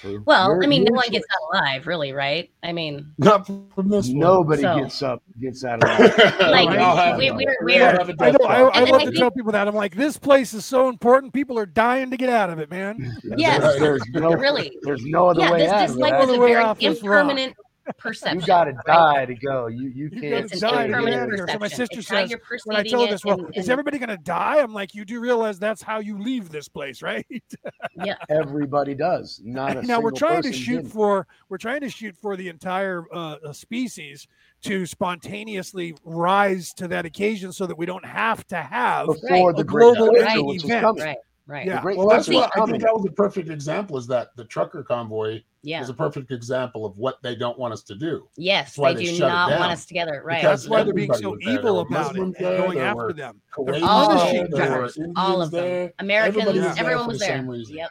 [0.00, 0.22] True.
[0.26, 2.50] Well, You're- I mean, no you're one gets out alive, really, right?
[2.64, 4.08] I mean, Not from this.
[4.08, 6.40] Nobody So- gets up, gets out of that.
[6.50, 7.16] like Right.
[7.16, 8.46] we, we are, We we're, all have a I death know.
[8.46, 8.56] I.
[8.60, 9.68] I love and to I tell people that.
[9.68, 11.32] I'm like, this place is so important.
[11.32, 13.16] People are dying to get out of it, man.
[13.36, 13.60] Yes.
[13.78, 16.00] There's, there's no, really, there's no other yeah, way this, out this of it.
[16.00, 17.20] life is a very off this rock.
[17.22, 17.54] impermanent
[17.98, 18.40] perception.
[18.40, 18.84] You got to right?
[18.86, 19.66] die to go.
[19.66, 20.22] You you You can't.
[20.30, 21.48] gotta It's die to get impermanent here.
[21.48, 23.12] So my sister It's says, you're When I told it.
[23.12, 24.60] this, well, and- is everybody going to die?
[24.60, 27.26] I'm like, you do realize that's how you leave this place, right?
[28.04, 29.40] yeah, Everybody does.
[29.44, 30.90] Not a now we're trying to shoot didn't.
[30.92, 34.26] for we're trying to shoot for the entire uh, species
[34.62, 39.56] to spontaneously rise to that occasion so that we don't have to have before Right.
[39.56, 41.00] the A global right event.
[41.00, 41.16] right,
[41.46, 41.66] right.
[41.66, 41.76] Yeah.
[41.76, 43.96] The great Well, that's filter what I think that was a perfect example.
[43.98, 45.80] Is that the trucker convoy Yeah.
[45.82, 48.28] is a perfect example of what they don't want us to do.
[48.36, 49.70] Yes, That's why they they do not want down.
[49.70, 50.22] us together.
[50.24, 50.42] Right.
[50.42, 51.54] Because that's why they're being so was there.
[51.54, 53.40] There evil about it Muslims and there, going after them.
[53.56, 55.12] Kuwaitis All punishing there, there them.
[55.16, 55.60] All of them.
[55.62, 55.92] there.
[55.98, 57.36] Americans, Everybody everyone was the there.
[57.70, 57.90] Yep.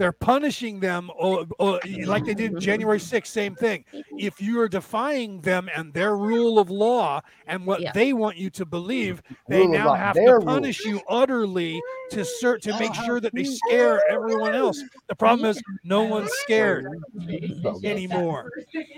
[0.00, 2.58] They're punishing them oh, oh, like they did mm-hmm.
[2.58, 3.84] January 6th, same thing.
[3.92, 4.16] Mm-hmm.
[4.18, 7.92] If you are defying them and their rule of law and what Yeah.
[7.92, 11.82] they want you to believe, they Rule now have to punish you utterly
[12.12, 14.82] to cert to make sure that they scare everyone else.
[15.10, 16.86] The problem is no one's scared
[17.84, 18.50] anymore.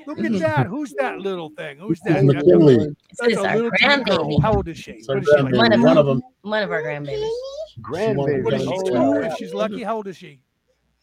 [0.06, 0.38] Look at mm-hmm.
[0.38, 0.68] that.
[0.68, 1.78] Who's that little thing?
[1.78, 2.18] Who's that?
[2.18, 2.94] It's McKinley.
[3.18, 4.18] That's a little teen girl.
[4.18, 4.40] grandbaby.
[4.40, 5.00] How old is she?
[5.00, 5.52] So What is she like?
[5.52, 5.98] One of one them.
[5.98, 6.22] of them.
[6.42, 7.28] One of our grandbabies.
[7.80, 8.44] Grandbaby.
[8.44, 8.68] What is she?
[8.68, 8.92] Two?
[8.92, 9.32] yeah.
[9.32, 10.38] If she's lucky, how old is she?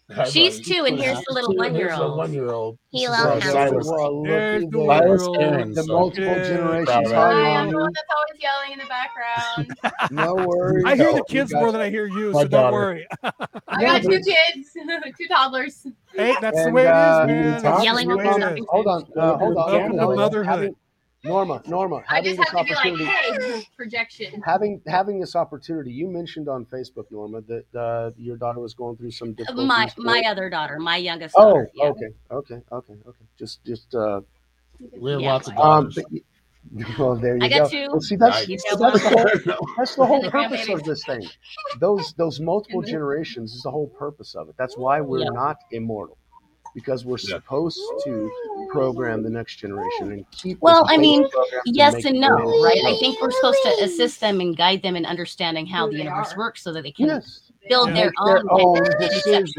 [0.31, 2.17] She's two, and here's the little one-year-old.
[2.17, 2.79] One year old.
[2.91, 3.87] Hello, Well, Silas.
[3.87, 5.37] well, There's look the Silas one-year-old.
[5.37, 5.73] Aaron.
[5.73, 6.43] the multiple Yeah.
[6.43, 6.87] generations.
[6.89, 9.77] Proud of Hi, I'm the one that's always yelling in the background.
[10.11, 10.85] No worries.
[10.87, 13.05] I hear the kids more than I hear you, so don't worry.
[13.67, 15.85] I got two kids, two toddlers.
[16.15, 17.83] Hey, that's the way it uh, man.
[17.83, 18.57] Yelling way over it stuff.
[18.57, 18.65] is.
[18.69, 19.71] Hold on, uh, hold on.
[19.71, 20.75] Welcome to motherhood.
[21.23, 24.41] Having- Norma, Norma, I having this have to be like, opportunity, hey, projection.
[24.45, 25.91] having having this opportunity.
[25.91, 29.67] You mentioned on Facebook, Norma, that uh, your daughter was going through some difficulties.
[29.67, 31.69] My with- my other daughter, my youngest Oh, daughter.
[31.75, 31.85] yeah.
[31.87, 33.25] okay, okay, okay, okay.
[33.37, 33.93] Just, just.
[33.95, 34.21] uh
[34.97, 35.33] We have Yeah.
[35.33, 35.89] lots of Um.
[35.89, 35.95] daughters.
[35.95, 36.21] but-
[36.99, 37.59] well, there you I go.
[37.59, 37.87] got two.
[37.89, 38.63] Well, see, that's Nice.
[38.77, 41.25] that's the whole that's the whole purpose of this thing.
[41.79, 44.55] Those those multiple generations is the whole purpose of it.
[44.57, 45.29] That's why we're Yeah.
[45.31, 46.17] not immortal,
[46.79, 47.35] because we're Yeah.
[47.35, 48.31] supposed to
[48.71, 50.59] program the next generation and keep.
[50.61, 52.29] Well, I mean, basic program to Yes and no,
[52.63, 52.81] right?
[52.85, 56.35] I think we're supposed to assist them and guide them in understanding how the universe
[56.35, 57.95] works so that they can Yes, build Yeah.
[57.95, 59.55] their Make their own, own perceptions.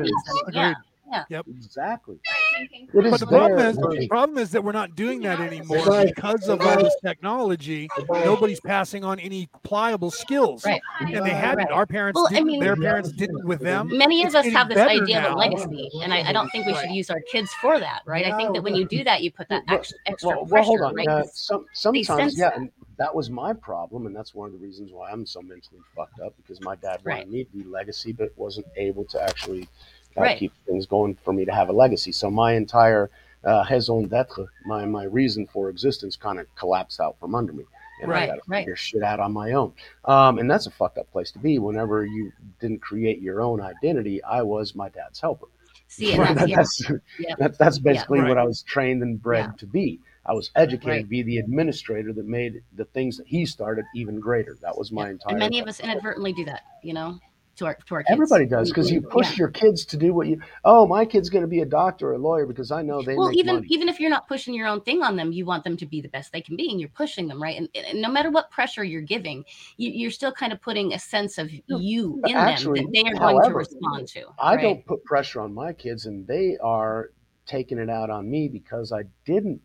[1.11, 1.27] Decisions.
[1.31, 1.41] Yeah.
[1.55, 2.19] exactly.
[2.59, 5.41] It But is the problem there is, the problem is that we're not doing that
[5.41, 6.13] anymore Right.
[6.15, 7.89] because of all this technology.
[8.11, 10.81] Nobody's passing on any pliable skills, Right.
[11.01, 11.59] and they hadn't.
[11.67, 11.71] Right.
[11.71, 13.89] Our parents, Well, I didn't, mean- their parents didn't with them.
[13.97, 15.31] Many It's of us have this idea now.
[15.31, 18.27] of legacy, and I, I don't think we should use our kids for that, right?
[18.27, 20.47] I think that when you do that, you put that Well, extra, extra well, well,
[20.47, 20.95] pressure, hold on.
[20.95, 21.09] right?
[21.09, 22.57] Uh, 'Cause some, sometimes, yeah, that.
[22.59, 25.81] and that was my problem, and that's one of the reasons why I'm so mentally
[25.97, 27.31] fucked up because my dad wanted Right.
[27.31, 29.69] me to be legacy, but wasn't able to actually
[30.17, 30.39] uh, Right.
[30.39, 32.13] keep things going for me to have a legacy.
[32.13, 33.11] So my entire
[33.45, 37.65] uh, raison d'être, my my reason for existence, kind of collapsed out from under me,
[38.03, 38.61] and I Right, got to right.
[38.61, 39.73] figure shit out on my own.
[40.05, 41.59] Um, and that's a fucked up place to be.
[41.59, 45.47] Whenever you didn't create your own identity, I was my dad's helper.
[45.89, 46.83] see, and that's, yeah, that's,
[47.19, 47.35] Yeah.
[47.39, 48.29] that's that's basically Right.
[48.29, 49.57] what I was trained and bred Yeah.
[49.59, 50.01] to be.
[50.27, 51.01] I was educated Right.
[51.03, 54.57] to be the administrator that made the things that he started even greater.
[54.61, 55.11] That was my yeah.
[55.13, 55.31] entire.
[55.31, 57.19] and many of us inadvertently do that, you know,
[57.61, 58.13] to our to our kids.
[58.13, 59.37] Everybody does because you push Yeah.
[59.39, 60.41] your kids to do what you.
[60.65, 63.15] Oh, my kid's going to be a doctor or a lawyer because I know they
[63.15, 63.67] well make even money.
[63.71, 66.01] even if you're not pushing your own thing on them you want them to be
[66.01, 68.51] the best they can be and you're pushing them right and, and no matter what
[68.51, 69.45] pressure you're giving
[69.77, 73.03] you, you're still kind of putting a sense of you uh, in actually, them that
[73.05, 74.63] they are going to respond to I right?
[74.63, 77.11] don't put pressure on my kids, and they are
[77.47, 79.61] taking it out on me because I didn't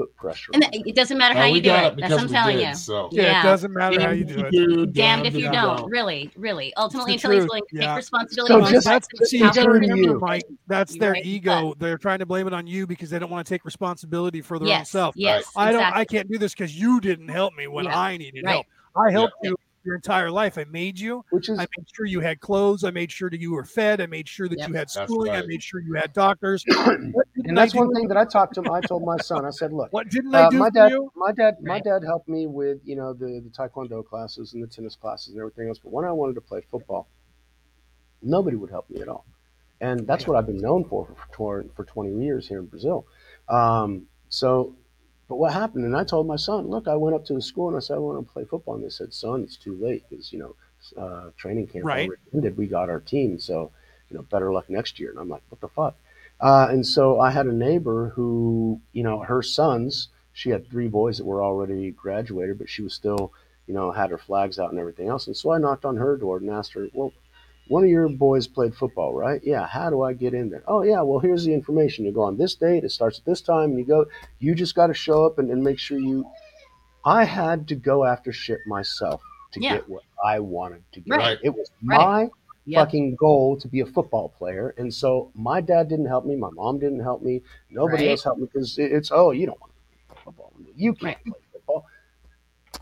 [0.00, 0.50] put pressure.
[0.54, 1.92] And on it doesn't matter how we you do it.
[1.92, 2.68] it That's what I'm telling did.
[2.68, 2.74] you.
[2.74, 3.40] So Yeah, Yeah.
[3.40, 4.92] it doesn't matter how you do it.
[4.94, 5.52] Damned if you yeah.
[5.52, 5.90] don't.
[5.90, 6.72] Really, really.
[6.76, 7.50] Ultimately, It's the until he's truth.
[7.50, 7.86] willing to Yeah.
[7.88, 8.52] take responsibility.
[8.54, 10.18] So for just- that's actions, see, you gotta between hurt remember, you.
[10.20, 10.44] Mike.
[10.66, 11.74] That's You're their right, ego.
[11.78, 14.58] They're trying to blame it on you because they don't want to take responsibility for
[14.58, 15.14] their own Yes, self.
[15.16, 15.80] yes, I don't.
[15.80, 16.00] exactly.
[16.00, 18.52] I can't do this because you didn't help me when Yeah, I needed right.
[18.52, 18.66] help.
[18.96, 20.58] I helped you your entire life.
[20.58, 21.24] I made you.
[21.30, 22.84] which is I made sure you had clothes.
[22.84, 24.00] I made sure that you were fed.
[24.00, 24.68] I made sure that Yep.
[24.68, 25.32] you had That's schooling.
[25.32, 26.64] I made sure you had doctors.
[27.46, 28.70] And that's one thing that I talked to him.
[28.70, 29.44] I told my son.
[29.46, 29.92] I said, look.
[29.92, 31.10] What didn't I Uh, do my for dad, you?
[31.16, 34.66] my dad, my dad helped me with you know the the taekwondo classes and the
[34.66, 35.78] tennis classes and everything else.
[35.78, 37.08] But when I wanted to play football,
[38.22, 39.24] nobody would help me at all,
[39.80, 43.06] and that's what I've been known for for for 20 years here in Brazil.
[43.48, 44.76] Um, so,
[45.30, 45.84] but what happened?
[45.84, 47.94] And I told my son, look, I went up to the school and I said
[47.94, 50.56] I want to play football, and they said, son, it's too late because you know
[51.00, 52.08] uh, training camp Right.
[52.08, 52.56] already ended.
[52.56, 53.70] We got our team, so
[54.10, 55.10] you know better luck next year.
[55.10, 55.94] And I'm like, what the fuck?
[56.40, 60.88] Uh, and so I had a neighbor who, you know, her sons, she had three
[60.88, 63.32] boys that were already graduated, but she was still,
[63.68, 65.28] you know, had her flags out and everything else.
[65.28, 67.12] And so I knocked on her door and asked her, well,
[67.70, 69.40] one of your boys played football, right?
[69.44, 69.64] Yeah.
[69.64, 70.64] How do I get in there?
[70.66, 71.02] Oh, yeah.
[71.02, 72.04] Well, here's the information.
[72.04, 72.82] You go on this date.
[72.82, 73.70] It starts at this time.
[73.70, 74.06] And you go,
[74.40, 76.26] you just got to show up and, and make sure you.
[77.04, 79.22] I had to go after shit myself
[79.52, 79.74] to Yeah.
[79.74, 81.16] get what I wanted to get.
[81.16, 81.38] Right.
[81.42, 81.96] It was Right.
[81.98, 82.30] my
[82.66, 82.86] Yep.
[82.86, 84.74] fucking goal to be a football player.
[84.76, 86.34] And so my dad didn't help me.
[86.36, 87.40] My mom didn't help me.
[87.70, 88.10] Nobody Right.
[88.10, 89.78] else helped me because it's, oh, you don't want to
[90.14, 90.52] play football.
[90.76, 91.86] You can't play football.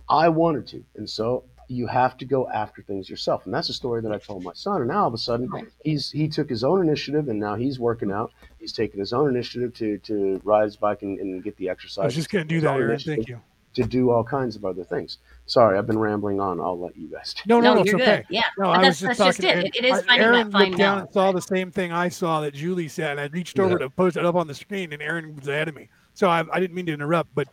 [0.08, 0.84] I wanted to.
[0.96, 3.44] And so you have to go after things yourself.
[3.44, 4.80] And that's a story that I told my son.
[4.80, 5.50] And now all of a sudden,
[5.84, 8.32] he's he took his own initiative and now he's working out.
[8.58, 12.02] He's taking his own initiative to, to ride his bike and, and get the exercise.
[12.02, 12.98] I was just going to do that, own Aaron.
[12.98, 13.40] Thank you.
[13.74, 15.18] To do all kinds of other things.
[15.46, 16.58] Sorry, I've been rambling on.
[16.58, 17.34] I'll let you guys.
[17.46, 18.16] No, no, No, no, it's you're okay.
[18.16, 18.26] good.
[18.30, 18.42] Yeah.
[18.58, 19.58] No, But I was just that's just talking.
[19.58, 19.66] it.
[19.66, 21.92] It- it is I- finding Aaron fine looked down balance, and saw the same thing
[21.92, 23.10] I saw that Julie said.
[23.12, 23.78] and I reached over Yeah.
[23.78, 25.90] to post it up on the screen, and Aaron was ahead of me.
[26.14, 27.46] So I, I didn't mean to interrupt, but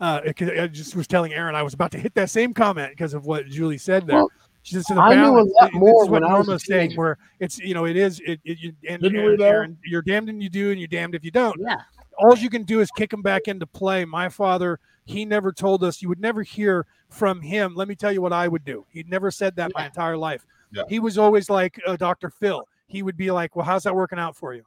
[0.00, 2.90] uh, it, I just was telling Aaron I was about to hit that same comment
[2.90, 4.16] because of what Julie said there.
[4.16, 4.30] Well,
[4.62, 5.52] she just said the I knew a balance.
[5.60, 7.96] lot more this is what when I was Norma's saying, where it's you know it
[7.96, 9.40] is it, it you, and, and?
[9.40, 11.76] Aaron, you're damned if you do and you're damned if you don't Yeah.
[12.18, 14.04] all you can do is kick him back into play.
[14.04, 17.76] My father, he never told us you would never hear from him.
[17.76, 18.84] Let me tell you what I would do.
[18.90, 20.44] He never said that my entire life.
[20.72, 20.82] Yeah.
[20.88, 22.28] He was always like uh, Dr.
[22.28, 22.66] Phil.
[22.88, 24.64] He would be like, "Well, how's that working out for you?"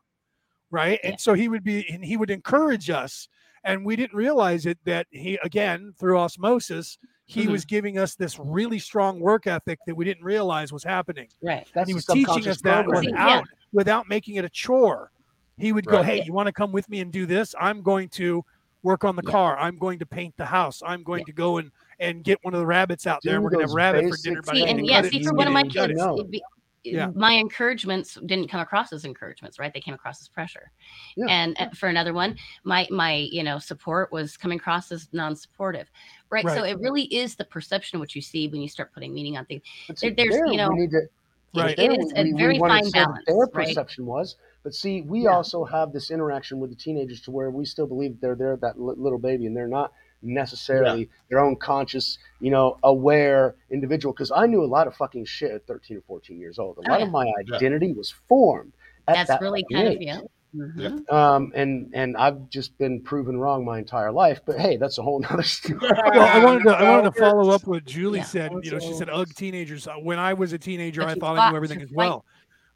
[0.72, 0.98] Right?
[1.04, 1.12] Yeah.
[1.12, 3.28] And so he would be, and he would encourage us.
[3.64, 7.52] And we didn't realize it that he, again, through osmosis, he Mhm.
[7.52, 11.68] was giving us this really strong work ethic that we didn't realize was happening Right.
[11.76, 13.10] That's he was teaching us that programming.
[13.12, 13.26] Yeah.
[13.26, 15.12] without without making it a chore.
[15.58, 16.24] He would go, "Hey, Yeah.
[16.24, 17.54] you want to come with me and do this?
[17.60, 18.44] I'm going to
[18.82, 19.32] work on the Yeah.
[19.32, 19.58] car.
[19.60, 20.82] I'm going to paint the house.
[20.86, 21.26] I'm going Yeah.
[21.26, 21.72] to go and
[22.02, 23.42] and get one of the rabbits out there.
[23.42, 24.42] We're going to have those rabbit for dinner.
[24.42, 26.32] But I See, didn't and things cut yeah, see, for one of my kids, it'd
[26.32, 26.42] be-
[26.84, 27.12] Yeah.
[27.14, 29.74] my encouragements didn't come across as encouragements, right?
[29.74, 30.72] They came across as pressure.
[31.18, 31.26] Yeah.
[31.28, 35.90] And uh, for another one, my my you know support was coming across as non-supportive,
[36.30, 36.46] right?
[36.46, 39.38] So it really is the perception of what you see when you start putting meaning
[39.38, 39.64] on things.
[40.02, 41.10] There- there's, there you know, to,
[41.56, 41.78] Right.
[41.80, 43.52] It, it is a very fine to say that balance, Their right?
[43.68, 45.32] perception was, but see, we Yeah.
[45.32, 48.80] also have this interaction with the teenagers to where we still believe they're they're that
[48.80, 49.92] little baby and they're not
[50.22, 54.14] necessarily their own conscious, you know, aware individual.
[54.14, 56.78] Because I knew a lot of fucking shit at 13 or 14 years old.
[56.78, 57.06] A Oh, lot yeah.
[57.06, 57.56] of my Yeah.
[57.56, 58.74] identity was formed
[59.08, 60.08] at That's that really fucking kind of age.
[60.08, 60.20] yeah.
[60.56, 61.14] Mhm.
[61.14, 64.42] Um, and and I've just been proven wrong my entire life.
[64.48, 65.78] But hey, that's a whole nother story.
[65.82, 68.26] Well, I wanted to I wanted to follow up what Julie Yeah.
[68.26, 68.52] said.
[68.64, 71.52] You know, she said, "Ugh, teenagers." Uh, When I was a teenager, I thought I
[71.52, 72.26] knew everything as well.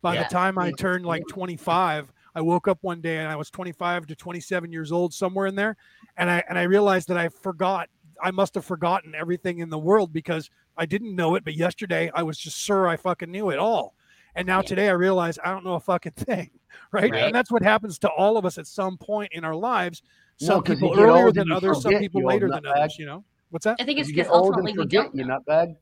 [0.03, 0.24] By Yeah.
[0.24, 4.06] the time I turned like 25, I woke up one day and I was 25
[4.07, 5.76] to 27 years old, somewhere in there,
[6.18, 7.90] and I and I realized that I forgot.
[8.22, 11.44] I must have forgotten everything in the world because I didn't know it.
[11.44, 13.95] But yesterday, I was just sure I fucking knew it all.
[14.35, 14.64] And now Yeah.
[14.64, 16.49] today, I realize I don't know a fucking thing,
[16.91, 17.11] right?
[17.11, 17.23] Right.
[17.26, 20.02] And that's what happens to all of us at some point in our lives.
[20.41, 22.76] No, Some 'cause people earlier than others, some people later than nutbag.
[22.77, 22.98] others.
[22.99, 23.77] You know what's that?
[23.80, 25.76] I think it's you because old and ultimately we forget, don't you're not bad.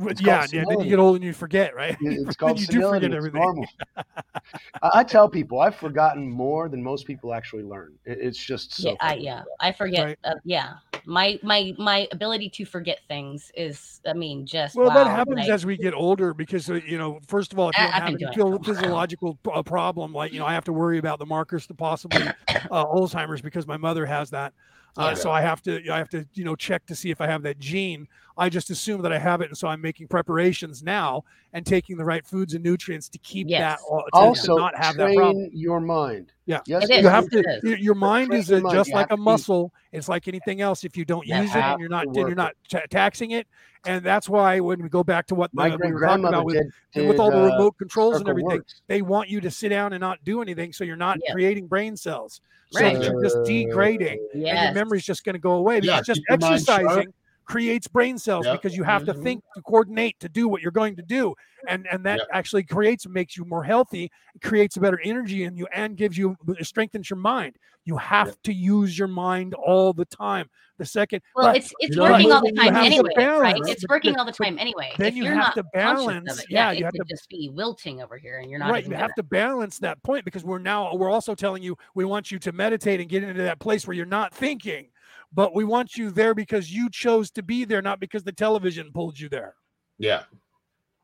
[0.00, 0.64] Well, It's yeah, yeah.
[0.66, 1.94] Then you get old and you forget, right?
[2.00, 3.06] It's called you do senility.
[3.06, 3.40] forget It's everything.
[3.42, 3.66] normal.
[4.82, 7.92] I, I tell people I've forgotten more than most people actually learn.
[8.06, 8.90] It's just so.
[8.90, 10.04] yeah, I, yeah, I forget.
[10.06, 10.18] Right.
[10.24, 10.72] Uh, yeah,
[11.04, 15.40] my my my ability to forget things is, I mean, just Well, wow, that happens
[15.40, 17.86] like- as we get older because uh, you know, first of all, if you I-
[17.86, 18.80] don't I've have been any doing it phil- for a while.
[18.80, 21.74] physiological p- uh, problem, like you know, I have to worry about the markers to
[21.74, 22.22] possibly
[22.70, 24.54] uh, Alzheimer's because my mother has that.
[24.96, 25.14] Uh, Yeah.
[25.14, 27.42] So I have to, I have to, you know, check to see if I have
[27.42, 28.08] that gene.
[28.40, 31.22] I just assume that I have it, and so I'm making preparations now
[31.52, 33.60] and taking the right foods and nutrients to keep Yes.
[33.60, 35.50] that, to, to Also, not have that train problem.
[35.52, 36.32] your mind.
[36.46, 36.60] Yeah.
[36.66, 37.02] Yes, It is.
[37.02, 37.62] you have to It is.
[37.62, 38.74] your, your mind is a, mind.
[38.74, 41.36] just You like a to be- muscle it's like anything else if you don't You
[41.36, 43.46] use it and you're not and you're not ta taxing it
[43.86, 46.44] and that's why when we go back to what My the, we were talking about
[46.44, 46.56] with,
[46.94, 48.82] did, with all the uh, remote controls and everything works.
[48.88, 51.32] they want you to sit down and not do anything so you're not Yeah.
[51.32, 52.40] creating brain cells
[52.72, 53.02] so Right.
[53.02, 54.74] you're just degrading and your Yes.
[54.74, 56.80] memory's just going to go away Yeah, because just keep your mind sharp.
[56.82, 57.12] exercising
[57.50, 58.62] creates brain cells Yep.
[58.62, 59.22] because you have to Mhm.
[59.24, 61.34] think to coordinate to do what you're going to do
[61.68, 62.28] and and that Yep.
[62.32, 64.10] actually creates makes you more healthy
[64.42, 68.36] creates a better energy in you and gives you strengthens your mind you have Yep.
[68.44, 70.48] to use your mind all the time
[70.78, 73.10] the second Well, but it's it's You know, working all the time have to anyway,
[73.16, 73.60] right?
[73.66, 74.92] It's working all the time anyway.
[74.96, 77.08] then if you you're have not to balance- it, yeah, yeah, you it have could
[77.08, 79.78] to- just be wilting over here, and you're not right you gonna- have to balance
[79.80, 83.08] that point because we're now we're also telling you we want you to meditate and
[83.10, 84.86] get into that place where you're not thinking
[85.32, 88.90] but we want you there because you chose to be there not because the television
[88.92, 89.54] pulled you there
[89.98, 90.24] Yeah.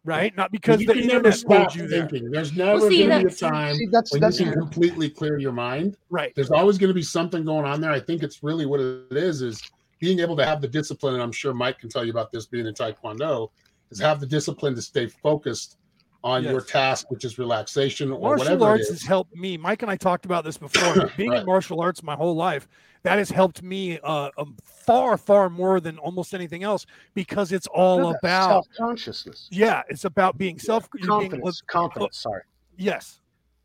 [0.04, 2.08] right not because you the can never internet pulled stop you there.
[2.30, 5.10] There's never see, going to be a time See, that's when that's you can completely
[5.10, 5.96] clear your mind.
[6.10, 7.90] right There's always going to be something going on there.
[7.90, 9.62] I think it's really what it is is
[9.98, 12.46] being able to have the discipline, and I'm sure Mike can tell you about this
[12.46, 13.50] being in Taekwondo,
[13.90, 15.78] is have the discipline to stay focused
[16.26, 19.56] on your task, which is relaxation or martial whatever Martial arts has helped me.
[19.56, 21.08] Mike and i talked about this before.
[21.16, 22.66] Being in martial arts my whole life
[23.04, 26.84] that has helped me uh, um, far far more than almost anything else
[27.14, 32.18] because it's all about self consciousness, yeah it's about being self you're being, confidence, confidence.
[32.18, 32.42] Sorry,
[32.76, 33.20] yes.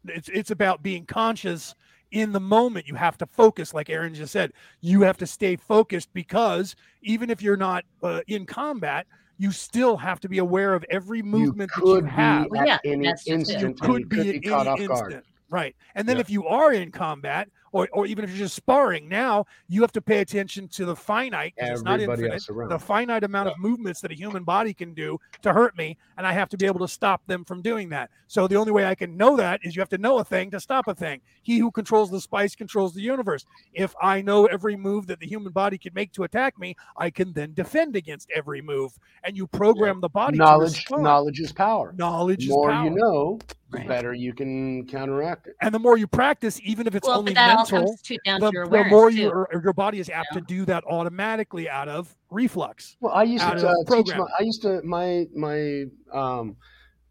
[0.05, 1.73] It's it's about being conscious
[2.11, 2.87] in the moment.
[2.87, 4.53] You have to focus like aaron just said.
[4.81, 9.97] You have to stay focused because even if you're not uh, in combat you still
[9.97, 13.05] have to be aware of every movement that you be have Well, at yeah, any
[13.07, 13.53] that's just it.
[13.55, 15.11] instant, you could you be could at be caught any off guard.
[15.13, 16.21] instant right and then Yeah.
[16.21, 19.91] if you are in combat or, or even if you're just sparring now you have
[19.91, 22.69] to pay attention to the finite 'cause it's not Everybody infinite else around.
[22.69, 26.25] the finite amount of movements that a human body can do to hurt me and
[26.27, 28.85] i have to be able to stop them from doing that so the only way
[28.85, 31.21] i can know that is you have to know a thing to stop a thing
[31.43, 35.27] he who controls the spice controls the universe if i know every move that the
[35.27, 39.37] human body can make to attack me i can then defend against every move and
[39.37, 41.03] you program the body knowledge, respond.
[41.03, 41.93] knowledge is power.
[41.97, 42.83] knowledge The more is power.
[42.85, 43.39] you know,
[43.69, 43.87] the Right.
[43.87, 45.55] better you can counteract it.
[45.61, 48.19] and the more you practice even if it's well, only but that all mental comes
[48.25, 49.17] down the, to your the more too.
[49.17, 53.43] you your body is apt to do that automatically out of reflux Well, I used
[53.43, 54.19] to uh, teach program.
[54.19, 56.55] my, I used to my my um,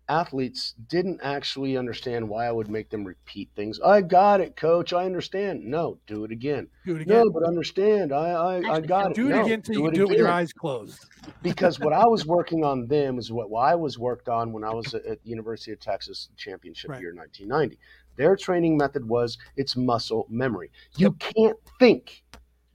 [0.08, 3.78] athletes didn't actually understand why I would make them repeat things.
[3.80, 4.92] I got it, coach.
[4.92, 5.62] I understand.
[5.64, 6.66] No, do it again.
[6.84, 8.12] do it again No, but understand.
[8.12, 9.14] I I, I Actually, got it.
[9.14, 11.06] do it No, again until you can do it with your eyes closed
[11.42, 14.72] because what I was working on them is what I was worked on when I
[14.74, 17.00] was at, at the University of Texas championship Right.
[17.00, 17.78] year 1990.
[18.20, 20.70] Their training method was it's muscle memory.
[20.98, 22.22] You can't think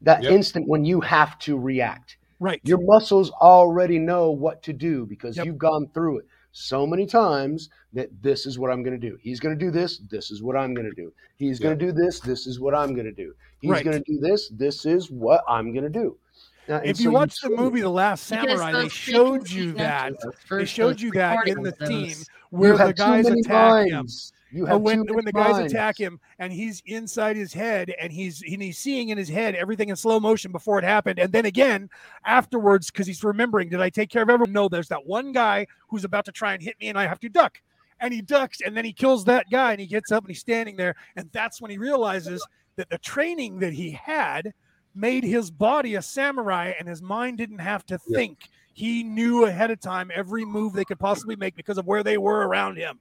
[0.01, 0.31] that Yep.
[0.31, 2.17] instant when you have to react.
[2.39, 5.45] right Your muscles already know what to do because Yep.
[5.45, 9.17] you've gone through it so many times that this is what I'm going to do.
[9.21, 9.99] He's going to do this.
[10.09, 11.13] This is what I'm going to do.
[11.37, 12.19] He's going to do this.
[12.19, 13.33] This is what I'm going to do.
[13.61, 13.85] He's Right.
[13.85, 14.49] going to do this.
[14.49, 16.17] This is what I'm going to do.
[16.67, 17.83] Now, and if so you watch the movie it.
[17.83, 20.13] The Last Samurai, they showed you that.
[20.49, 24.07] They showed you that in the recordings, team those- where the guys many attack him.
[24.55, 25.73] You Uh, have when when the guys minds.
[25.73, 29.53] attack him and he's inside his head and he's and he's seeing in his head
[29.53, 31.89] everything in slow motion before it happened and then again
[32.25, 34.53] afterwards because he's remembering did I take care of everyone?
[34.53, 37.19] No, there's that one guy who's about to try and hit me and I have
[37.19, 37.61] to duck.
[37.99, 40.39] And he ducks and then he kills that guy and he gets up and he's
[40.39, 42.41] standing there and that's when he realizes
[42.77, 44.53] that the training that he had
[44.95, 48.17] made his body a samurai and his mind didn't have to Yeah.
[48.19, 48.39] think.
[48.73, 52.17] He knew ahead of time every move they could possibly make because of where they
[52.17, 52.99] were around him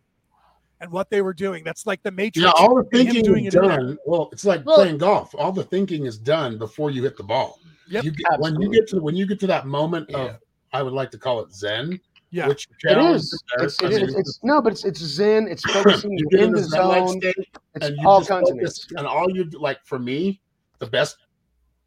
[0.81, 1.65] and what they were doing.
[1.65, 2.45] That's like the Matrix.
[2.45, 3.99] Yeah, all the thinking doing is it done.
[4.07, 5.35] Well, it's like Well- playing golf.
[5.35, 7.59] All the thinking is done before you hit the ball.
[7.89, 10.19] Yep, you get, when you get to when you get to that moment Yeah.
[10.19, 10.37] of
[10.73, 12.01] I would like to call it Zen.
[12.31, 12.49] Yeah.
[12.49, 13.43] Which It challenge is.
[13.57, 13.67] there.
[13.67, 14.15] It's, I it mean, is.
[14.17, 15.47] It's, no, but it's it's zen.
[15.47, 16.13] It's focusing.
[16.19, 17.21] you You're in in the the zone.
[17.21, 17.37] state,
[17.77, 18.99] It's and all kinds of focus, things.
[18.99, 20.41] and all you do- like for me,
[20.81, 21.19] the best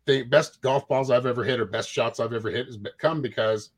[0.05, 3.21] the best golf balls I've ever hit or best shots I've ever hit has come
[3.21, 3.71] because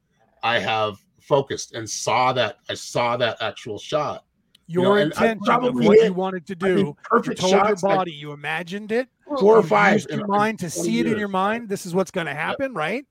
[0.44, 4.26] I have focused and saw that I saw that actual shot.
[4.72, 6.82] Your know, intention of probably what you wanted to I mean, do.
[6.82, 9.10] You perfect told your shots, like body, you imagined it.
[9.40, 11.70] four or five used your mind to 20 see it in your mind.
[11.70, 13.06] This is what's going to happen, right?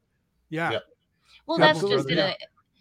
[0.51, 0.71] Yeah.
[0.71, 0.83] Yep.
[1.47, 2.29] Well, Couple that's of just other- in yeah.
[2.31, 2.35] a,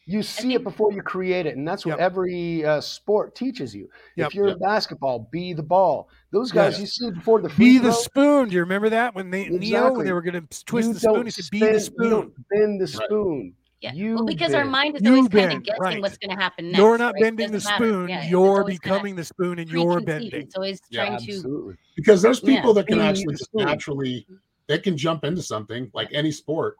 [0.09, 1.99] You see it before you create it, and that's what Yep.
[1.99, 3.89] every uh, sport teaches you.
[4.15, 4.27] Yep.
[4.27, 4.55] If you're Yep.
[4.57, 6.07] in basketball, be the ball.
[6.31, 6.79] Those guys, Yes.
[6.81, 8.47] you see it before the free Be the spoon.
[8.49, 10.99] Do you remember that when they Neo when they were going to twist you the
[11.01, 11.13] spoon?
[11.15, 13.53] don't He said, "Be the spin- You don't spoon." bend the Right.
[13.81, 13.95] Spoon.
[13.97, 14.03] yeah.
[14.05, 16.01] You well, because our mind is You always kind of guessing right.
[16.01, 16.77] what's going to happen next.
[16.79, 17.23] You're not right?
[17.23, 18.09] Bending the spoon.
[18.09, 20.41] Yeah, you're becoming the spoon, and you're bending.
[20.41, 21.31] It's always Yeah, trying to.
[21.33, 21.75] Absolutely.
[21.95, 22.55] because there's Yeah.
[22.55, 24.25] people that can actually just naturally
[24.67, 26.75] they can jump into something like any sport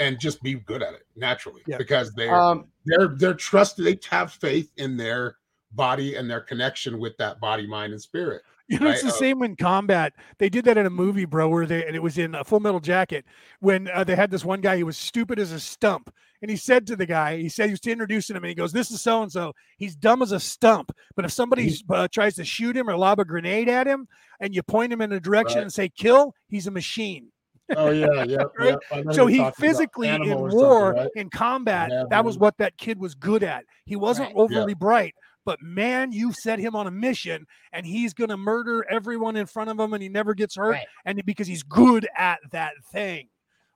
[0.00, 1.76] and just be good at it naturally Yeah.
[1.78, 5.36] because they're Um, they're they're trusted they have faith in their
[5.72, 9.12] body and their connection with that body mind and spirit You know, it's the uh,
[9.12, 10.12] same in combat.
[10.38, 12.60] They did that in a movie, bro, where they and it was in a Full
[12.60, 13.24] Metal Jacket
[13.60, 14.76] when uh, they had this one guy.
[14.76, 17.72] He was stupid as a stump, and he said to the guy, he said he
[17.72, 19.52] was introducing him, and he goes, "This is so and so.
[19.76, 23.18] He's dumb as a stump, but if somebody uh, tries to shoot him or lob
[23.18, 24.06] a grenade at him,
[24.38, 25.62] and you point him in a direction Right.
[25.64, 27.32] and say kill, he's a machine."
[27.76, 28.42] Oh yeah, yeah.
[28.56, 28.76] Right?
[28.92, 29.12] yeah.
[29.12, 31.08] So he physically in animal or something, war, right?
[31.16, 33.64] in combat, Yeah, that was what that kid was good at.
[33.84, 34.36] He wasn't Right.
[34.36, 35.14] overly bright,
[35.50, 39.68] but man, you set him on a mission, and he's gonna murder everyone in front
[39.68, 40.86] of him, and he never gets hurt, Right.
[41.04, 43.28] and because he's good at that thing.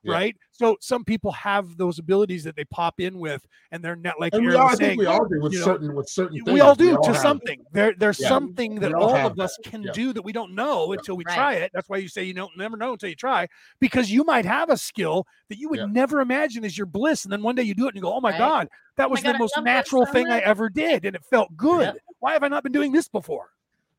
[0.05, 0.12] Yeah.
[0.12, 0.36] Right.
[0.52, 4.35] So some people have those abilities that they pop in with, and they're not like
[4.35, 6.36] And we all, was I think we all do with you know, certain with certain
[6.44, 6.52] things.
[6.52, 7.64] we all do to have- something.
[7.72, 8.28] There, there's Yeah.
[8.28, 9.70] something that all all of us that.
[9.70, 9.93] can Yeah.
[9.93, 11.35] do that we don't know until we Right.
[11.35, 11.70] try it.
[11.72, 13.48] That's why you say you don't never know until you try,
[13.81, 15.86] because you might have a skill that you would Yeah.
[15.86, 18.12] never imagine is your bliss, and then one day you do it and you go,
[18.12, 18.39] "Oh my Right.
[18.39, 21.16] god, that oh my was God, the I most natural thing I ever did, and
[21.16, 21.81] it felt good.
[21.86, 21.97] Yep.
[22.20, 23.51] Why have I not been doing this before?"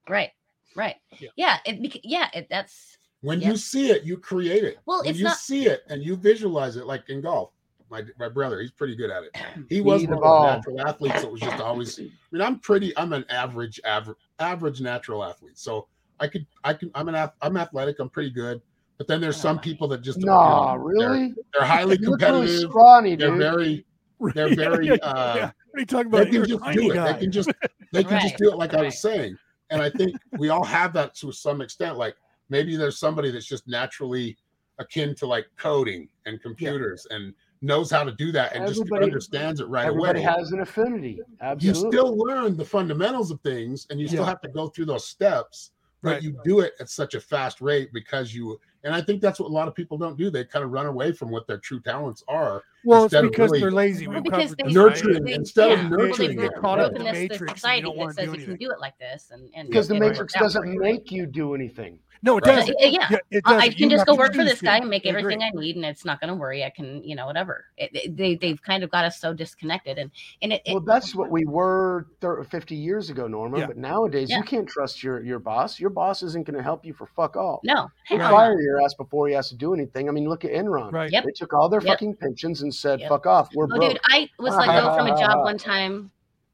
[0.08, 0.32] Right.
[0.76, 0.98] Right.
[1.20, 1.30] Yeah.
[1.36, 1.58] Yeah.
[1.66, 2.00] It.
[2.04, 2.30] Yeah.
[2.34, 2.48] It.
[2.50, 2.98] That's.
[3.26, 3.50] When Yeah.
[3.52, 4.78] you see it, you create it.
[4.86, 7.52] Well, when it's you not- see it and you visualize it, like in golf.
[7.90, 9.36] My, my brother, he's pretty good at it.
[9.70, 10.44] He was the one of ball.
[10.46, 12.00] those natural athletes that was just always.
[12.00, 12.96] I mean, I'm pretty.
[12.98, 15.58] I'm an average, average, average natural athlete.
[15.58, 15.88] So
[16.20, 16.90] I could, I can.
[16.96, 17.16] I'm an.
[17.16, 18.00] ath- I'm athletic.
[18.00, 18.62] I'm pretty good.
[18.98, 20.18] But then there's some people that just.
[20.20, 21.28] Nah, you know, really?
[21.28, 22.70] They're, they're highly You look really competitive.
[22.72, 23.40] scrawny, They're dude.
[23.40, 23.86] very.
[24.34, 24.90] They're very.
[25.02, 25.52] uh, yeah.
[25.70, 26.34] What are you talking they about?
[26.34, 26.94] You're can just do it.
[26.96, 27.12] guy.
[27.14, 27.52] They can just
[27.94, 29.38] they can just do it like I was saying.
[29.70, 31.98] And I think we all have that to some extent.
[31.98, 32.16] Like
[32.50, 34.38] maybe there's somebody that's just naturally
[34.80, 39.60] akin to like coding and computers and knows how to do that and just understands
[39.62, 40.34] it right Everybody away.
[40.38, 41.22] has an affinity.
[41.42, 41.68] Absolutely.
[41.88, 44.30] you still learn the fundamentals of things and you still Yeah.
[44.30, 46.22] have to go through those steps, but Right.
[46.24, 49.50] you do it at such a fast rate because you and I think that's what
[49.50, 50.30] a lot of people don't do.
[50.30, 52.62] They kind of run away from what their true talents are.
[52.86, 54.08] Well, it's instead of because really- they're lazy.
[54.08, 56.86] Well, We've because they, Nurturing they- instead of yeah, nurturing well, they it, caught up
[56.88, 58.98] up in in the this, this matrix society that says you can do it like
[59.00, 62.00] this, and and Because the Matrix doesn't make you do anything.
[62.24, 62.56] No, it Right.
[62.56, 62.76] doesn't.
[62.82, 63.08] Uh, yeah.
[63.30, 63.72] it I- I doesn't.
[63.78, 66.06] can You just go work for this guy and make everything I need, and it's
[66.06, 66.64] not going to worry.
[66.64, 67.66] I can, you know, whatever.
[67.78, 70.10] It, it- they they've kind of got us so disconnected, and
[70.42, 73.60] and it, it Well, that's what we were thir 50 years ago, Norma.
[73.60, 73.68] Yeah.
[73.68, 74.38] But nowadays, Yeah.
[74.38, 75.80] you can't trust your, your boss.
[75.80, 77.60] Your boss isn't going to help you for fuck all.
[77.64, 80.10] no, He'll hell fire your ass before he has to do anything.
[80.10, 80.94] I mean, look at Enron.
[80.94, 81.12] Right.
[81.12, 81.26] Yep.
[81.26, 81.88] They took all their Yep.
[81.90, 83.10] fucking pensions and said, Yep.
[83.10, 83.50] fuck off.
[83.54, 83.82] We're Oh, broke.
[83.82, 86.12] dude, I was let go from a job one time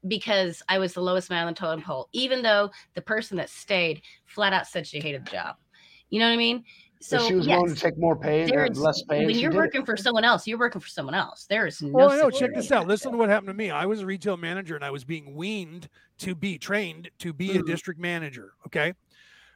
[0.08, 3.50] because I was the lowest man on the totem pole, even though the person that
[3.50, 5.56] stayed flat out said she hated the job.
[6.10, 6.64] You know what I mean?
[7.00, 9.26] So So she was yes, willing to take more pay, there or less pay.
[9.26, 9.60] when you're did it.
[9.60, 11.46] working for someone else, you're working for someone else.
[11.48, 11.90] There is no.
[11.90, 12.86] Well, no, check this out.
[12.86, 13.70] Listen to what happened to me.
[13.70, 15.88] I was a retail manager and I was being weaned
[16.18, 17.66] to be trained to be a Mhm.
[17.66, 18.52] district manager.
[18.66, 18.92] Okay.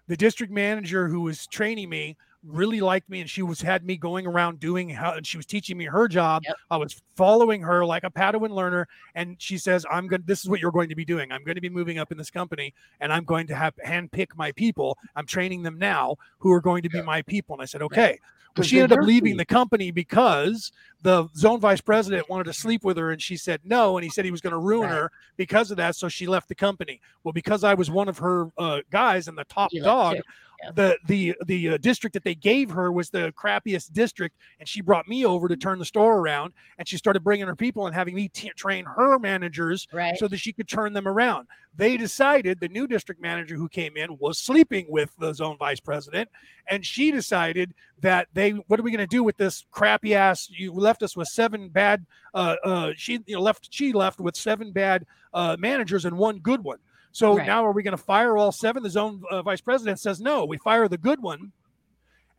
[0.08, 2.16] The district manager who was training me
[2.46, 5.46] really liked me and she was had me going around doing how and she was
[5.46, 6.42] teaching me her job.
[6.46, 6.56] Yep.
[6.70, 8.86] I was following her like a Padawan learner.
[9.14, 11.32] And she says, I'm going to this is what you're going to be doing.
[11.32, 14.28] I'm going to be moving up in this company and I'm going to have handpick
[14.36, 14.96] my people.
[15.16, 17.04] I'm training them now who are going to be Yeah.
[17.04, 17.54] my people.
[17.56, 18.18] And I said, okay.
[18.56, 19.36] Well, she ended up leaving you.
[19.36, 23.60] the company because the zone vice president wanted to sleep with her and she said
[23.64, 24.96] no and he said he was going to ruin Right.
[24.96, 28.16] her because of that so she left the company well because i was one of
[28.16, 30.16] her uh, guys and the top left dog.
[30.62, 30.70] Yeah.
[30.74, 34.80] the the the uh, district that they gave her was the crappiest district and she
[34.80, 37.94] brought me over to turn the store around and she started bringing her people and
[37.94, 40.16] having me t- train her managers Right.
[40.18, 41.46] so that she could turn them around.
[41.76, 45.78] They decided the new district manager who came in was sleeping with the zone vice
[45.78, 46.30] president,
[46.70, 50.48] and she decided that they what are we going to do with this crappy ass?
[50.50, 52.06] You left us with seven bad.
[52.32, 53.68] Uh, uh, she you know, left.
[53.70, 55.04] She left with seven bad
[55.34, 56.78] uh, managers and one good one.
[57.16, 57.46] So Right.
[57.46, 58.82] now are we going to fire all seven?
[58.82, 60.44] The zone uh, vice president says no.
[60.44, 61.50] We fire the good one.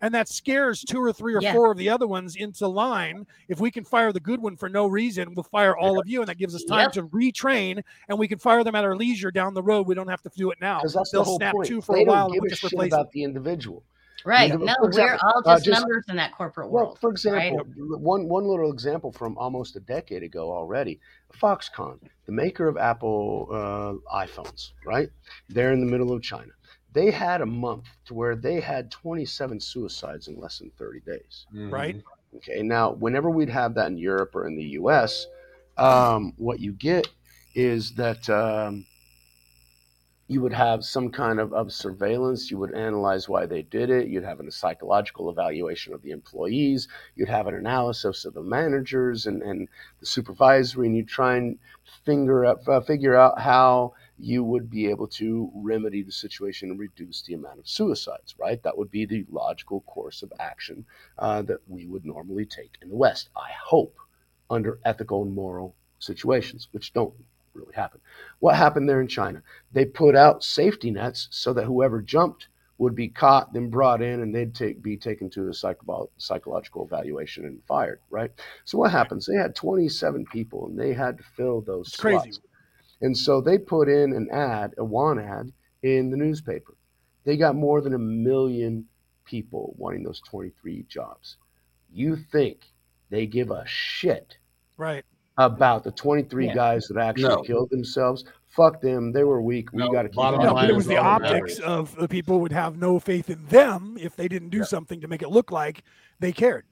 [0.02, 1.52] And that scares two or three or Yeah.
[1.54, 3.26] four of the other ones into line.
[3.50, 6.20] If we can fire the good one for no reason, we'll fire all of you,
[6.22, 6.92] and that gives us time Yep.
[6.92, 9.88] to retrain, and we can fire them at our leisure down the road.
[9.88, 10.78] We don't have to do it now.
[10.78, 11.68] Because that's They'll the whole snap point.
[11.68, 13.24] two for they a while, don't and give we'll a just shit replace about the
[13.24, 13.82] individual.
[14.28, 14.52] Right.
[14.52, 17.00] For No, we're example, all uh, just, just- numbers in that corporate world.
[17.00, 17.24] Well, world.
[17.24, 17.48] for right?
[17.54, 21.00] example, one one little example from almost a decade ago already,
[21.42, 25.08] Foxconn, the maker of Apple uh, iPhones, right?
[25.48, 26.52] They're in the middle of China.
[26.92, 31.46] They had a month to where they had 27 suicides in less than 30 days.
[31.54, 32.02] Right.
[32.36, 35.28] Okay, now whenever we'd have that in Europe or in the U.S.,
[35.78, 37.08] um, what you get
[37.56, 38.86] is that um,
[40.28, 42.52] you would have some kind of, of surveillance.
[42.52, 44.08] You would analyze why they did it.
[44.08, 46.88] You'd have a psychological evaluation of the employees.
[47.16, 51.58] You'd have an analysis of the managers and, and the supervisory, and you try and
[52.04, 56.80] figure out, uh, figure out how you would be able to remedy the situation and
[56.80, 58.62] reduce the amount of suicides, right?
[58.64, 60.86] That would be the logical course of action
[61.20, 63.30] uh, that we would normally take in the West.
[63.36, 63.96] I hope
[64.50, 67.14] under ethical and moral situations, which don't
[67.58, 68.02] really happened.
[68.40, 69.42] What happened there in China?
[69.72, 72.48] They put out safety nets so that whoever jumped
[72.78, 76.86] would be caught, then brought in, and they'd take, be taken to a psycho- psychological
[76.86, 78.00] evaluation and fired.
[78.10, 78.32] Right.
[78.66, 79.26] So what happens?
[79.26, 81.88] They had 27 people, and they had to fill those.
[81.88, 82.34] It's crazy.
[83.02, 85.52] And so they put in an ad, a want ad,
[85.82, 86.76] in the newspaper.
[87.24, 88.86] They got more than a million
[89.26, 91.38] people wanting those 23 jobs.
[91.92, 92.72] You think
[93.10, 94.38] they give a shit
[94.78, 95.04] Right.
[95.38, 96.54] About the 23 Yeah.
[96.56, 97.42] guys that actually No.
[97.44, 98.26] killed themselves?
[98.48, 99.12] Fuck them.
[99.12, 99.72] They were weak.
[99.72, 100.56] We No, got to keep bottom No, them.
[100.56, 101.60] but it was the optics matters.
[101.60, 104.64] of the people would have no faith in them if they didn't do Yeah.
[104.64, 105.84] something to make it look like
[106.20, 106.66] they cared.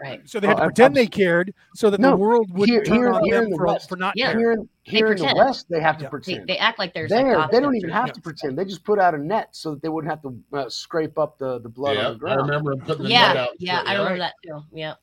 [0.00, 0.20] Right.
[0.24, 2.48] So they had Oh, to I'm- pretend I'm- they cared, so that No, the world
[2.52, 4.32] wouldn't here- turn here- on here in them the for, West- for not Yeah.
[4.32, 4.68] caring.
[4.84, 5.34] Here, in, the.
[5.36, 6.10] West, they have to Yeah.
[6.10, 6.46] Pretend.
[6.48, 8.56] they act like they're there, they don't even or have to pretend.
[8.56, 11.38] They just put out a net so that they wouldn't have to uh, scrape up
[11.38, 13.48] the, the blood on Yeah, the I remember him putting the net Yeah, out.
[13.58, 14.18] yeah, for- I remember right.
[14.20, 14.62] that too.
[14.72, 14.94] Yeah,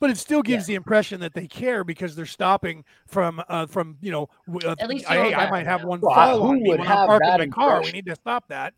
[0.00, 3.96] But it still gives the impression that they care because they're stopping from uh, from
[4.00, 4.28] you know.
[4.64, 6.62] Uh, At least I, hey, know I might have one Well, I- fall who on
[6.62, 7.82] me would when I'm parking my car.
[7.82, 8.74] We need to stop that.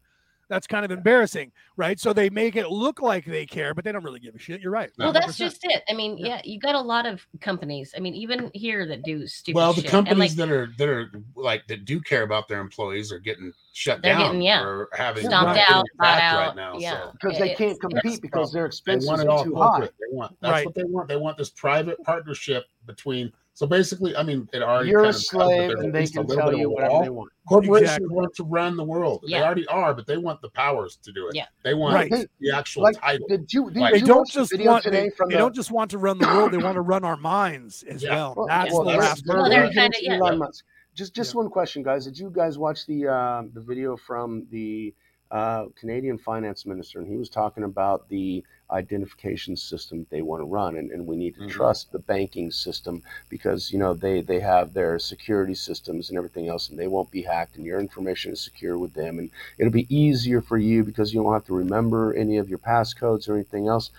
[0.51, 1.99] That's kind of embarrassing, right?
[1.99, 4.61] So they make it look like they care, but they don't really give a shit.
[4.61, 4.91] You're right.
[4.99, 5.15] well, 100%.
[5.15, 5.85] that's just it.
[5.89, 6.27] I mean, Yeah.
[6.27, 6.41] yeah.
[6.45, 7.95] you got a lot of companies.
[7.97, 9.57] I mean, even here that do stupid.
[9.57, 9.91] Well, the shit.
[9.91, 13.53] companies like, that are that are like that do care about their employees are getting
[13.73, 16.77] shut They're down getting, yeah, or having stomped getting out, bought out, right now.
[16.79, 16.91] yeah.
[17.05, 19.91] So because they can't compete because their they expenses want it are all too corporate.
[19.91, 19.97] high.
[20.11, 20.67] They want that's Right.
[20.67, 21.09] what they want.
[21.09, 23.33] They want this private partnership between.
[23.53, 25.95] So basically, I mean, it already You're kind a of does, but slave, there's and
[25.95, 27.03] they can tell you whatever law.
[27.03, 27.31] they want.
[27.47, 28.09] Corporations Exactly.
[28.09, 29.25] want to run the world.
[29.29, 31.35] They already are, but they want the powers to do it.
[31.35, 31.47] Yeah.
[31.63, 32.15] They want Right.
[32.15, 33.27] Hey, the actual like, title.
[33.29, 35.39] Did you, did Like- They don't watch the just want today they, from they the
[35.41, 38.15] don't just want to run the world; they want to run our minds as Yeah.
[38.15, 38.35] well.
[38.37, 39.59] Well, That's well, the last they're Well, hurdle.
[39.65, 40.15] they're kinda- yeah.
[40.17, 40.65] Elon Musk.
[40.95, 41.39] Just just Yeah.
[41.39, 42.05] one question, guys.
[42.07, 44.95] Did you guys watch the uh, the video from the
[45.31, 46.99] uh, Canadian finance minister?
[46.99, 51.17] And he was talking about the identification system they want to run, and, and we
[51.17, 51.49] need to Mhm.
[51.49, 56.49] trust the banking system because you know they they have their security systems and everything
[56.49, 59.73] else, and they won't be hacked, and your information is secure with them, and it'll
[59.73, 63.35] be easier for you because you won't have to remember any of your passcodes or
[63.35, 63.91] anything else.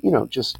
[0.00, 0.58] You know, just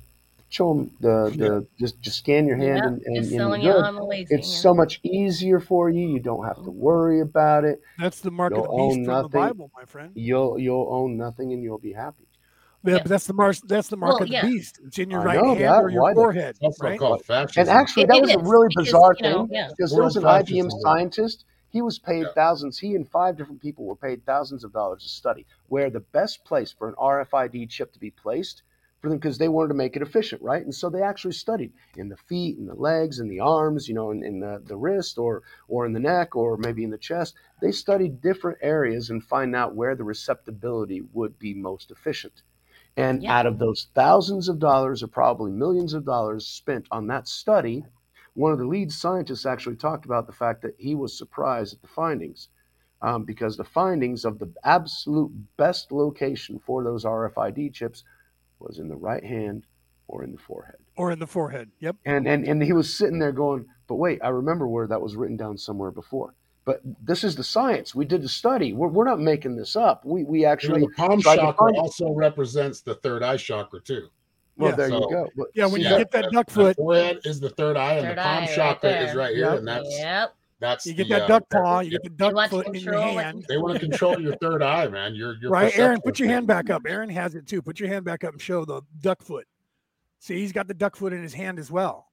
[0.55, 3.57] show them the, the just just scan your hand yeah, and, and, just and you're
[3.57, 4.63] you good on the it's yeah.
[4.63, 6.09] so much easier for you.
[6.09, 6.79] You don't have to mm-hmm.
[6.79, 7.81] worry about it.
[7.99, 9.41] That's the mark You'll the beast own from the nothing.
[9.41, 10.13] Bible, my friend.
[10.15, 12.29] You'll you'll own nothing and you'll be happy.
[12.85, 12.99] Yeah, Yeah.
[13.03, 13.57] but that's the mark.
[13.67, 14.43] That's the mark Well, of the yeah.
[14.43, 14.79] beast.
[14.87, 15.83] It's in your I right know hand that.
[15.83, 16.99] or your Why the- forehead, It's also right?
[16.99, 17.61] called fascism.
[17.63, 19.69] And actually, It- that it was a really because, bizarre you know, thing yeah.
[19.77, 21.45] because there was an IBM scientist.
[21.71, 22.33] He was paid Yeah.
[22.35, 22.79] thousands.
[22.79, 26.45] He and five different people were paid thousands of dollars to study where the best
[26.45, 28.63] place for an RFID chip to be placed
[29.05, 30.65] for them because they wanted to make it efficient, right?
[30.65, 33.95] And so they actually studied in the feet and the legs and the arms, you
[33.95, 36.99] know, in, in the, the wrist or or in the neck or maybe in the
[36.99, 37.37] chest.
[37.63, 42.43] They studied different areas and find out where the receptibility would be most efficient.
[42.97, 43.29] And Yeah.
[43.29, 47.85] out of those thousands of dollars or probably millions of dollars spent on that study,
[48.35, 51.83] one of the lead scientists actually talked about the fact that he was surprised at
[51.83, 52.49] the findings
[53.03, 58.05] um, because the findings of the absolute best location for those RFID chips
[58.65, 59.67] was in the right hand
[60.09, 60.77] or in the forehead.
[60.97, 61.71] or in the forehead.
[61.81, 61.97] Yep.
[62.05, 65.17] And, and, and he was sitting there going, but wait, I remember where that was
[65.17, 66.35] written down somewhere before.
[66.67, 67.95] But this is the science.
[67.95, 68.73] We did the study.
[68.73, 70.05] We're, we're not making this up.
[70.05, 74.09] We, we You know, actually, the palm chakra also represents the third eye chakra too.
[74.57, 74.77] well, Yeah.
[74.77, 75.29] there you go.
[75.37, 77.77] But Yeah, when see, you Yeah, get that duck The foot, forehead is the third
[77.77, 79.59] eye, and Third the palm eye right chakra is right here, Yep.
[79.59, 80.35] and that's Yep.
[80.65, 82.67] That's you get the, that uh, duck that- paw, you yeah, get the duck foot
[82.69, 83.45] in your hand.
[83.49, 85.15] They want to control your third eye, man.
[85.15, 86.83] Your your Right, Aaron, put your hand back up.
[86.87, 87.63] Aaron has it too.
[87.63, 89.47] Put your hand back up and show the duck foot.
[90.21, 92.09] See, he's got the duck foot in his hand as well.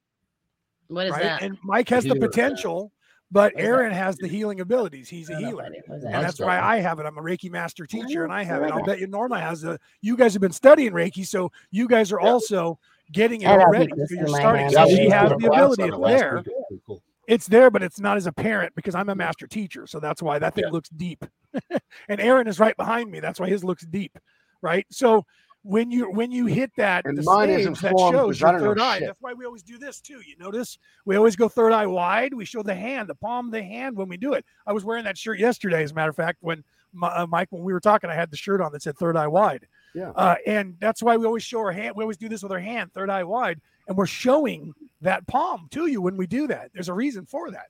[0.88, 1.24] What is right?
[1.24, 1.42] that?
[1.44, 2.92] And Mike has the Healer, potential,
[3.32, 5.08] but Aaron has the healing abilities.
[5.08, 5.54] He's a healer.
[5.64, 5.84] what it is.
[5.88, 6.60] What is And that's That's why.
[6.60, 7.06] I have it.
[7.06, 8.72] I'm a Reiki master teacher, and I have it.
[8.72, 9.80] I'll bet you Norma has the.
[10.02, 12.30] You guys have been studying Reiki, so you guys are Yeah.
[12.30, 12.78] also
[13.14, 13.92] getting it I don't already.
[14.08, 14.62] So you're starting.
[14.64, 14.74] hand.
[14.74, 15.84] So Yeah, she has the ability.
[15.84, 16.38] on It's there.
[16.38, 16.48] week.
[16.48, 17.04] It was pretty cool.
[17.32, 19.88] It's there, but it's not as apparent because I'm a master teacher.
[19.88, 20.72] So that's why that thing Yeah.
[20.72, 21.24] looks deep.
[22.10, 23.22] and Aaron is right behind me.
[23.22, 24.18] That's why his looks deep.
[24.62, 24.86] Right.
[24.92, 25.26] So
[25.64, 28.80] when you when you hit that And the mine stage, isn't that shows your third
[28.82, 28.98] eye.
[29.00, 29.08] shit.
[29.08, 30.20] That's why we always do this too.
[30.28, 32.34] You notice we always go third eye wide.
[32.34, 34.44] We show the hand, the palm of the hand when we do it.
[34.68, 36.64] I was wearing that shirt yesterday, as a matter of fact, when
[36.94, 39.16] my, uh, Mike, when we were talking, I had the shirt on that said third
[39.16, 39.66] eye wide.
[39.96, 40.10] Yeah.
[40.16, 41.96] Uh, and that's why we always show our hand.
[41.96, 45.68] We always do this with our hand, third eye wide, and we're showing that palm
[45.72, 46.72] to you when we do that.
[46.74, 47.68] There's a reason for that.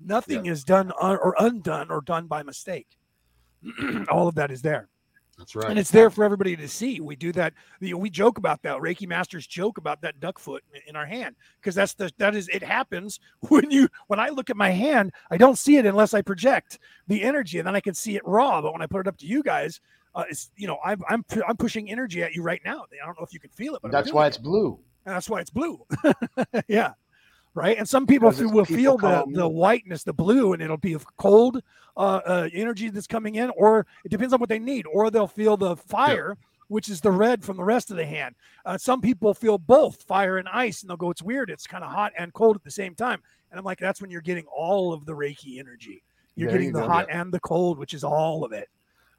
[0.00, 2.88] Nothing is done un- or undone or done by mistake.
[4.10, 4.88] All of that is there
[5.38, 5.70] That's right.
[5.70, 6.98] and it's there for everybody to see.
[7.00, 7.52] We do that.
[7.80, 8.78] You know, we joke about that.
[8.78, 12.48] Reiki masters joke about that duck foot in- our hand because that's the that is
[12.48, 16.12] it happens when you when I look at my hand, I don't see it unless
[16.14, 18.60] I project the energy, and then I can see it raw.
[18.60, 19.80] But when I put it up to you guys,
[20.16, 22.84] uh, it's you know I'm I'm I'm pushing energy at you right now.
[23.00, 24.28] I don't know if you can feel it, but That's why it.
[24.28, 24.80] it's blue.
[25.06, 25.84] And that's why it's blue.
[26.68, 26.92] yeah.
[27.54, 27.76] right?
[27.78, 30.94] And some people feel, will people feel the the whiteness, the blue, and it'll be
[30.94, 31.62] a cold
[31.96, 35.26] uh, uh, energy that's coming in, or it depends on what they need, or they'll
[35.26, 36.36] feel the fire,
[36.68, 38.34] which is the red from the rest of the hand.
[38.64, 41.50] Uh, some people feel both fire and ice, and they'll go, "It's weird.
[41.50, 43.20] It's kind of hot and cold at the same time."
[43.50, 46.02] And I'm like, "That's when you're getting all of the Reiki energy.
[46.34, 46.88] You're There getting you the go.
[46.88, 48.68] hot and the cold, which is all of it."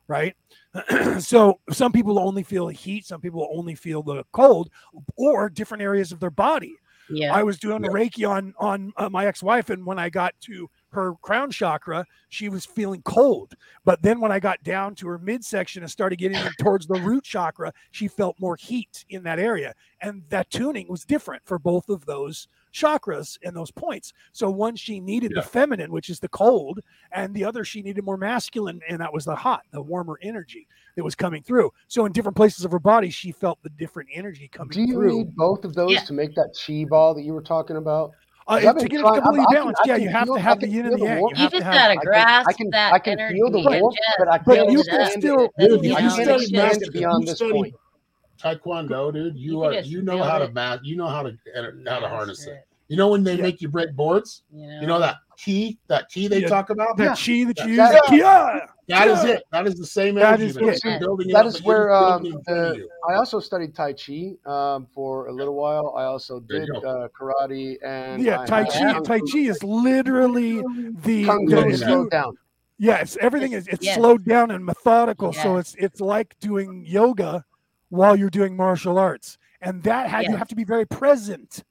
[0.07, 0.35] Right.
[1.19, 4.69] so some people only feel the heat, some people only feel the cold,
[5.15, 6.75] or different areas of their body.
[7.09, 7.33] Yeah.
[7.33, 7.89] I was doing Yeah.
[7.89, 12.49] Reiki on on uh, my ex-wife, and when I got to her crown chakra, she
[12.49, 13.55] was feeling cold.
[13.83, 17.23] But then when I got down to her midsection and started getting towards the root
[17.23, 21.89] chakra, she felt more heat in that area, and that tuning was different for both
[21.89, 24.11] of those chakras and those points.
[24.31, 25.41] So one she needed Yeah.
[25.41, 26.79] the feminine, which is the cold,
[27.11, 30.67] and the other she needed more masculine, and that was the hot, the warmer energy
[30.95, 31.71] that was coming through.
[31.87, 34.85] So in different places of her body, she felt the different energy coming through.
[34.85, 35.17] Do you through.
[35.19, 35.99] need both of those Yeah.
[36.01, 38.11] to make that chi ball that you were talking about?
[38.45, 40.09] Uh, 'Cause I've to been get it trying- completely I- I balanced, I yeah, you
[40.09, 41.17] have feel- to have the yin feel and the the yang.
[41.21, 43.49] You You have just gotta I can- grasp I can, that I can energy feel
[43.51, 44.99] the and warmth, but I But can't you build it can up.
[45.07, 45.51] understand still- it.
[45.59, 47.73] Dude, you if I can can't still- understand just- it beyond you this study point.
[48.43, 49.35] Taekwondo, dude.
[49.37, 50.53] You You are you know feel how to it.
[50.53, 50.79] math.
[50.83, 51.37] You know how to
[51.87, 52.67] how to harness Master it.
[52.89, 53.41] You know when they Yeah.
[53.43, 54.43] make you break boards.
[54.51, 56.49] You know, You know that key, that key they Yeah.
[56.49, 56.97] talk about.
[56.97, 57.45] that Yeah.
[57.45, 58.19] chi that you That- use.
[58.19, 58.65] Yeah.
[58.89, 59.43] That is it.
[59.51, 60.45] That is the same That energy.
[60.47, 60.69] is man.
[60.69, 60.83] it.
[60.83, 62.77] You're building it That up, is but you're where um, building it in front of
[62.77, 62.89] the.
[63.09, 65.93] I also studied Tai Chi um, for a little while.
[65.97, 68.99] I also did uh, karate and Yeah, I Tai Chi.
[68.99, 71.65] Tai Chi is literally the, the Fu Yeah.
[71.67, 72.37] if slowed you, down.
[72.77, 73.95] yes, everything is it's Yes.
[73.95, 75.31] slowed down and methodical.
[75.31, 77.45] So it's it's like doing yoga
[77.93, 81.63] while you're doing martial arts, and that had you have to be very present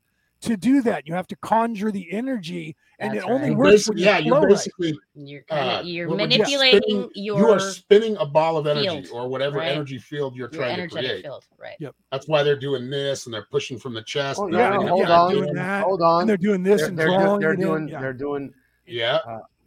[0.42, 1.06] to do that.
[1.06, 3.56] You have to conjure the energy, and That's it only right.
[3.58, 4.48] works Basi- when you yeah, you're right.
[4.48, 8.16] basically You're kind uh, of you're what would you- manipulating spinning- your you are spinning
[8.18, 9.68] a ball of energy field, or whatever right?
[9.72, 11.22] energy field you're your trying to create.
[11.24, 11.76] field, right?
[11.80, 11.90] Yeah.
[12.12, 14.38] That's why they're doing this and they're pushing from the chest.
[14.40, 16.20] Oh, yeah, they're no, bringing hold it on, doing that, hold on.
[16.22, 17.60] and they're doing this They're, and they're, drawing they're it in.
[17.60, 17.88] doing.
[17.88, 18.00] Yeah.
[18.00, 18.54] They're doing.
[18.86, 19.18] Yeah,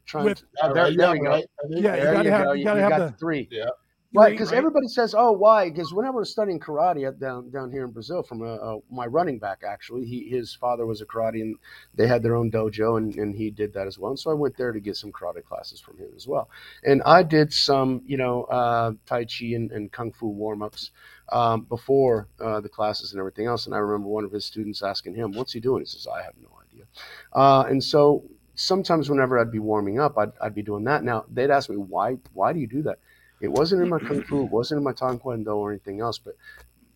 [0.05, 0.25] Trying.
[0.25, 1.29] With- to, uh, there, right, you there got we it go.
[1.29, 1.45] right.
[1.63, 1.83] I think.
[1.83, 2.51] Yeah, you there gotta you have- go.
[2.53, 3.47] you You, gotta you have the- the three.
[3.51, 3.65] Yeah.
[4.13, 4.57] Right, because right.
[4.57, 8.23] everybody says, "Oh, why?" Because when I was studying karate down down here in Brazil,
[8.23, 11.55] from a, a, my running back, actually, he his father was a karate, and
[11.93, 14.11] they had their own dojo, and, and he did that as well.
[14.11, 16.49] And so I went there to get some karate classes from him as well.
[16.83, 20.91] And I did some, you know, uh, tai chi and, and kung fu warm ups
[21.31, 23.65] um, before uh, the classes and everything else.
[23.67, 26.23] And I remember one of his students asking him, "What's he doing?" He says, "I
[26.23, 26.85] have no idea."
[27.33, 28.23] Uh, and so
[28.55, 31.03] sometimes whenever I'd be warming up, I'd, I'd be doing that.
[31.03, 32.17] Now they'd ask me, "Why?
[32.33, 32.99] Why do you do that?"
[33.41, 36.35] It wasn't in my kung fu, it wasn't in my taekwondo or anything else, but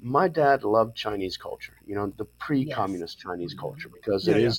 [0.01, 4.49] my dad loved Chinese culture, you know, the pre-communist Chinese culture, because it Yeah,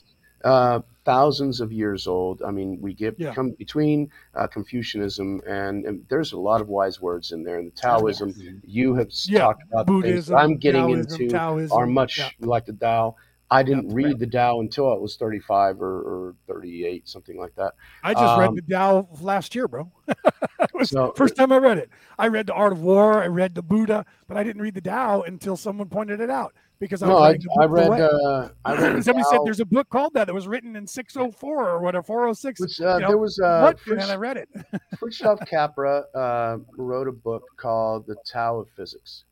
[0.44, 0.50] yeah.
[0.50, 2.42] uh, thousands of years old.
[2.42, 3.34] I mean, we get Yeah.
[3.34, 7.58] come between uh, Confucianism and, and there's a lot of wise words in there.
[7.58, 8.34] And the Taoism,
[8.64, 12.28] you have Yeah, talked about Buddhism, I'm getting Taoism, into Taoism, are much yeah.
[12.40, 13.16] like the Tao.
[13.52, 15.86] I didn't read the Tao until I was 35 or,
[16.28, 17.72] or 38, something like that.
[18.04, 19.90] I just read Um, the Tao last year, bro.
[20.08, 21.90] it was So- first time I read it.
[22.18, 23.22] I read the Art of War.
[23.22, 26.54] I read the Buddha, but I didn't read the Tao until someone pointed it out
[26.78, 28.00] because I No, I, I read.
[28.00, 29.04] Uh, I read.
[29.04, 32.60] Somebody said there's a book called that that was written in 604 or whatever, 406.
[32.60, 33.80] which, uh, you know, there was uh, what?
[33.80, 34.48] Fritz- And I read it.
[34.96, 39.24] Fritjof Capra uh, wrote a book called The Tao of Physics.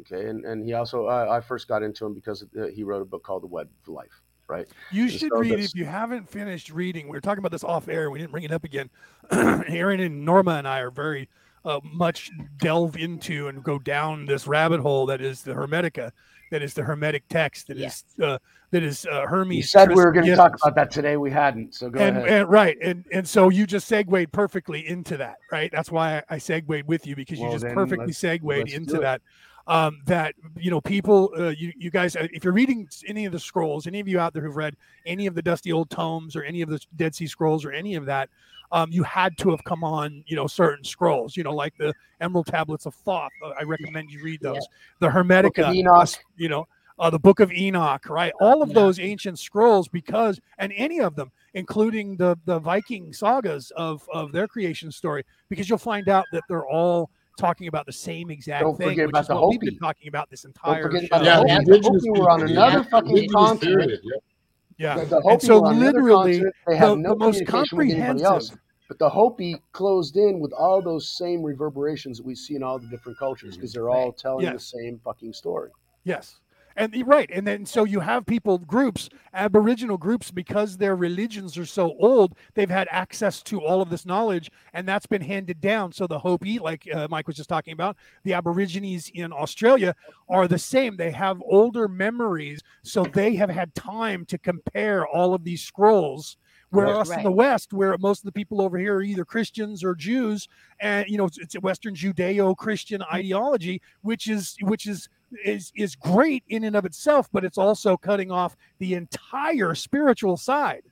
[0.00, 3.02] Okay, and, and he also uh, I first got into him because uh, he wrote
[3.02, 4.22] a book called The Web of Life.
[4.48, 4.66] Right.
[4.90, 7.06] You And should so read it if you haven't finished reading.
[7.06, 8.10] We were talking about this off air.
[8.10, 8.90] We didn't bring it up again.
[9.32, 11.28] Aaron and Norma and I are very
[11.64, 16.10] uh, much delve into and go down this rabbit hole that is the Hermetica,
[16.50, 18.38] that is the Hermetic text, that is uh,
[18.72, 19.56] that is uh, Hermes.
[19.56, 21.16] You said we were going to talk about that today.
[21.16, 21.74] We hadn't.
[21.74, 22.28] So go and, ahead.
[22.28, 26.22] and right and and so you just segued perfectly into that right that's why i,
[26.30, 29.16] I segued with you because you just perfectly let's- segued let's into that.
[29.16, 29.22] it.
[29.66, 33.24] That um that you know people uh, you you guys uh, if you're reading any
[33.26, 34.76] of the scrolls any of you out there who've read
[35.06, 37.94] any of the dusty old tomes or any of the dead sea scrolls or any
[37.94, 38.28] of that
[38.72, 41.92] um, you had to have come on, you know, certain scrolls, you know, like the
[42.22, 43.30] Emerald Tablets of Thoth.
[43.44, 44.52] Uh, I recommend you read Yeah.
[44.54, 44.66] those.
[44.98, 46.08] The Book Hermetica, Enoch.
[46.38, 46.66] you know,
[46.98, 48.32] uh, the Book of Enoch, right?
[48.40, 48.76] All of Yeah.
[48.76, 54.32] those ancient scrolls, because and any of them, including the the Viking sagas of of
[54.32, 58.62] their creation story, because you'll find out that they're all talking about the same exact
[58.64, 59.78] Don't thing, which about is the what we've been Hopi.
[59.80, 61.06] talking about this Don't entire forget show.
[61.16, 61.72] about Yeah, the the Hopi.
[61.72, 62.82] indigenous The were on another yeah.
[62.84, 64.00] fucking indigenous continent.
[64.04, 64.96] yeah.
[64.96, 65.04] yeah.
[65.04, 66.42] The, the Hopi so were on literally.
[66.66, 68.52] They had the- no the most communication with anybody else.
[68.88, 72.78] But the Hopi closed in with all those same reverberations that we see in all
[72.78, 73.60] the different cultures mm-hmm.
[73.60, 75.70] because they're all telling the same fucking story.
[76.04, 76.40] Yes.
[76.76, 81.66] And right, and then so you have people groups, Aboriginal groups, because their religions are
[81.66, 85.92] so old, they've had access to all of this knowledge, and that's been handed down.
[85.92, 89.94] So the Hopi, like uh, Mike was just talking about, the Aborigines in Australia
[90.28, 90.96] are the same.
[90.96, 96.36] They have older memories, so they have had time to compare all of these scrolls.
[96.72, 96.96] Where Right.
[96.96, 99.94] us in the West, where most of the people over here are either Christians or
[99.94, 100.48] Jews,
[100.80, 103.14] and you know it's, it's a Western Judeo-Christian mm-hmm.
[103.14, 105.08] ideology, which is which is
[105.44, 110.36] is is great in and of itself, but it's also cutting off the entire spiritual
[110.38, 110.82] side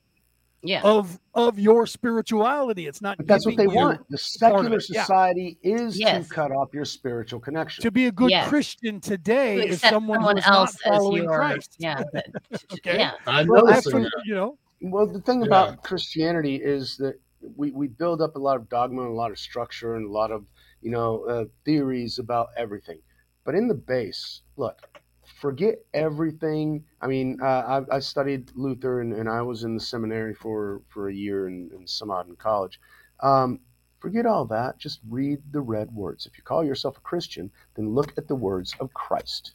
[0.62, 0.82] Yeah.
[0.82, 2.86] of of your spirituality.
[2.86, 3.16] It's not.
[3.16, 4.07] But that's what they want.
[4.11, 5.02] The secular it, yeah.
[5.05, 6.28] society is Yes.
[6.28, 7.81] to cut off your spiritual connection.
[7.82, 8.48] To be a good Yes.
[8.51, 11.77] Christian To today is someone, someone else not as following your Christ.
[11.78, 12.02] yeah.
[12.12, 12.27] but-
[12.74, 12.98] Okay.
[12.98, 13.12] Yeah.
[13.27, 14.23] I'm Well, noticing actually- that.
[14.27, 15.47] You know, Well, the thing Yeah.
[15.47, 17.20] about Christianity is that
[17.57, 20.12] we, we build up a lot of dogma and a lot of structure and a
[20.12, 20.47] lot of
[20.82, 23.01] you know uh, theories about everything,
[23.44, 24.89] but in the base, look,
[25.24, 26.85] forget everything.
[27.01, 30.82] I mean, uh, I, I studied Luther and, and I was in the seminary for
[30.89, 32.81] for a year and, and some odd in college.
[33.20, 33.61] Um,
[34.01, 34.78] forget all that.
[34.78, 36.27] Just read the red words.
[36.27, 39.55] If you call yourself a Christian, then look at the words of Christ.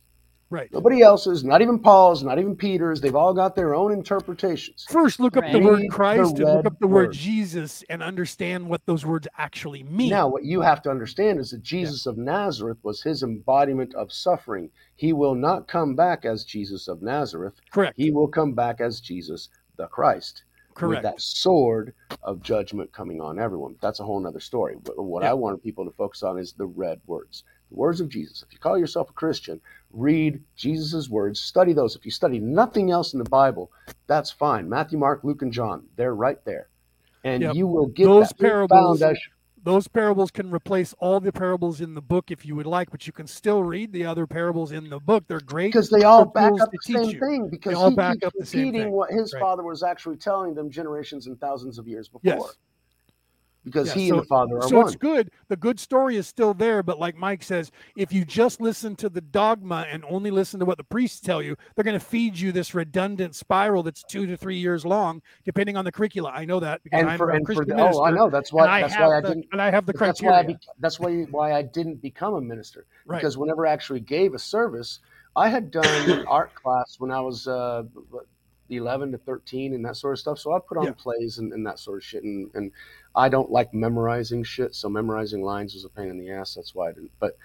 [0.49, 0.71] Right.
[0.71, 3.01] Nobody else's, not even Paul's, not even Peter's.
[3.01, 4.85] They've all got their own interpretations.
[4.89, 7.13] First, look up the word Read the Christ and look up the word word.
[7.13, 10.09] Jesus and understand what those words actually mean.
[10.09, 14.11] Now, what you have to understand is that Jesus of Nazareth was his embodiment of
[14.11, 14.69] suffering.
[14.95, 17.55] He will not come back as Jesus of Nazareth.
[17.71, 17.97] Correct.
[17.97, 20.43] He will come back as Jesus the Christ.
[20.73, 21.03] Correct.
[21.03, 23.75] With that sword of judgment coming on everyone.
[23.81, 24.75] That's a whole other story.
[24.83, 25.31] But what Yeah.
[25.31, 27.43] I want people to focus on is the red words.
[27.69, 28.43] The words of Jesus.
[28.43, 29.59] If you call yourself a Christian,
[29.91, 31.95] read Jesus' words, study those.
[31.95, 33.71] If you study nothing else in the Bible,
[34.07, 34.69] that's fine.
[34.69, 36.69] Matthew, Mark, Luke, and John, they're right there.
[37.23, 37.55] And Yep.
[37.55, 39.31] you will get Those parables- foundation-
[39.63, 43.07] Those parables can replace all the parables in the book if you would like, but
[43.07, 45.23] you can still read the other parables in the book.
[45.27, 45.69] They're great.
[45.69, 47.19] because they all back up the same you.
[47.19, 48.93] thing because all he back up the same repeating thing.
[48.93, 49.39] what his Right.
[49.39, 52.57] father was actually telling them generations and thousands of years before Yes.
[53.65, 55.31] Because Yeah, he so- and the father are so one it's good.
[55.49, 59.09] The good story is still there, but like Mike says, if you just listen to
[59.09, 62.37] the dogma and only listen to what the priests tell you, they're going to feed
[62.39, 66.31] you this redundant spiral that's two to three years long, depending on the curricula.
[66.33, 68.29] I know that because and I'm for a and for Christian the, oh I know
[68.29, 70.57] that's why that's why I the, didn't and I have the but that's why I
[70.79, 73.17] that's why why I didn't become a minister Right.
[73.17, 74.99] because whenever I actually gave a service
[75.35, 77.83] I had done an art class when I was uh,
[78.69, 80.91] 11 to 13 and that sort of stuff so I put on Yeah.
[80.93, 82.71] plays and, and that sort of shit and, and
[83.15, 86.75] I don't like memorizing shit so memorizing lines was a pain in the ass that's
[86.75, 87.37] why I didn't but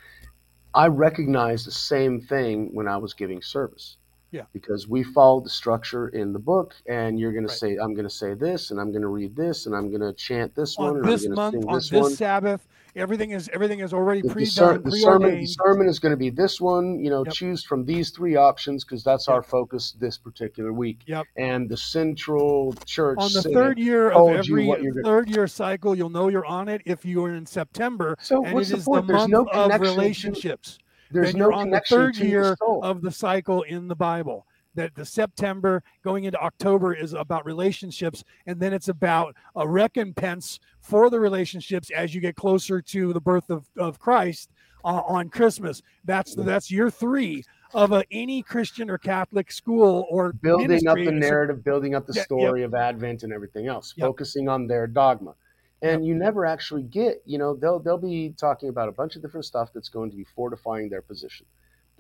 [0.75, 3.97] I recognized the same thing when I was giving service.
[4.31, 4.43] Yeah.
[4.53, 7.51] Because we followed the structure in the book, and you're going Right.
[7.51, 9.89] to say, I'm going to say this, and I'm going to read this, and I'm
[9.91, 11.89] going to chant this one, on and this I'm going month, to sing on this
[11.91, 12.17] this.
[12.19, 15.99] Sabbath, everything is everything is already The, the, pre-done, ser- the sermon, the sermon is
[15.99, 16.99] going to be this one.
[16.99, 17.35] You know, Yep.
[17.35, 19.35] choose from these three options because that's Yep.
[19.35, 21.01] our focus this particular week.
[21.07, 21.27] Yep.
[21.37, 26.11] And the central church on the third year of every you're third year cycle, you'll
[26.11, 28.85] know you're on it if you are in September, So and what's it the is
[28.85, 29.07] point?
[29.07, 30.79] the There's month no of connection to- relationships.
[31.13, 32.85] There's no on the connection third the year soul.
[32.85, 34.47] of the cycle in the Bible.
[34.75, 40.61] That the September going into October is about relationships, and then it's about a recompense
[40.81, 44.51] for the relationships as you get closer to the birth of, of Christ
[44.85, 45.83] uh, on Christmas.
[46.05, 47.45] That's that's year three
[47.75, 52.13] of a, any Christian or Catholic school or building up the narrative, building up the
[52.15, 52.25] Yeah, yep.
[52.27, 54.07] story of Advent and everything else, Yep.
[54.07, 55.35] focusing on their dogma.
[55.83, 59.23] And you never actually get, you know, they'll they'll be talking about a bunch of
[59.23, 61.47] different stuff that's going to be fortifying their position,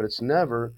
[0.01, 0.73] but it's never.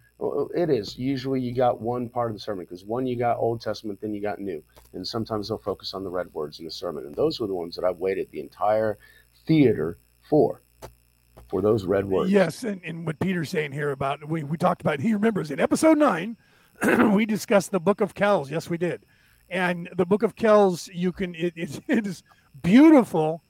[0.52, 3.60] It is usually you got one part of the sermon because one you got Old
[3.60, 6.72] Testament, then you got New, and sometimes they'll focus on the red words in the
[6.72, 8.98] sermon, and those were the ones that i've waited the entire
[9.46, 9.96] theater
[10.28, 10.60] for,
[11.48, 12.32] for those red words.
[12.32, 15.60] Yes, and, and what Peter's saying here about we, we talked about he remembers in
[15.60, 16.36] episode nine,
[17.12, 18.50] we discussed the book of Kells.
[18.50, 19.06] Yes, we did.
[19.48, 22.24] And the book of Kells, you can it, it, it is
[22.60, 23.44] beautiful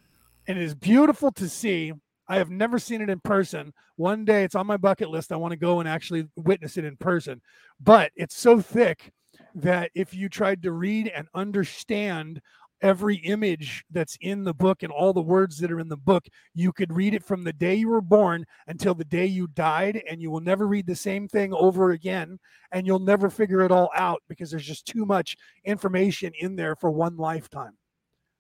[0.47, 1.95] and it is beautiful to see.
[2.33, 3.75] I have never seen it in person.
[3.97, 5.33] One day it's on my bucket list.
[5.33, 7.43] I want to go and actually witness it in person.
[7.79, 9.13] But it's so thick
[9.55, 12.41] that if you tried to read and understand
[12.81, 16.25] every image that's in the book and all the words that are in the book,
[16.55, 20.03] you could read it from the day you were born until the day you died,
[20.09, 22.39] and you will never read the same thing over again,
[22.73, 25.37] and you'll never figure it all out because there's just too much
[25.67, 27.77] information in there for one lifetime.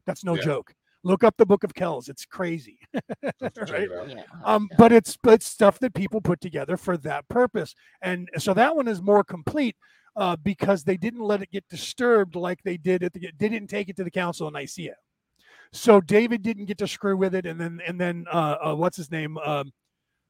[0.06, 0.44] That's no Yeah.
[0.44, 0.74] joke.
[1.04, 2.78] Look up the Book of Kells; it's crazy.
[3.22, 3.90] Have to check Right.
[3.90, 4.08] it.
[4.16, 4.22] Yeah.
[4.44, 8.76] Um, but it's but stuff that people put together for that purpose, and so that
[8.76, 9.76] one is more complete
[10.16, 13.30] uh, because they didn't let it get disturbed like they did at the.
[13.38, 14.94] They didn't take it to the Council of Nicaea,
[15.72, 18.96] so David didn't get to screw with it, and then and then uh, uh, what's
[18.96, 19.38] his name?
[19.38, 19.72] Um,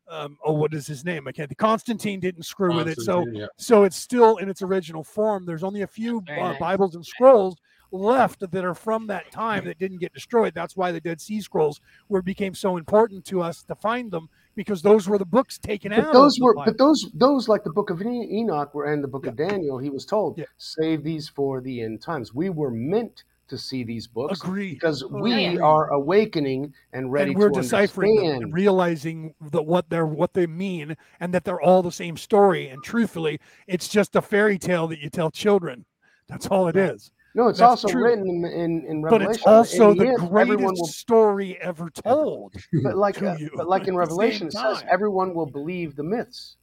[0.09, 1.28] um, oh, what is his name?
[1.28, 1.57] I can't.
[1.59, 3.47] Constantine didn't screw with it, so yeah.
[3.59, 5.44] so it's still in its original form.
[5.44, 6.59] There's only a few uh, nice.
[6.59, 7.57] Bibles and scrolls
[7.93, 10.55] left that are from that time that didn't get destroyed.
[10.55, 14.28] That's why the Dead Sea Scrolls were became so important to us to find them
[14.55, 16.05] because those were the books taken out.
[16.06, 16.73] But those of were, Bible.
[16.73, 19.78] but those, those like the Book of Enoch were and the Book of Daniel.
[19.78, 20.44] He was told, Yeah.
[20.59, 22.35] save these for the end times.
[22.35, 24.74] We were meant to see these books Agreed.
[24.74, 25.60] because Oh, we yeah.
[25.60, 30.32] are awakening and ready and we're to deciphering them and realizing that what they're what
[30.32, 32.69] they mean and that they're all the same story.
[32.69, 35.85] And truthfully, it's just a fairy tale that you tell children.
[36.28, 37.10] That's all it is.
[37.35, 38.05] No, it's that's also true.
[38.05, 39.31] written in, in, in But Revelation.
[39.31, 42.55] it's also In the end, greatest will story ever told.
[42.83, 46.57] But like, uh, but like in Revelation, it says everyone will believe the myths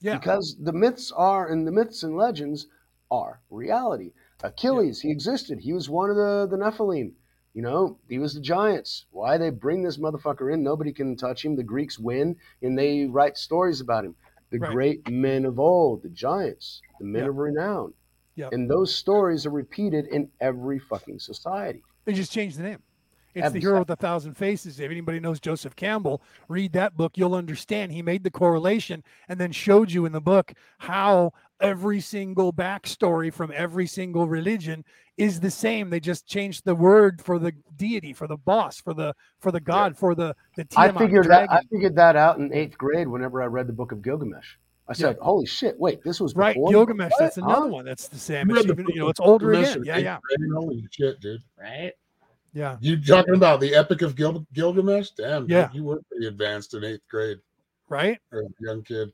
[0.00, 0.18] Yeah.
[0.18, 2.66] because the myths are, and the myths and legends
[3.10, 4.12] are reality.
[4.42, 5.58] Achilles, he existed.
[5.60, 7.12] He was one of the the Nephilim.
[7.54, 9.06] You know, he was the giants.
[9.10, 10.62] Why they bring this motherfucker in?
[10.62, 11.56] Nobody can touch him.
[11.56, 14.14] The Greeks win, and they write stories about him.
[14.50, 14.72] The Right.
[14.72, 17.28] great men of old, the giants, the men Yeah.
[17.30, 17.94] of renown.
[18.38, 18.50] Yeah.
[18.52, 21.82] And those stories are repeated in every fucking society.
[22.04, 22.78] They just changed the name.
[23.34, 24.78] It's the hero with a thousand faces.
[24.78, 27.18] If anybody knows Joseph Campbell, read that book.
[27.18, 27.90] You'll understand.
[27.90, 33.32] He made the correlation and then showed you in the book how every single backstory
[33.32, 34.84] from every single religion
[35.16, 35.90] is the same.
[35.90, 39.60] They just changed the word for the deity, for the boss, for the for the
[39.60, 43.42] god, for the the I figured that I figured that out in eighth grade whenever
[43.42, 44.54] I read the book of Gilgamesh.
[44.88, 45.78] I said, "Holy shit!
[45.78, 47.10] Wait, this was Right, before Gilgamesh.
[47.12, 47.18] What?
[47.20, 47.66] That's another Huh?
[47.68, 47.84] one.
[47.84, 48.48] That's the same.
[48.48, 49.98] You It's the even, you know, it's older Gilgamesh again.
[49.98, 50.48] in Yeah, yeah.
[50.54, 51.42] Holy shit, dude!
[51.60, 51.92] Right?
[52.54, 52.76] yeah.
[52.80, 55.10] You talking about the Epic of Gil- Gilgamesh?
[55.10, 55.68] Damn, dude, Yeah.
[55.72, 57.38] you were pretty advanced in eighth grade
[57.88, 58.18] Right.
[58.32, 59.12] or a young kid.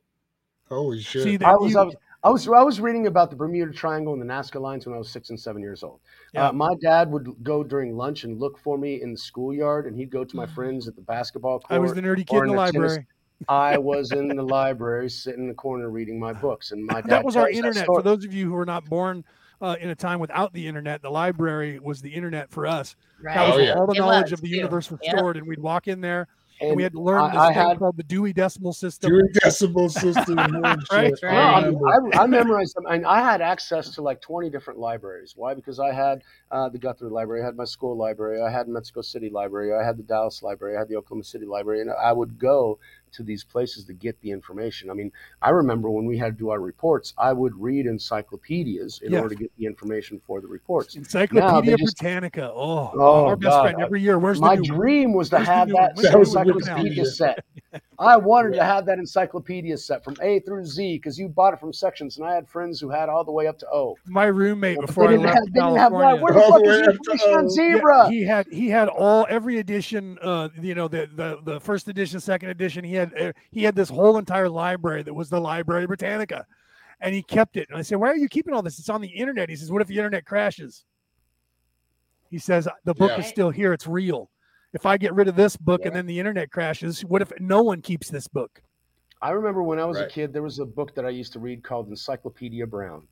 [0.68, 1.22] Holy shit!
[1.24, 3.70] See that I was, you- I was I was I was reading about the Bermuda
[3.72, 6.00] Triangle and the Nazca lines when I was six and seven years old.
[6.32, 6.48] Yeah.
[6.48, 9.94] Uh, my dad would go during lunch and look for me in the schoolyard, and
[9.96, 11.72] he'd go to my friends at the basketball court.
[11.76, 13.06] I was the nerdy kid in the in the tennis- library.
[13.48, 17.10] I was in the library, sitting in the corner reading my books, and my dad.
[17.10, 17.86] that was our internet.
[17.86, 19.24] For those of you who were not born
[19.60, 22.96] uh, in a time without the internet, the library was the internet for us.
[23.22, 23.34] Right.
[23.34, 23.74] That was Oh, yeah.
[23.74, 24.56] all the It knowledge was, of the too.
[24.56, 25.16] universe was Yep.
[25.16, 26.26] stored, and we'd walk in there
[26.60, 28.72] and, And we had to learn I- this I thing had- called the Dewey Decimal
[28.72, 29.10] System.
[29.10, 30.36] Dewey Decimal System.
[30.62, 31.24] Right, right.
[31.24, 35.32] I, I, I memorized them, and I had access to like 20 different libraries.
[35.36, 35.54] Why?
[35.54, 39.00] Because I had uh, the Guthrie Library, I had my school library, I had Mexico
[39.02, 42.12] City Library, I had the Dallas Library, I had the Oklahoma City Library, and I
[42.12, 42.78] would go
[43.14, 44.90] to these places to get the information.
[44.90, 45.10] I mean,
[45.42, 49.20] I remember when we had to do our reports, I would read encyclopedias in Yeah.
[49.20, 50.96] order to get the information for the reports.
[50.96, 52.50] Encyclopedia just- Britannica.
[52.54, 53.62] Oh, Oh, our best God.
[53.62, 54.18] friend every year.
[54.18, 54.80] Where's My the new one?
[54.80, 56.04] dream was to Where's have new that one?
[56.04, 57.44] When's the encyclopedia set.
[57.98, 61.60] I wanted to have that encyclopedia set from A through Z because you bought it
[61.60, 63.96] from sections, and I had friends who had all the way up to O.
[64.06, 66.16] My roommate But before I they didn't left have, they didn't have California.
[66.16, 66.22] that.
[66.22, 68.04] Where the All fuck the is the up on O.
[68.04, 70.18] Yeah, he had he had all every edition.
[70.20, 72.84] Uh, you know the the the first edition, second edition.
[72.84, 76.46] He had uh, he had this whole entire library that was the Library Britannica,
[77.00, 77.68] and he kept it.
[77.68, 78.78] And I said, "Why are you keeping all this?
[78.78, 80.84] It's on the internet." He says, "What if the internet crashes?"
[82.30, 83.20] He says, "The book Yeah.
[83.20, 83.72] is still here.
[83.72, 84.30] It's real.
[84.72, 87.62] If I get rid of this book and then the internet crashes, what if no
[87.62, 88.62] one keeps this book?"
[89.22, 91.38] I remember when I was a kid, there was a book that I used to
[91.38, 93.06] read called Encyclopedia Brown.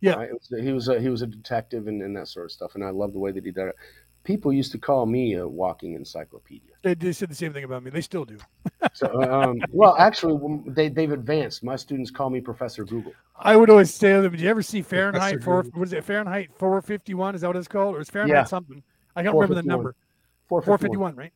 [0.00, 0.14] Yeah.
[0.14, 0.30] Right?
[0.30, 2.74] It was- he was a he was a detective and, and that sort of stuff,
[2.74, 3.76] and I loved the way that he did it.
[4.24, 6.72] People used to call me a walking encyclopedia.
[6.82, 7.90] They, they said the same thing about me.
[7.90, 8.38] They still do.
[8.92, 11.64] So, um, well, actually, they they've advanced.
[11.64, 13.12] My students call me Professor Google.
[13.36, 15.62] I would always say to them, "Did you ever see Fahrenheit Professor four?
[15.64, 15.80] Google.
[15.80, 16.04] What is it?
[16.04, 17.34] Fahrenheit four fifty one?
[17.34, 18.44] Is that what it's called, or is Fahrenheit Yeah.
[18.44, 18.82] something?
[19.16, 19.96] I can't remember the number.
[20.48, 21.32] Four Four fifty one, right?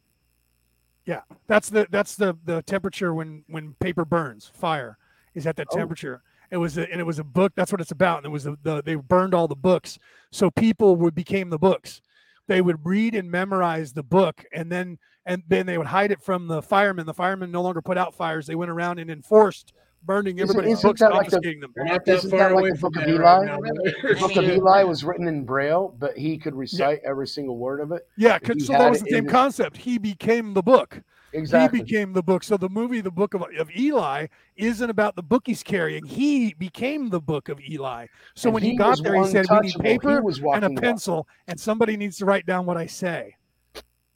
[1.05, 4.51] Yeah, that's the that's the the temperature when when paper burns.
[4.55, 4.98] Fire
[5.35, 5.77] is at that Oh.
[5.77, 6.23] temperature.
[6.51, 7.52] It was a, and it was a book.
[7.56, 8.19] That's what it's about.
[8.19, 9.98] And it was the, the they burned all the books,
[10.31, 12.02] so people would became the books.
[12.48, 16.22] They would read and memorize the book, and then and then they would hide it
[16.22, 17.04] from the firemen.
[17.06, 18.46] The firemen no longer put out fires.
[18.46, 22.16] They went around and enforced burning Isn't- isn't books, that like the, them not that
[22.18, 23.46] Isn't far that like the Book of Eli?
[23.46, 23.60] right.
[24.02, 27.80] The Book of Eli was written in Braille, but he could recite every single word
[27.80, 28.06] of it.
[28.16, 29.76] Yeah, so that was the same in- concept.
[29.76, 31.02] He became the book.
[31.32, 31.80] Exactly.
[31.80, 32.42] He became the book.
[32.42, 34.26] So the movie, the book of, of Eli,
[34.56, 36.05] isn't about the book he's carrying.
[36.05, 38.06] He became the book of Eli.
[38.34, 40.70] So And when he, he got there, he said, "We need paper was and a
[40.70, 43.36] pencil, and somebody needs to write down what I say."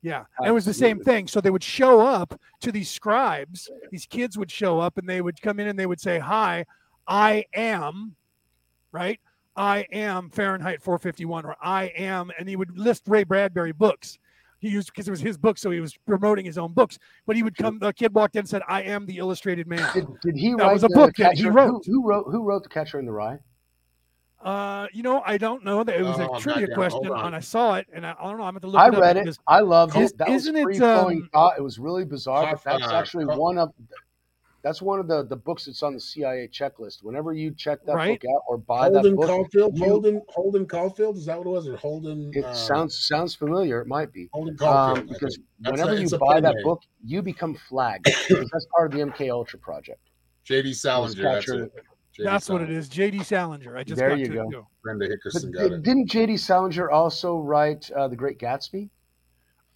[0.01, 1.29] Yeah, and it was the same thing.
[1.29, 3.71] So they would show up to these scribes.
[3.91, 6.65] These kids would show up, and they would come in and they would say, "Hi,
[7.07, 8.17] I am,"
[8.91, 9.21] right?
[9.55, 14.19] I am Fahrenheit 451, or I am, and he would list Ray Bradbury books.
[14.63, 16.97] He used because it was his book, so he was promoting his own books.
[17.27, 17.81] But he would come.
[17.81, 20.59] The kid walked in and said, "I am the Illustrated Man." Did, did he That
[20.63, 21.83] write was a the book that he Catcher- wrote.
[21.85, 22.27] Who, who wrote?
[22.31, 23.39] Who wrote the Catcher in the Rye?
[24.41, 27.27] Uh, you know, I don't know that it was Oh, a not trivia question, on.
[27.27, 28.45] and I saw it, and I, I don't know.
[28.45, 28.81] I'm going to look.
[28.81, 29.21] I it read it.
[29.25, 30.19] because- I loved Is- it.
[30.19, 31.59] That was isn't it, free flowing um, thought.
[31.59, 33.73] It was really bizarre, but that's actually one of
[34.63, 37.03] that's one of the the books that's on the CIA checklist.
[37.03, 38.21] Whenever you check that Right.
[38.21, 41.47] book out or buy that Holden book, Caulfield, you- Holden Holden Caulfield, is that what
[41.47, 42.31] it was, or Holden?
[42.35, 43.81] it uh, sounds sounds familiar.
[43.81, 44.29] It might be.
[44.33, 44.99] Holden Caulfield.
[45.09, 46.65] Um, because whenever a- you buy that name.
[46.65, 48.05] book, you become flagged.
[48.05, 50.01] because that's part of the MK Ultra project.
[50.45, 50.73] J.D.
[50.75, 51.73] Salinger, that's capture- it.
[52.15, 52.29] J.D.
[52.29, 52.89] That's what it is.
[52.91, 53.23] J.D.
[53.23, 53.77] Salinger.
[53.77, 54.49] I just There got you to go.
[54.51, 54.69] go.
[54.83, 55.83] Brenda But Hickerson got did, it.
[55.83, 56.37] didn't J.D.
[56.37, 58.91] Salinger also write uh, The Great Gatsby?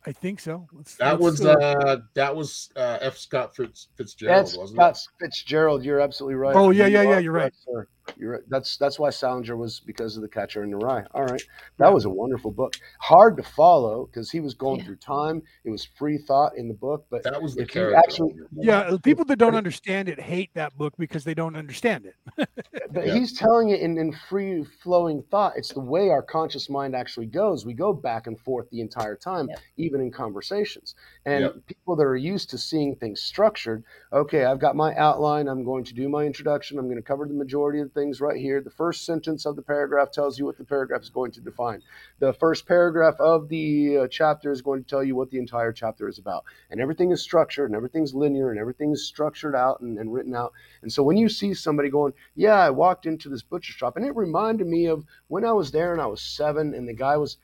[0.07, 0.69] I think so.
[0.73, 3.17] Let's, That let's, was uh, uh, that was uh, F.
[3.17, 4.97] Scott Fitz, Fitzgerald, That's wasn't it?
[4.97, 5.85] Scott Fitzgerald.
[5.85, 6.55] You're absolutely right.
[6.55, 7.53] Oh, yeah, yeah, yeah, you're right.
[7.53, 7.89] correct, sir.
[8.17, 8.43] You're right.
[8.49, 11.05] That's that's why Salinger was because of the Catcher in the Rye.
[11.13, 11.43] All right,
[11.79, 12.77] that was a wonderful book.
[13.01, 14.87] Hard to follow because he was going Yeah.
[14.87, 15.43] through time.
[15.65, 17.23] It was free thought in the book, but?
[17.25, 17.97] That was the character.
[17.99, 22.15] actually- Yeah, people that don't understand it hate that book because they don't understand it.
[22.93, 23.15] but Yeah.
[23.15, 25.55] he's telling it in, in free flowing thought.
[25.57, 27.67] It's the way our conscious mind actually goes.
[27.67, 29.59] We go back and forth the entire time, Yep.
[29.79, 30.95] even in conversations.
[31.25, 31.55] And Yep.
[31.67, 35.49] people that are used to seeing things structured, okay, I've got my outline.
[35.49, 36.79] I'm going to do my introduction.
[36.79, 38.61] I'm going to cover the majority of the things right here.
[38.61, 41.83] The first sentence of the paragraph tells you what the paragraph is going to define.
[42.21, 45.73] The first paragraph of the uh, chapter is going to tell you what the entire
[45.73, 46.45] chapter is about.
[46.71, 50.53] And everything is structured and everything's linear and everything's structured out and, and written out.
[50.83, 54.07] And so when you see somebody going, yeah, I walked into this butcher shop and
[54.07, 57.17] it reminded me of when I was there and I was seven and the guy
[57.17, 57.39] was,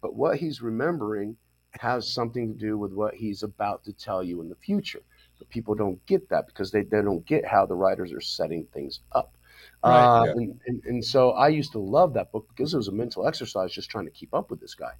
[0.00, 1.36] but what he's remembering
[1.72, 5.02] has something to do with what he's about to tell you in the future.
[5.38, 8.66] But people don't get that because they, they don't get how the writers are setting
[8.72, 9.36] things up.
[9.84, 10.20] Right.
[10.20, 10.32] Uh, Yeah.
[10.32, 13.26] and, and, and so I used to love that book because it was a mental
[13.26, 14.92] exercise just trying to keep up with this guy.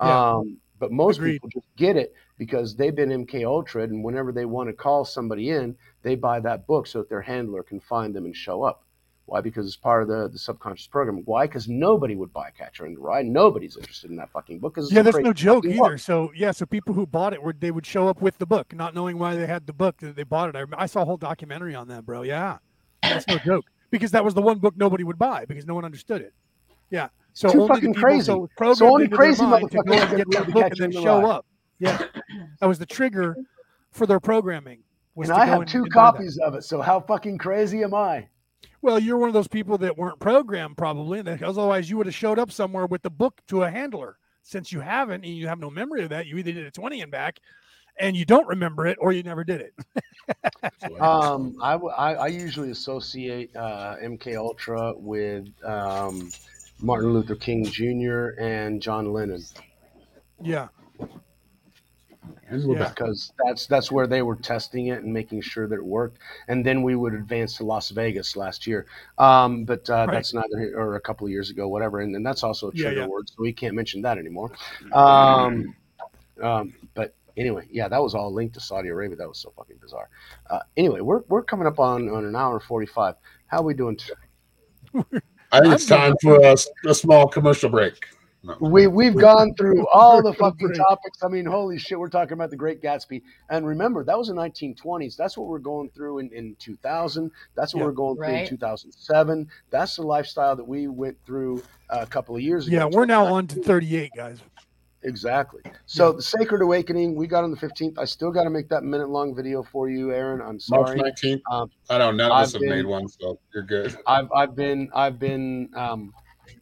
[0.00, 0.32] Yeah.
[0.36, 1.32] Um, but most Agreed.
[1.34, 5.04] people just get it because they've been MK Ultra, and whenever they want to call
[5.04, 8.64] somebody in, they buy that book so that their handler can find them and show
[8.64, 8.82] up.
[9.26, 9.40] Why?
[9.40, 11.22] Because it's part of the, the subconscious program.
[11.24, 11.46] Why?
[11.46, 13.22] Because nobody would buy Catcher in the Rye.
[13.22, 14.74] Nobody's interested in that fucking book.
[14.74, 15.76] 'cause Yeah, that's no joke either.
[15.76, 15.98] book.
[16.00, 18.74] So yeah, so people who bought it were they would show up with the book,
[18.74, 19.98] not knowing why they had the book.
[19.98, 20.56] that They bought it.
[20.56, 22.22] I, I saw a whole documentary on that, bro.
[22.22, 22.58] Yeah,
[23.02, 25.84] that's no joke because that was the one book nobody would buy because no one
[25.84, 26.34] understood it.
[26.90, 28.24] Yeah, so Too only fucking crazy.
[28.24, 30.36] So, it was programmed So only crazy mind to go motherfuckers and get get rid
[30.40, 31.46] of that the book and then show up.
[31.78, 32.04] Yeah,
[32.58, 33.36] that was the trigger
[33.92, 34.80] for their programming.
[35.14, 36.64] Was And to I go have two copies of it.
[36.64, 38.28] So how fucking crazy am I?
[38.80, 42.14] Well, you're one of those people that weren't programmed, probably, because otherwise you would have
[42.14, 44.16] showed up somewhere with the book to a handler.
[44.42, 47.00] Since you haven't, and you have no memory of that, you either did a twenty
[47.00, 47.38] and back,
[47.98, 49.74] and you don't remember it, or you never did it.
[51.00, 56.32] I Um, I, w- I, I usually associate uh, MK Ultra with um,
[56.80, 58.40] Martin Luther King Jr.
[58.40, 59.42] and John Lennon
[60.42, 60.68] Yeah,
[62.50, 62.88] yeah.
[62.90, 66.18] because that's that's where they were testing it and making sure that it worked.
[66.48, 68.86] And then we would advance to Las Vegas last year,
[69.18, 70.14] um, but uh, Right.
[70.14, 72.00] that's neither here- or a couple of years ago, whatever.
[72.00, 73.06] And, and that's also a Yeah, trigger yeah.
[73.06, 74.50] word, so we can't mention that anymore.
[74.92, 75.74] Um,
[76.42, 79.16] um, but anyway, yeah, that was all linked to Saudi Arabia.
[79.16, 80.08] That was so fucking bizarre.
[80.50, 83.14] Uh, anyway, we're we're coming up on, on an hour and forty five.
[83.46, 84.14] How are we doing today?
[85.52, 86.56] I think it's time for a,
[86.88, 87.94] a small commercial break.
[88.44, 88.56] No.
[88.60, 91.22] We we've gone through all the fucking topics.
[91.22, 93.22] I mean, holy shit, we're talking about the Great Gatsby.
[93.50, 95.14] And remember, that was the 1920s.
[95.16, 97.30] That's what we're going through in, in 2000.
[97.54, 97.86] That's what Yeah.
[97.86, 99.48] we're going through in 2007.
[99.70, 102.76] That's the lifestyle that we went through uh, a couple of years ago.
[102.78, 102.84] yeah.
[102.86, 104.40] We're now on to thirty-eight, guys.
[105.04, 105.62] Exactly.
[105.86, 107.98] So the Sacred Awakening, we got on the 15th.
[107.98, 110.40] I still got to make that minute long video for you, Aaron.
[110.40, 110.96] I'm sorry.
[110.96, 111.36] March sorry.
[111.36, 111.40] 19th.
[111.50, 112.28] Um, I don't know.
[112.28, 113.96] None of us have made one, so you're good.
[114.06, 116.12] I've I've been I've been um,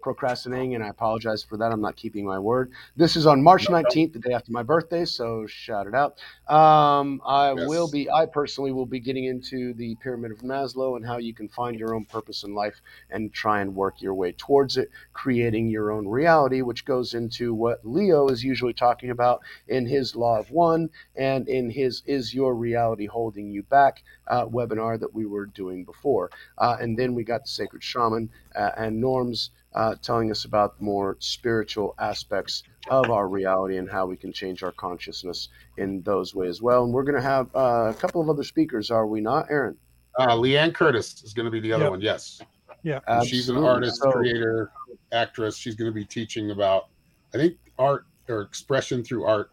[0.03, 1.73] procrastinating, and I apologize for that.
[1.73, 2.73] I'm not keeping my word.
[2.97, 6.19] This is on March 19th, the day after my birthday, so shout it out.
[6.53, 7.69] Um, I Yes.
[7.69, 8.11] will be.
[8.11, 11.79] I personally will be getting into the pyramid of Maslow and how you can find
[11.79, 15.93] your own purpose in life and try and work your way towards it, creating your
[15.93, 20.51] own reality, which goes into what Leo is usually talking about in his Law of
[20.51, 25.47] One and in his Is Your Reality Holding You Back uh, webinar that we were
[25.47, 26.31] doing before.
[26.59, 30.81] Uh, and then we got the Sacred Shaman uh, and Norm's uh, telling us about
[30.81, 36.35] more spiritual aspects of our reality and how we can change our consciousness in those
[36.35, 36.85] ways as well.
[36.85, 39.77] And we're going to have uh, a couple of other speakers, are we not, Aaron?
[40.19, 41.91] Uh, Leanne Curtis is going to be the other Yep.
[41.91, 42.01] one.
[42.01, 42.41] Yes.
[42.83, 42.99] Yeah.
[43.07, 44.73] And She's an artist, So- creator,
[45.13, 45.57] actress.
[45.57, 46.89] She's going to be teaching about,
[47.35, 49.51] I think, art or expression through art,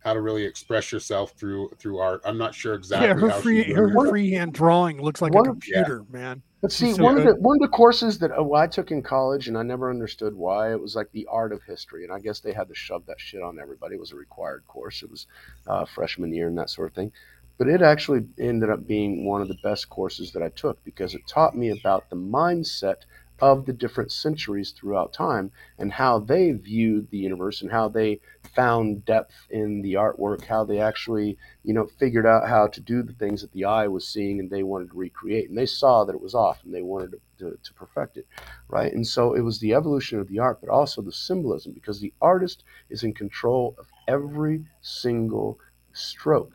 [0.00, 2.20] how to really express yourself through through art.
[2.24, 5.32] I'm not sure exactly yeah, her how free she's her, her freehand drawing looks like
[5.32, 6.42] One a of- computer, man.
[6.62, 9.02] But see, so one of the one of the courses that uh, I took in
[9.02, 12.18] college, and I never understood why, it was like the art of history, and I
[12.18, 13.94] guess they had to shove that shit on everybody.
[13.94, 15.02] It was a required course.
[15.02, 15.26] It was
[15.66, 17.12] uh, freshman year and that sort of thing.
[17.56, 21.14] But it actually ended up being one of the best courses that I took because
[21.14, 23.04] it taught me about the mindset
[23.40, 28.20] of the different centuries throughout time and how they viewed the universe and how they
[28.54, 33.02] found depth in the artwork, how they actually, you know, figured out how to do
[33.02, 35.48] the things that the eye was seeing and they wanted to recreate.
[35.48, 38.26] And they saw that it was off and they wanted to, to, to perfect it,
[38.68, 38.92] right?
[38.92, 42.12] And so it was the evolution of the art, but also the symbolism because the
[42.20, 45.58] artist is in control of every single
[45.92, 46.54] stroke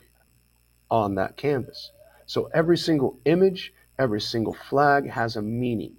[0.89, 1.91] on that canvas.
[2.25, 5.95] So every single image, every single flag has a meaning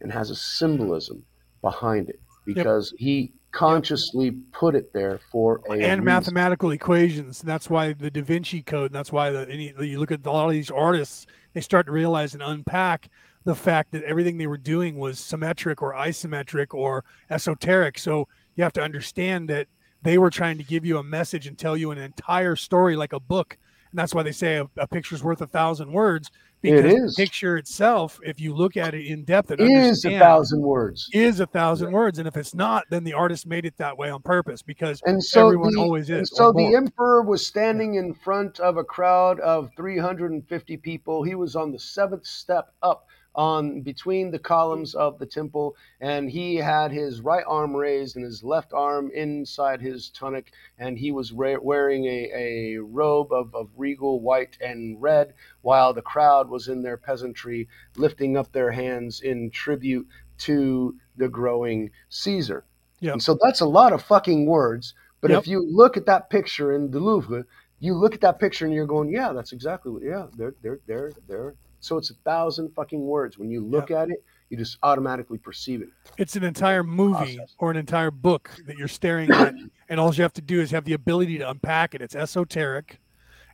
[0.00, 1.24] and has a symbolism
[1.60, 6.04] behind it because he consciously put it there for a and reason.
[6.04, 7.40] mathematical equations.
[7.40, 8.86] And that's why the Da Vinci Code.
[8.86, 11.86] And that's why the any, you look at a lot of these artists, they start
[11.86, 13.08] to realize and unpack
[13.44, 17.98] the fact that everything they were doing was symmetric or isometric or esoteric.
[17.98, 18.26] So
[18.56, 19.68] you have to understand that
[20.02, 23.12] they were trying to give you a message and tell you an entire story like
[23.12, 23.56] a book.
[23.90, 26.30] And that's why they say a, a picture's worth a thousand words
[26.64, 27.14] because is.
[27.14, 31.08] the picture itself, if you look at it in depth and is a thousand words.
[31.12, 32.18] is a thousand words.
[32.18, 35.22] And if it's not, then the artist made it that way on purpose because And
[35.22, 36.18] so everyone the, always is.
[36.18, 41.22] and so the emperor was standing in front of a crowd of 350 people.
[41.22, 46.30] He was on the seventh step up on between the columns of the temple, and
[46.30, 51.10] he had his right arm raised and his left arm inside his tunic, and he
[51.10, 56.48] was ra- wearing a, a robe of, of regal white and red, while the crowd
[56.48, 60.06] was in their peasantry, lifting up their hands in tribute
[60.38, 62.64] to the growing Caesar.
[63.00, 63.12] Yeah.
[63.12, 64.94] And so that's a lot of fucking words.
[65.20, 65.40] But Yep.
[65.40, 67.44] if you look at that picture in the Louvre,
[67.80, 70.80] you look at that picture and you're going, yeah, that's exactly what, yeah, they're, they're,
[70.86, 71.54] they're, they're.
[71.84, 73.38] So it's a thousand fucking words.
[73.38, 75.88] When you look at it, you just automatically perceive it.
[76.16, 77.54] it's an entire movie process.
[77.58, 79.54] or an entire book that you're staring at,
[79.90, 82.00] and all you have to do is have the ability to unpack it.
[82.00, 83.00] It's esoteric,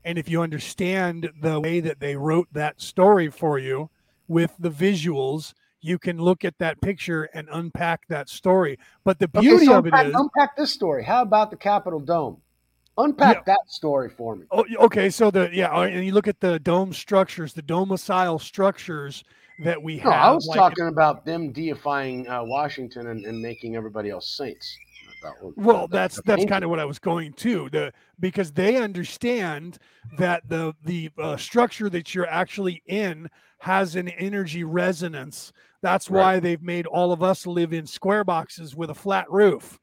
[0.05, 3.91] and if you understand the way that they wrote that story for you
[4.29, 8.79] with the visuals, you can look at that picture and unpack that story.
[9.03, 11.03] But the Okay, beauty so of it unpack, is, unpack this story.
[11.03, 12.41] How about the Capitol Dome?
[13.05, 13.43] Unpack Yeah.
[13.47, 14.47] that story for me.
[14.51, 15.11] Oh, okay.
[15.11, 19.25] So the yeah, uh, and you look at the dome structures, the domicile structures
[19.65, 20.13] that we have.
[20.13, 24.77] I was like- talking about them deifying uh, Washington and, and making everybody else saints.
[25.23, 28.53] That was- Well, that- that's that's kind of what I was going to the because
[28.53, 29.79] they understand
[30.19, 33.29] that the the uh, structure that you're actually in
[33.59, 35.53] has an energy resonance.
[35.83, 36.21] That's Right.
[36.23, 39.79] why they've made all of us live in square boxes with a flat roof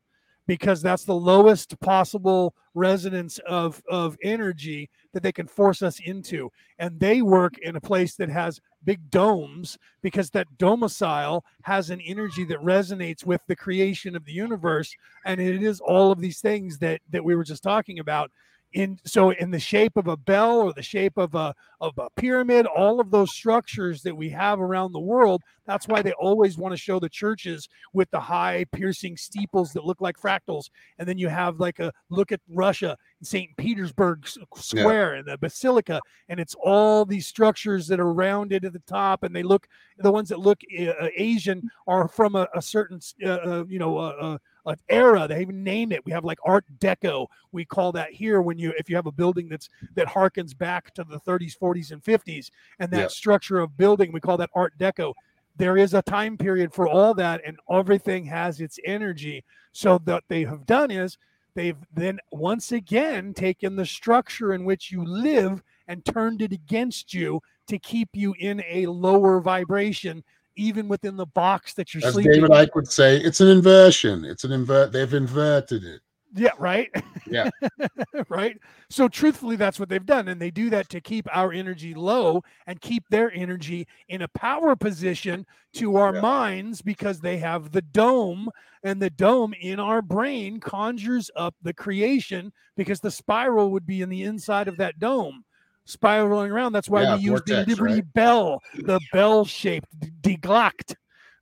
[0.47, 6.49] because that's the lowest possible resonance of of energy that they can force us into.
[6.79, 11.99] And they work in a place that has big domes because that domicile has an
[12.01, 14.95] energy that resonates with the creation of the universe.
[15.25, 18.31] And it is all of these things that that we were just talking about
[18.77, 22.09] in so in the shape of a bell or the shape of a of a
[22.11, 26.57] pyramid all of those structures that we have around the world that's why they always
[26.57, 30.69] want to show the churches with the high piercing steeples that look like fractals.
[30.97, 34.25] And then you have like a look at russia st petersburg
[34.55, 35.99] square and the basilica
[36.29, 39.67] and it's all these structures that are rounded at the top and they look
[39.97, 43.97] the ones that look uh, asian are from a, a certain uh, uh, you know
[43.97, 44.37] uh, uh,
[44.67, 46.05] an era they even name it.
[46.05, 47.27] We have like art deco.
[47.51, 50.93] We call that here when you if you have a building that's that harkens back
[50.95, 53.07] to the 30s 40s and 50s and that Yeah.
[53.09, 55.13] structure of building we call that art deco.
[55.55, 59.43] There is a time period for all that and everything has its energy.
[59.71, 61.17] So what they have done is
[61.55, 67.13] they've then once again taken the structure in which you live and turned it against
[67.13, 70.23] you to keep you in a lower vibration
[70.57, 72.51] even within the box that you're As sleeping David.
[72.51, 74.25] Icke would say, it's an inversion.
[74.25, 74.91] It's an invert.
[74.91, 76.01] They've inverted it.
[76.35, 76.89] yeah right
[77.25, 77.49] Yeah.
[78.29, 78.57] right
[78.89, 82.43] so truthfully that's what they've done and they do that to keep our energy low
[82.67, 86.21] and keep their energy in a power position to our Yeah.
[86.21, 88.49] minds because they have the dome
[88.83, 94.01] and the dome in our brain conjures up the creation because the spiral would be
[94.01, 95.45] in the inside of that dome
[95.87, 96.73] spiraling around.
[96.73, 98.13] That's why Yeah, we use the liberty right?
[98.13, 99.89] bell the bell shaped
[100.21, 100.95] deglact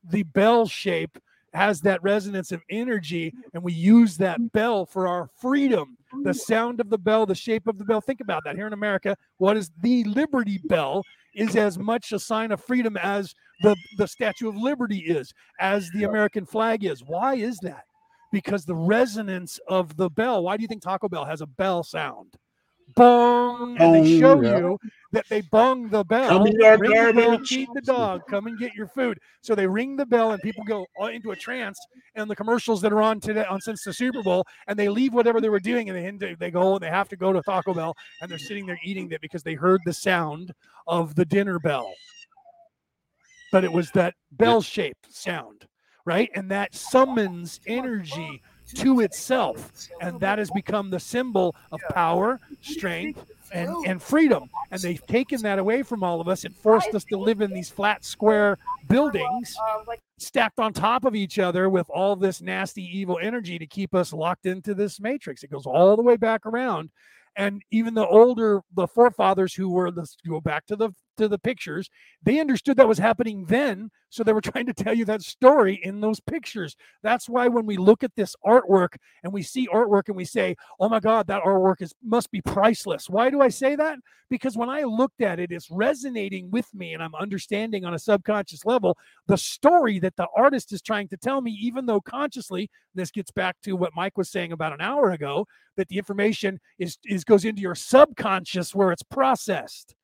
[0.10, 1.18] the bell shape
[1.54, 5.98] has that resonance of energy and we use that bell for our freedom.
[6.24, 8.56] The sound of the bell the shape of the bell think about that.
[8.56, 11.04] Here in america what is the liberty bell
[11.34, 15.90] is as much a sign of freedom as the the statue of liberty is as
[15.92, 17.04] the american flag is.
[17.04, 17.86] Why is that?
[18.32, 21.84] Because the resonance of the bell why do you think taco bell has a bell
[21.84, 22.36] sound
[22.96, 24.58] bong and they show yeah.
[24.58, 24.80] you
[25.12, 26.30] that they bong the bell.
[26.30, 28.22] Come eat our ring the bell, feed the dog?
[28.28, 29.20] Come and get your food.
[29.42, 31.80] So they ring the bell and people go into a trance
[32.16, 35.14] and the commercials that are on today on since the super bowl and they leave
[35.14, 37.42] whatever they were doing and they end- they go and they have to go to
[37.42, 40.54] taco bell and they're sitting there eating that because they heard the sound
[40.88, 41.94] of the dinner bell.
[43.52, 45.68] But it was that bell shaped sound,
[46.06, 46.30] right?
[46.34, 48.42] And that summons energy
[48.76, 49.88] to itself.
[50.02, 54.50] And that has become the symbol of power, strength, and, and freedom.
[54.72, 57.54] And they've taken that away from all of us and forced us to live in
[57.54, 59.56] these flat, square buildings
[60.18, 64.14] stacked on top of each other with all this nasty, evil energy to keep us
[64.14, 65.44] locked into this matrix.
[65.44, 66.90] It goes all the way back around.
[67.36, 71.40] And even the older, the forefathers who were, let's go back to the to the
[71.40, 71.90] pictures,
[72.24, 73.92] they understood that was happening then.
[74.10, 76.76] So they were trying to tell you that story in those pictures.
[77.04, 80.56] That's why when we look at this artwork and we see artwork and we say,
[80.80, 83.10] oh my God, that artwork is must be priceless.
[83.10, 84.00] Why do I say that?
[84.30, 88.00] Because when I looked at it, it's resonating with me and I'm understanding on a
[88.00, 88.98] subconscious level
[89.28, 93.32] the story that the artist is trying to tell me, even though consciously, this gets
[93.32, 95.46] back to what Mike was saying about an hour ago,
[95.78, 99.96] that the information is, is goes into your subconscious where it's processed.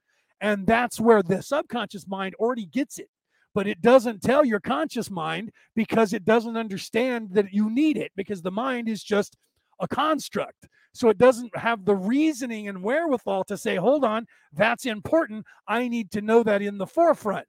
[0.41, 3.09] And that's where the subconscious mind already gets it.
[3.53, 8.11] But it doesn't tell your conscious mind because it doesn't understand that you need it
[8.15, 9.37] because the mind is just
[9.79, 10.67] a construct.
[10.93, 15.45] So it doesn't have the reasoning and wherewithal to say, hold on, that's important.
[15.67, 17.45] I need to know that in the forefront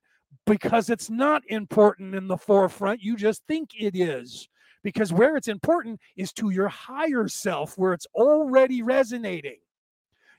[0.46, 3.00] because it's not important in the forefront.
[3.00, 4.48] You just think it is.
[4.84, 9.58] Because where it's important is to your higher self, where it's already resonating.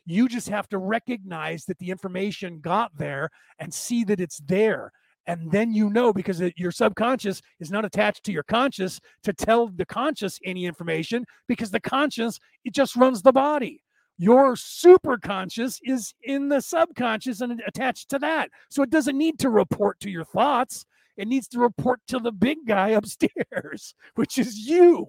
[0.06, 4.92] You just have to recognize that the information got there and see that it's there.
[5.26, 9.34] And then you know because it, your subconscious is not attached to your conscious to
[9.34, 13.82] tell the conscious any information because the conscious, it just runs the body.
[14.18, 18.50] Your super conscious is in the subconscious and attached to that.
[18.70, 20.86] So it doesn't need to report to your thoughts.
[21.18, 25.08] It needs to report to the big guy upstairs, which is you.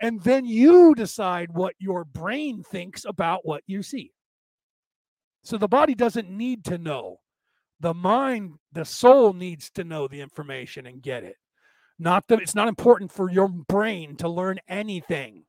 [0.00, 4.12] And then you decide what your brain thinks about what you see.
[5.44, 7.20] So the body doesn't need to know.
[7.80, 11.36] The mind, the soul needs to know the information and get it.
[11.98, 15.44] Not that it's not important for your brain to learn anything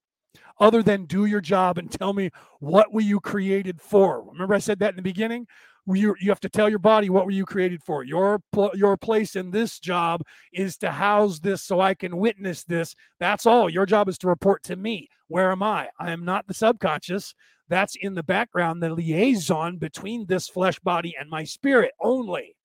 [0.60, 4.24] other than do your job and tell me what were you created for.
[4.32, 5.48] Remember I said that in the beginning?
[5.88, 8.04] You, you have to tell your body what were you created for.
[8.04, 8.42] Your
[8.74, 12.96] your place in this job is to house this so I can witness this.
[13.20, 13.70] That's all.
[13.70, 15.10] Your job is to report to me.
[15.28, 15.90] Where am I?
[16.00, 17.36] I am not the subconscious
[17.68, 22.56] that's in the background, the liaison between this flesh body and my spirit only.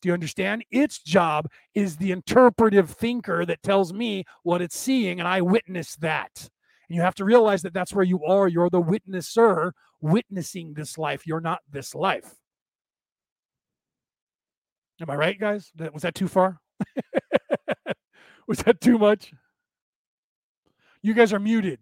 [0.00, 0.64] Do you understand?
[0.70, 5.96] Its job is the interpretive thinker that tells me what it's seeing, and I witness
[5.96, 6.30] that.
[6.88, 8.48] And you have to realize that that's where you are.
[8.48, 11.26] You're the witnesser witnessing this life.
[11.26, 12.34] You're not this life.
[15.00, 15.70] Am I right, guys?
[15.92, 16.60] Was that too far?
[18.48, 19.32] was that too much?
[21.02, 21.78] You guys are muted.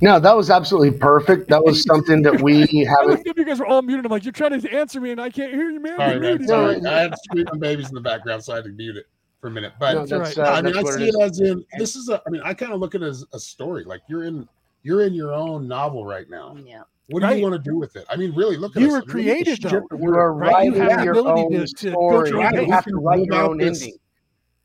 [0.00, 1.48] No, that was absolutely perfect.
[1.48, 2.60] That was something that we
[3.00, 3.26] haven't.
[3.26, 4.06] you guys were all muted.
[4.06, 5.96] I'm like, you're trying to answer me, and I can't hear you, man.
[5.96, 6.30] Sorry, You're man.
[6.38, 6.48] muted.
[6.48, 6.86] Sorry.
[6.86, 9.06] I had screaming babies in the background, so I had to mute it
[9.40, 9.72] for a minute.
[9.80, 10.46] But No, that's, right.
[10.48, 11.30] uh, I mean, I see it it is.
[11.32, 12.22] as in this is a.
[12.26, 13.82] I mean, I kind of look at it as a story.
[13.84, 14.48] Like you're in,
[14.84, 16.56] you're in your own novel right now.
[16.64, 16.82] Yeah.
[17.08, 17.36] What do Right.
[17.38, 18.06] you want to do with it?
[18.08, 18.92] I mean, really, look at You us.
[18.92, 19.70] were I mean, look created, though.
[19.70, 22.30] You we're- Right, writing have your own to- to go story.
[22.30, 23.92] You have to write your own ending.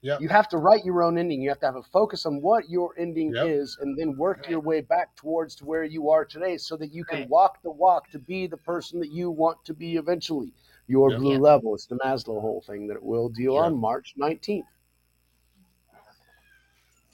[0.08, 0.22] Yep.
[0.22, 1.42] You have to write your own ending.
[1.42, 3.46] You have to have a focus on what your ending Yep.
[3.46, 6.94] is, and then work your way back towards to where you are today, so that
[6.94, 10.54] you can walk the walk to be the person that you want to be eventually.
[10.88, 11.20] Your Yep.
[11.20, 11.40] blue Yeah.
[11.40, 11.76] level.
[11.76, 13.64] It's the Maslow whole thing that it will deal Yep.
[13.64, 14.66] on March 19th.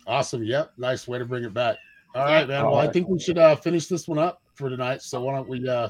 [0.06, 0.44] Awesome.
[0.44, 0.74] Yep.
[0.78, 1.78] Nice way to bring it back.
[2.14, 2.42] All Yeah.
[2.42, 2.66] right, man.
[2.66, 5.02] Well, I think we should uh, finish this one up for tonight.
[5.02, 5.90] So why don't we uh,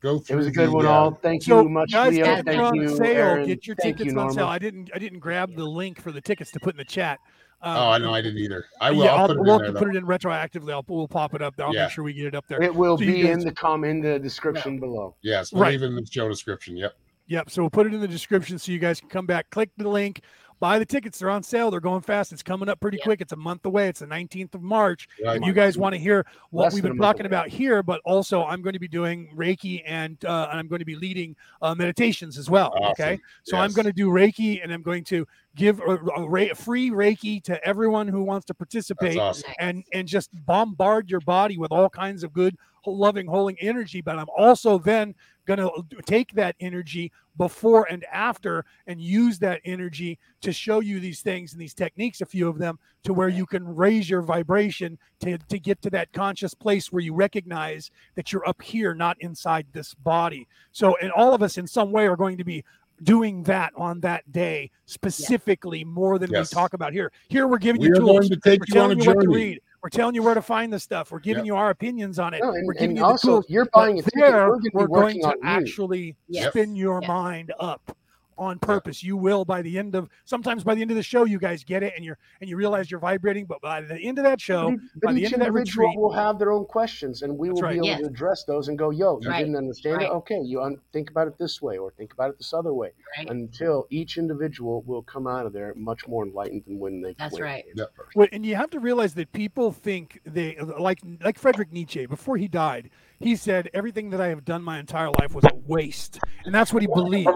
[0.00, 0.36] go It through?
[0.38, 1.10] was a good the, one, uh, all.
[1.22, 2.24] Thank you So, you much, guys, Leo.
[2.24, 3.06] tickets Thank on you, sale.
[3.06, 3.46] Aaron.
[3.46, 4.46] Get your Thank tickets you, on sale.
[4.46, 4.90] I didn't.
[4.94, 7.18] I didn't grab the link for the tickets to put in the chat.
[7.62, 8.64] Um, Oh, I know I didn't either.
[8.80, 9.04] I will.
[9.04, 9.82] yeah, I'll I'll, put it we'll in there.
[9.82, 10.72] put it in retroactively.
[10.72, 11.54] I'll we'll pop it up.
[11.60, 11.82] I'll Yeah.
[11.84, 12.62] make sure we get it up there.
[12.62, 15.14] It will So be guys- in the com in the description below.
[15.22, 15.72] Yes, we'll Right.
[15.72, 16.76] leave it in the show description.
[16.76, 16.94] Yep.
[17.26, 17.50] Yep.
[17.50, 19.88] So we'll put it in the description so you guys can come back, click the
[19.88, 20.22] link,
[20.60, 21.18] buy the tickets.
[21.18, 21.70] They're on sale.
[21.70, 22.32] They're going fast.
[22.32, 23.04] It's coming up pretty Yep.
[23.04, 23.20] quick.
[23.22, 23.88] It's a month away.
[23.88, 25.08] It's the 19th of March.
[25.24, 25.38] Right.
[25.40, 27.26] If you guys want to hear what Less we've been talking away.
[27.28, 30.80] about here, but also I'm going to be doing Reiki and uh, and I'm going
[30.80, 32.72] to be leading uh, meditations as well.
[32.90, 33.14] Okay.
[33.14, 33.20] Awesome.
[33.44, 35.26] So I'm going to do Reiki and I'm going to
[35.56, 39.50] give a, a, a free Reiki to everyone who wants to participate awesome.
[39.58, 42.56] and and just bombard your body with all kinds of good
[42.86, 45.14] loving holding energy but i'm also then
[45.56, 51.00] going to take that energy before and after and use that energy to show you
[51.00, 54.22] these things and these techniques a few of them to where you can raise your
[54.22, 58.94] vibration to, to get to that conscious place where you recognize that you're up here
[58.94, 62.44] not inside this body so and all of us in some way are going to
[62.44, 62.64] be
[63.02, 66.52] doing that on that day specifically more than Yes.
[66.52, 68.74] we talk about here here we're giving We you are tools going to take we're
[68.74, 69.58] you on a telling you what to journey.
[69.82, 69.86] Read.
[69.92, 71.10] We're telling you where to find the stuff.
[71.10, 71.46] We're giving Yep.
[71.46, 72.40] you our opinions on it.
[72.42, 73.46] No, and, we're giving and you the also, tools.
[73.48, 74.20] you're But buying a ticket.
[74.20, 75.40] there, We're going to we're going to on you.
[75.44, 76.50] actually Yes.
[76.50, 77.08] spin your Yes.
[77.08, 77.96] mind up
[78.38, 79.02] on purpose.
[79.02, 81.62] You will by the end of sometimes by the end of the show, you guys
[81.64, 83.44] get it and you're and you realize you're vibrating.
[83.46, 85.86] But by the end of that show, But by the each end of that individual
[85.88, 87.72] retreat- will have their own questions, and we will right.
[87.72, 88.00] be able Yes.
[88.00, 89.40] to address those and go, "Yo, you Right.
[89.40, 90.06] didn't understand Right.
[90.06, 90.12] it?
[90.12, 92.90] Okay, you un- think about it this way, or think about it this other way."
[93.18, 93.28] Right.
[93.30, 97.14] Until each individual will come out of there much more enlightened than when they.
[97.18, 97.64] That's went right.
[97.66, 97.90] in Yep.
[98.14, 102.36] Well, and you have to realize that people think they like like Frederick Nietzsche before
[102.36, 102.90] he died.
[103.20, 106.72] He said everything that I have done my entire life was a waste, and that's
[106.72, 107.28] what he believed.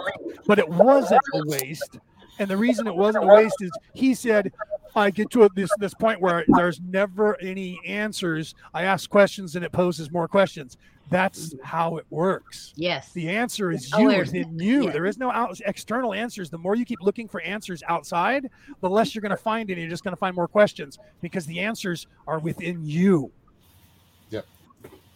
[0.46, 1.98] But it wasn't a waste,
[2.38, 4.50] and the reason it wasn't a waste is he said,
[4.96, 8.54] "I get to this this point where there's never any answers.
[8.72, 10.78] I ask questions, and it poses more questions.
[11.10, 13.12] That's how it works." Yes.
[13.12, 14.84] The answer is Oh, you there's- within you.
[14.86, 14.90] yeah.
[14.92, 16.48] There is no out, external answers.
[16.48, 18.48] The more you keep looking for answers outside,
[18.80, 21.44] the less you're going to find, and you're just going to find more questions because
[21.44, 23.30] the answers are within you,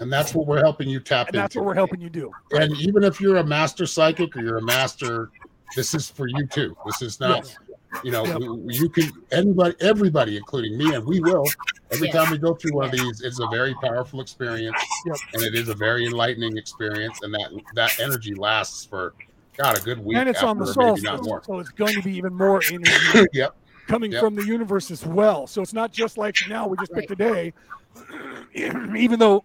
[0.01, 2.33] And that's what we're helping you tap and that's what we're helping you do.
[2.53, 5.31] And even if you're a master psychic or you're a master,
[5.75, 6.77] this is for you too.
[6.85, 7.59] This is not, Yes.
[8.05, 8.41] you know, Yep.
[8.67, 11.53] you can anybody, everybody, including me, and we will.
[11.91, 12.17] Every Yes.
[12.17, 15.17] time we go through one of these, it's a very powerful experience, Yep.
[15.33, 19.15] and it is a very enlightening experience, and that that energy lasts for
[19.57, 20.17] God a good week.
[20.19, 21.43] and it's on the soul, maybe solstice, not more.
[21.45, 23.57] so it's going to be even more energy Yep.
[23.89, 24.21] coming Yep.
[24.21, 25.47] from the universe as well.
[25.47, 27.53] So it's not just like now we just picked a day,
[28.55, 29.45] even though.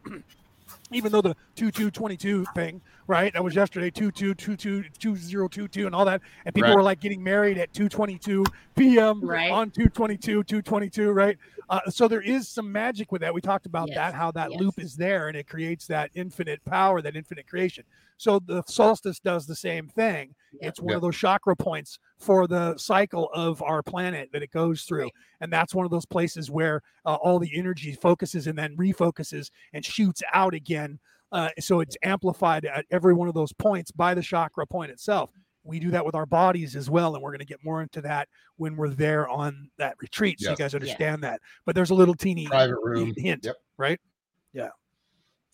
[0.96, 3.34] Even though the two two twenty two thing, right?
[3.34, 6.54] That was yesterday, two two two two two zero two two, and all that, and
[6.54, 6.76] people Right.
[6.76, 8.46] were like getting married at two twenty two
[8.76, 9.22] p.m.
[9.22, 9.52] Right.
[9.52, 11.38] on 222 222 right
[11.70, 14.52] uh, so there is some magic with that we talked about Yes, that how that
[14.52, 14.60] yes.
[14.60, 17.84] loop is there and it creates that infinite power that infinite creation
[18.18, 20.70] so the solstice does the same thing Yep.
[20.70, 20.96] it's one Yep.
[20.98, 25.14] of those chakra points for the cycle of our planet that it goes through Right.
[25.42, 29.50] and that's one of those places where uh, all the energy focuses and then refocuses
[29.74, 31.00] and shoots out again
[31.32, 35.32] uh, so it's amplified at every one of those points by the chakra point itself
[35.64, 38.02] we do that with our bodies as well and we're going to get more into
[38.02, 38.28] that
[38.58, 40.60] when we're there on that retreat so Yes.
[40.60, 43.14] you guys understand that but there's a little teeny Private room.
[43.18, 43.56] hint Yep.
[43.78, 44.00] right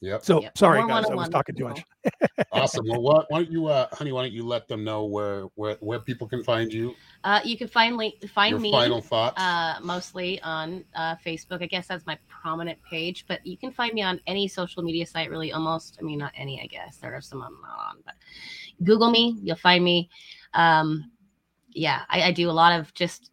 [0.02, 0.24] Yep.
[0.24, 0.58] so Yep.
[0.58, 1.84] sorry guys i was talking too much
[2.52, 2.86] Awesome.
[2.88, 4.12] Well, what, why don't you, uh, honey?
[4.12, 6.96] Why don't you let them know where where where people can find you?
[7.24, 9.40] Uh, you can finally find Your me final thoughts.
[9.40, 11.62] uh, mostly on uh, Facebook.
[11.62, 15.06] I guess that's my prominent page, but you can find me on any social media
[15.06, 15.98] site, really, almost.
[16.00, 16.98] I mean, not any, I guess.
[16.98, 18.16] There are some I'm not on, but
[18.84, 20.10] Google me, you'll find me.
[20.54, 21.12] Um,
[21.72, 23.32] yeah, I, I do a lot of just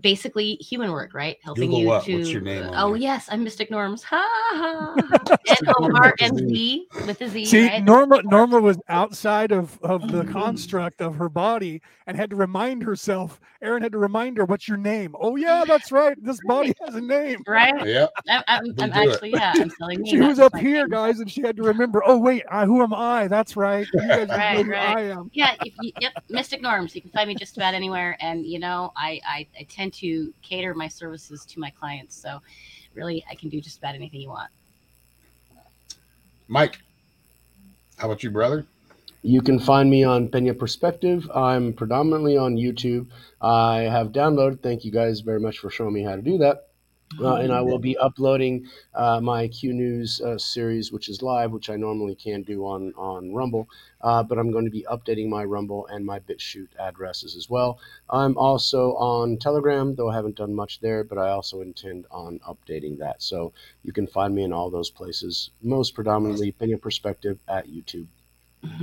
[0.00, 1.38] basically human work, right?
[1.42, 2.04] Helping Google you what?
[2.04, 2.18] to.
[2.18, 2.96] What's your name on oh, there?
[2.96, 4.02] yes, I'm Mystic Normz.
[4.04, 4.94] Ha ha.
[5.48, 7.84] N O R M Z with a Z, see right?
[7.84, 10.32] norma norma was outside of of the mm-hmm.
[10.32, 14.68] construct of her body and had to remind herself aaron had to remind her what's
[14.68, 17.74] your name oh yeah that's right this body has a name right?
[17.86, 18.10] Yep.
[18.28, 18.96] I'm, I'm, I'm do it.
[18.96, 20.10] actually, yeah, I'm telling you.
[20.10, 20.90] she was up here name.
[20.90, 24.00] guys and she had to remember oh wait I, who am i that's right you
[24.00, 24.96] guys don't know Right, who right.
[24.96, 28.16] i am yeah if you, yep mystic normz you can find me just about anywhere
[28.20, 32.40] and you know I, I i tend to cater my services to my clients so
[32.94, 34.50] really i can do just about anything you want
[36.48, 36.78] Mike,
[37.96, 38.66] how about you, brother?
[39.22, 41.30] You can find me on Pena Perspective.
[41.34, 43.06] I'm predominantly on YouTube.
[43.40, 44.60] I have downloaded.
[44.60, 46.68] Thank you guys very much for showing me how to do that.
[47.20, 51.52] Uh, and I will be uploading uh, my Q News uh, series, which is live,
[51.52, 53.68] which I normally can't do on on Rumble.
[54.00, 57.78] Uh, but I'm going to be updating my Rumble and my BitChute addresses as well.
[58.10, 62.40] I'm also on Telegram, though I haven't done much there, but I also intend on
[62.40, 63.22] updating that.
[63.22, 65.50] So you can find me in all those places.
[65.62, 68.06] Most predominantly, Pena Perspective at YouTube.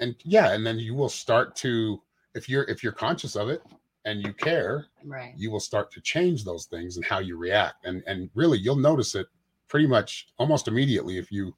[0.00, 2.02] and yeah, and then you will start to
[2.34, 3.62] if you're if you're conscious of it,
[4.04, 5.34] and you care, Right.
[5.36, 7.84] you will start to change those things and how you react.
[7.86, 9.26] And and really you'll notice it
[9.68, 11.54] pretty much almost immediately if you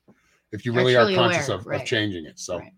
[0.53, 1.81] if you Are really are conscious aware, of, right.
[1.81, 2.39] of changing it.
[2.39, 2.73] So Right.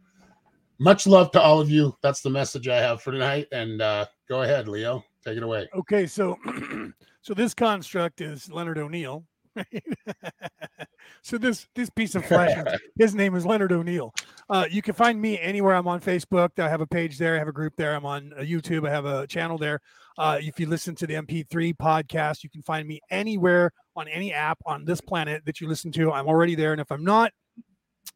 [0.82, 1.96] Much love to all of you.
[2.02, 3.46] That's the message I have for tonight.
[3.52, 5.04] And uh, go ahead, Leo.
[5.24, 5.68] Take it away.
[5.74, 6.36] Okay, so
[7.22, 9.24] so this construct is Leonard O'Neill.
[9.54, 9.84] right?
[11.22, 12.56] so this this piece of flesh,
[12.98, 14.12] his name is Leonard O'Neill.
[14.50, 15.74] Uh, you can find me anywhere.
[15.74, 16.58] I'm on Facebook.
[16.58, 17.36] I have a page there.
[17.36, 17.94] I have a group there.
[17.94, 18.88] I'm on uh, YouTube.
[18.88, 19.80] I have a channel there.
[20.18, 24.32] Uh, if you listen to the MP3 podcast, you can find me anywhere on any
[24.32, 26.12] app on this planet that you listen to.
[26.12, 27.32] I'm already there, and if I'm not,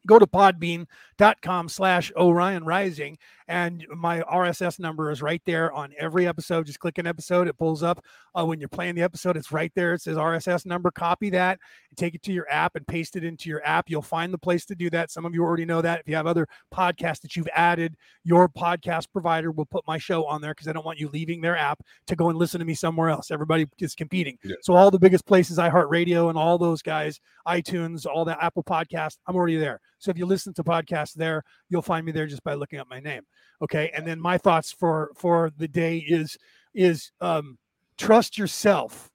[0.06, 3.18] go to podbean.com slash orion rising
[3.48, 6.66] and my rss number is right there on every episode.
[6.66, 8.04] Just click an episode it pulls up
[8.34, 9.94] uh, when you're playing the episode it's right there.
[9.94, 11.58] It says rss number copy that
[11.96, 13.88] take it to your app and paste it into your app.
[13.88, 15.10] You'll find the place to do that.
[15.10, 16.00] Some of you already know that.
[16.00, 20.24] If you have other podcasts that you've added your podcast provider will put my show
[20.26, 22.64] on there because i don't want you leaving their app to go and listen to
[22.64, 23.30] me somewhere else.
[23.30, 24.38] Everybody is competing.
[24.42, 24.56] Yeah.
[24.60, 29.18] so all the biggest places iheartradio and all those guys itunes all the apple podcast
[29.26, 32.44] i'm already there so if you listen to podcasts there you'll find me there just
[32.44, 33.22] by looking up my name
[33.62, 33.90] okay?
[33.94, 36.36] And then my thoughts for for the day is
[36.74, 37.58] is um
[37.96, 39.10] trust yourself.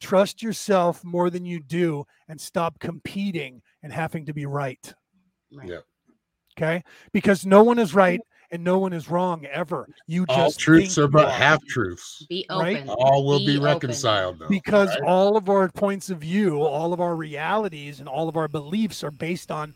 [0.00, 4.94] Trust yourself more than you do and stop competing and having to be right.
[5.52, 5.68] Right.
[5.68, 5.80] Yeah.
[6.56, 6.84] okay?
[7.12, 8.20] Because no one is right
[8.50, 12.24] and no one is wrong ever you All just truths are but half truths.
[12.28, 12.76] Be Right?
[12.78, 12.88] open.
[12.88, 14.48] All will be, Be reconciled though.
[14.48, 15.02] because right?
[15.06, 19.04] all of our points of view all of our realities and all of our beliefs
[19.04, 19.74] are based on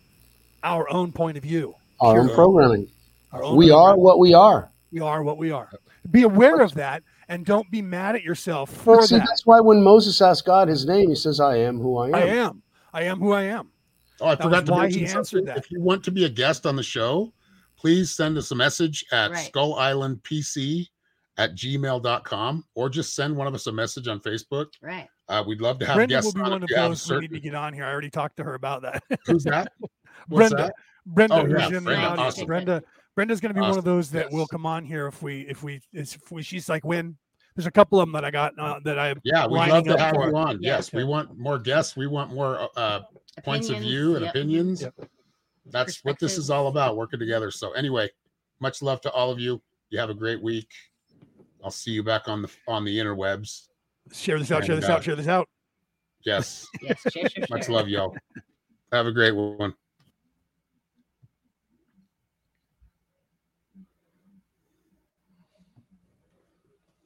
[0.64, 2.88] our own point of view Our own programming.
[3.32, 4.70] our own We are what we are.
[4.92, 5.70] we are what we are
[6.10, 9.60] be aware of that and don't be mad at yourself for See, that that's why
[9.60, 12.14] when Moses asked God his name, he says, I am who I am.
[12.14, 12.62] i am
[12.94, 13.68] i am who i am
[14.20, 15.44] Oh, I That forgot was to why mention he answered something.
[15.46, 15.56] that.
[15.58, 17.32] If you want to be a guest on the show,
[17.82, 19.46] please send us a message at Right.
[19.46, 20.86] Skull Island PC
[21.36, 24.66] at gmail.com or just send one of us a message on Facebook.
[24.80, 25.08] Right.
[25.28, 27.04] Uh, we'd love to have brenda guests will be on one of you have those
[27.08, 29.72] who need to get on here i already talked to her about that Who's that?
[30.28, 30.74] What's brenda that?
[31.06, 32.46] brenda Oh, yeah, in Brenda, the awesome.
[32.46, 32.82] brenda
[33.16, 35.62] brenda's going to be one of those that will come on here if we if
[35.62, 37.16] we if we she's like when
[37.56, 39.98] there's a couple of them that i got uh, that i Yeah, we'd love to
[39.98, 40.34] have you it.
[40.34, 40.62] on.
[40.62, 40.76] Yeah.
[40.76, 41.96] Yes, we want more guests.
[41.96, 43.00] We want more uh,
[43.42, 44.34] points of view and yep.
[44.34, 44.82] opinions.
[44.82, 44.94] Yep.
[45.66, 47.50] That's what this is all about, working together.
[47.50, 48.10] So anyway,
[48.60, 49.62] much love to all of you.
[49.90, 50.68] You have a great week.
[51.64, 53.68] I'll see you back on the on the interwebs.
[54.12, 55.48] share this out share this uh, out share this out
[56.24, 56.66] Yes.
[56.80, 57.00] Yes.
[57.12, 58.14] Share, share, Much love, y'all.
[58.92, 59.74] Have a great one.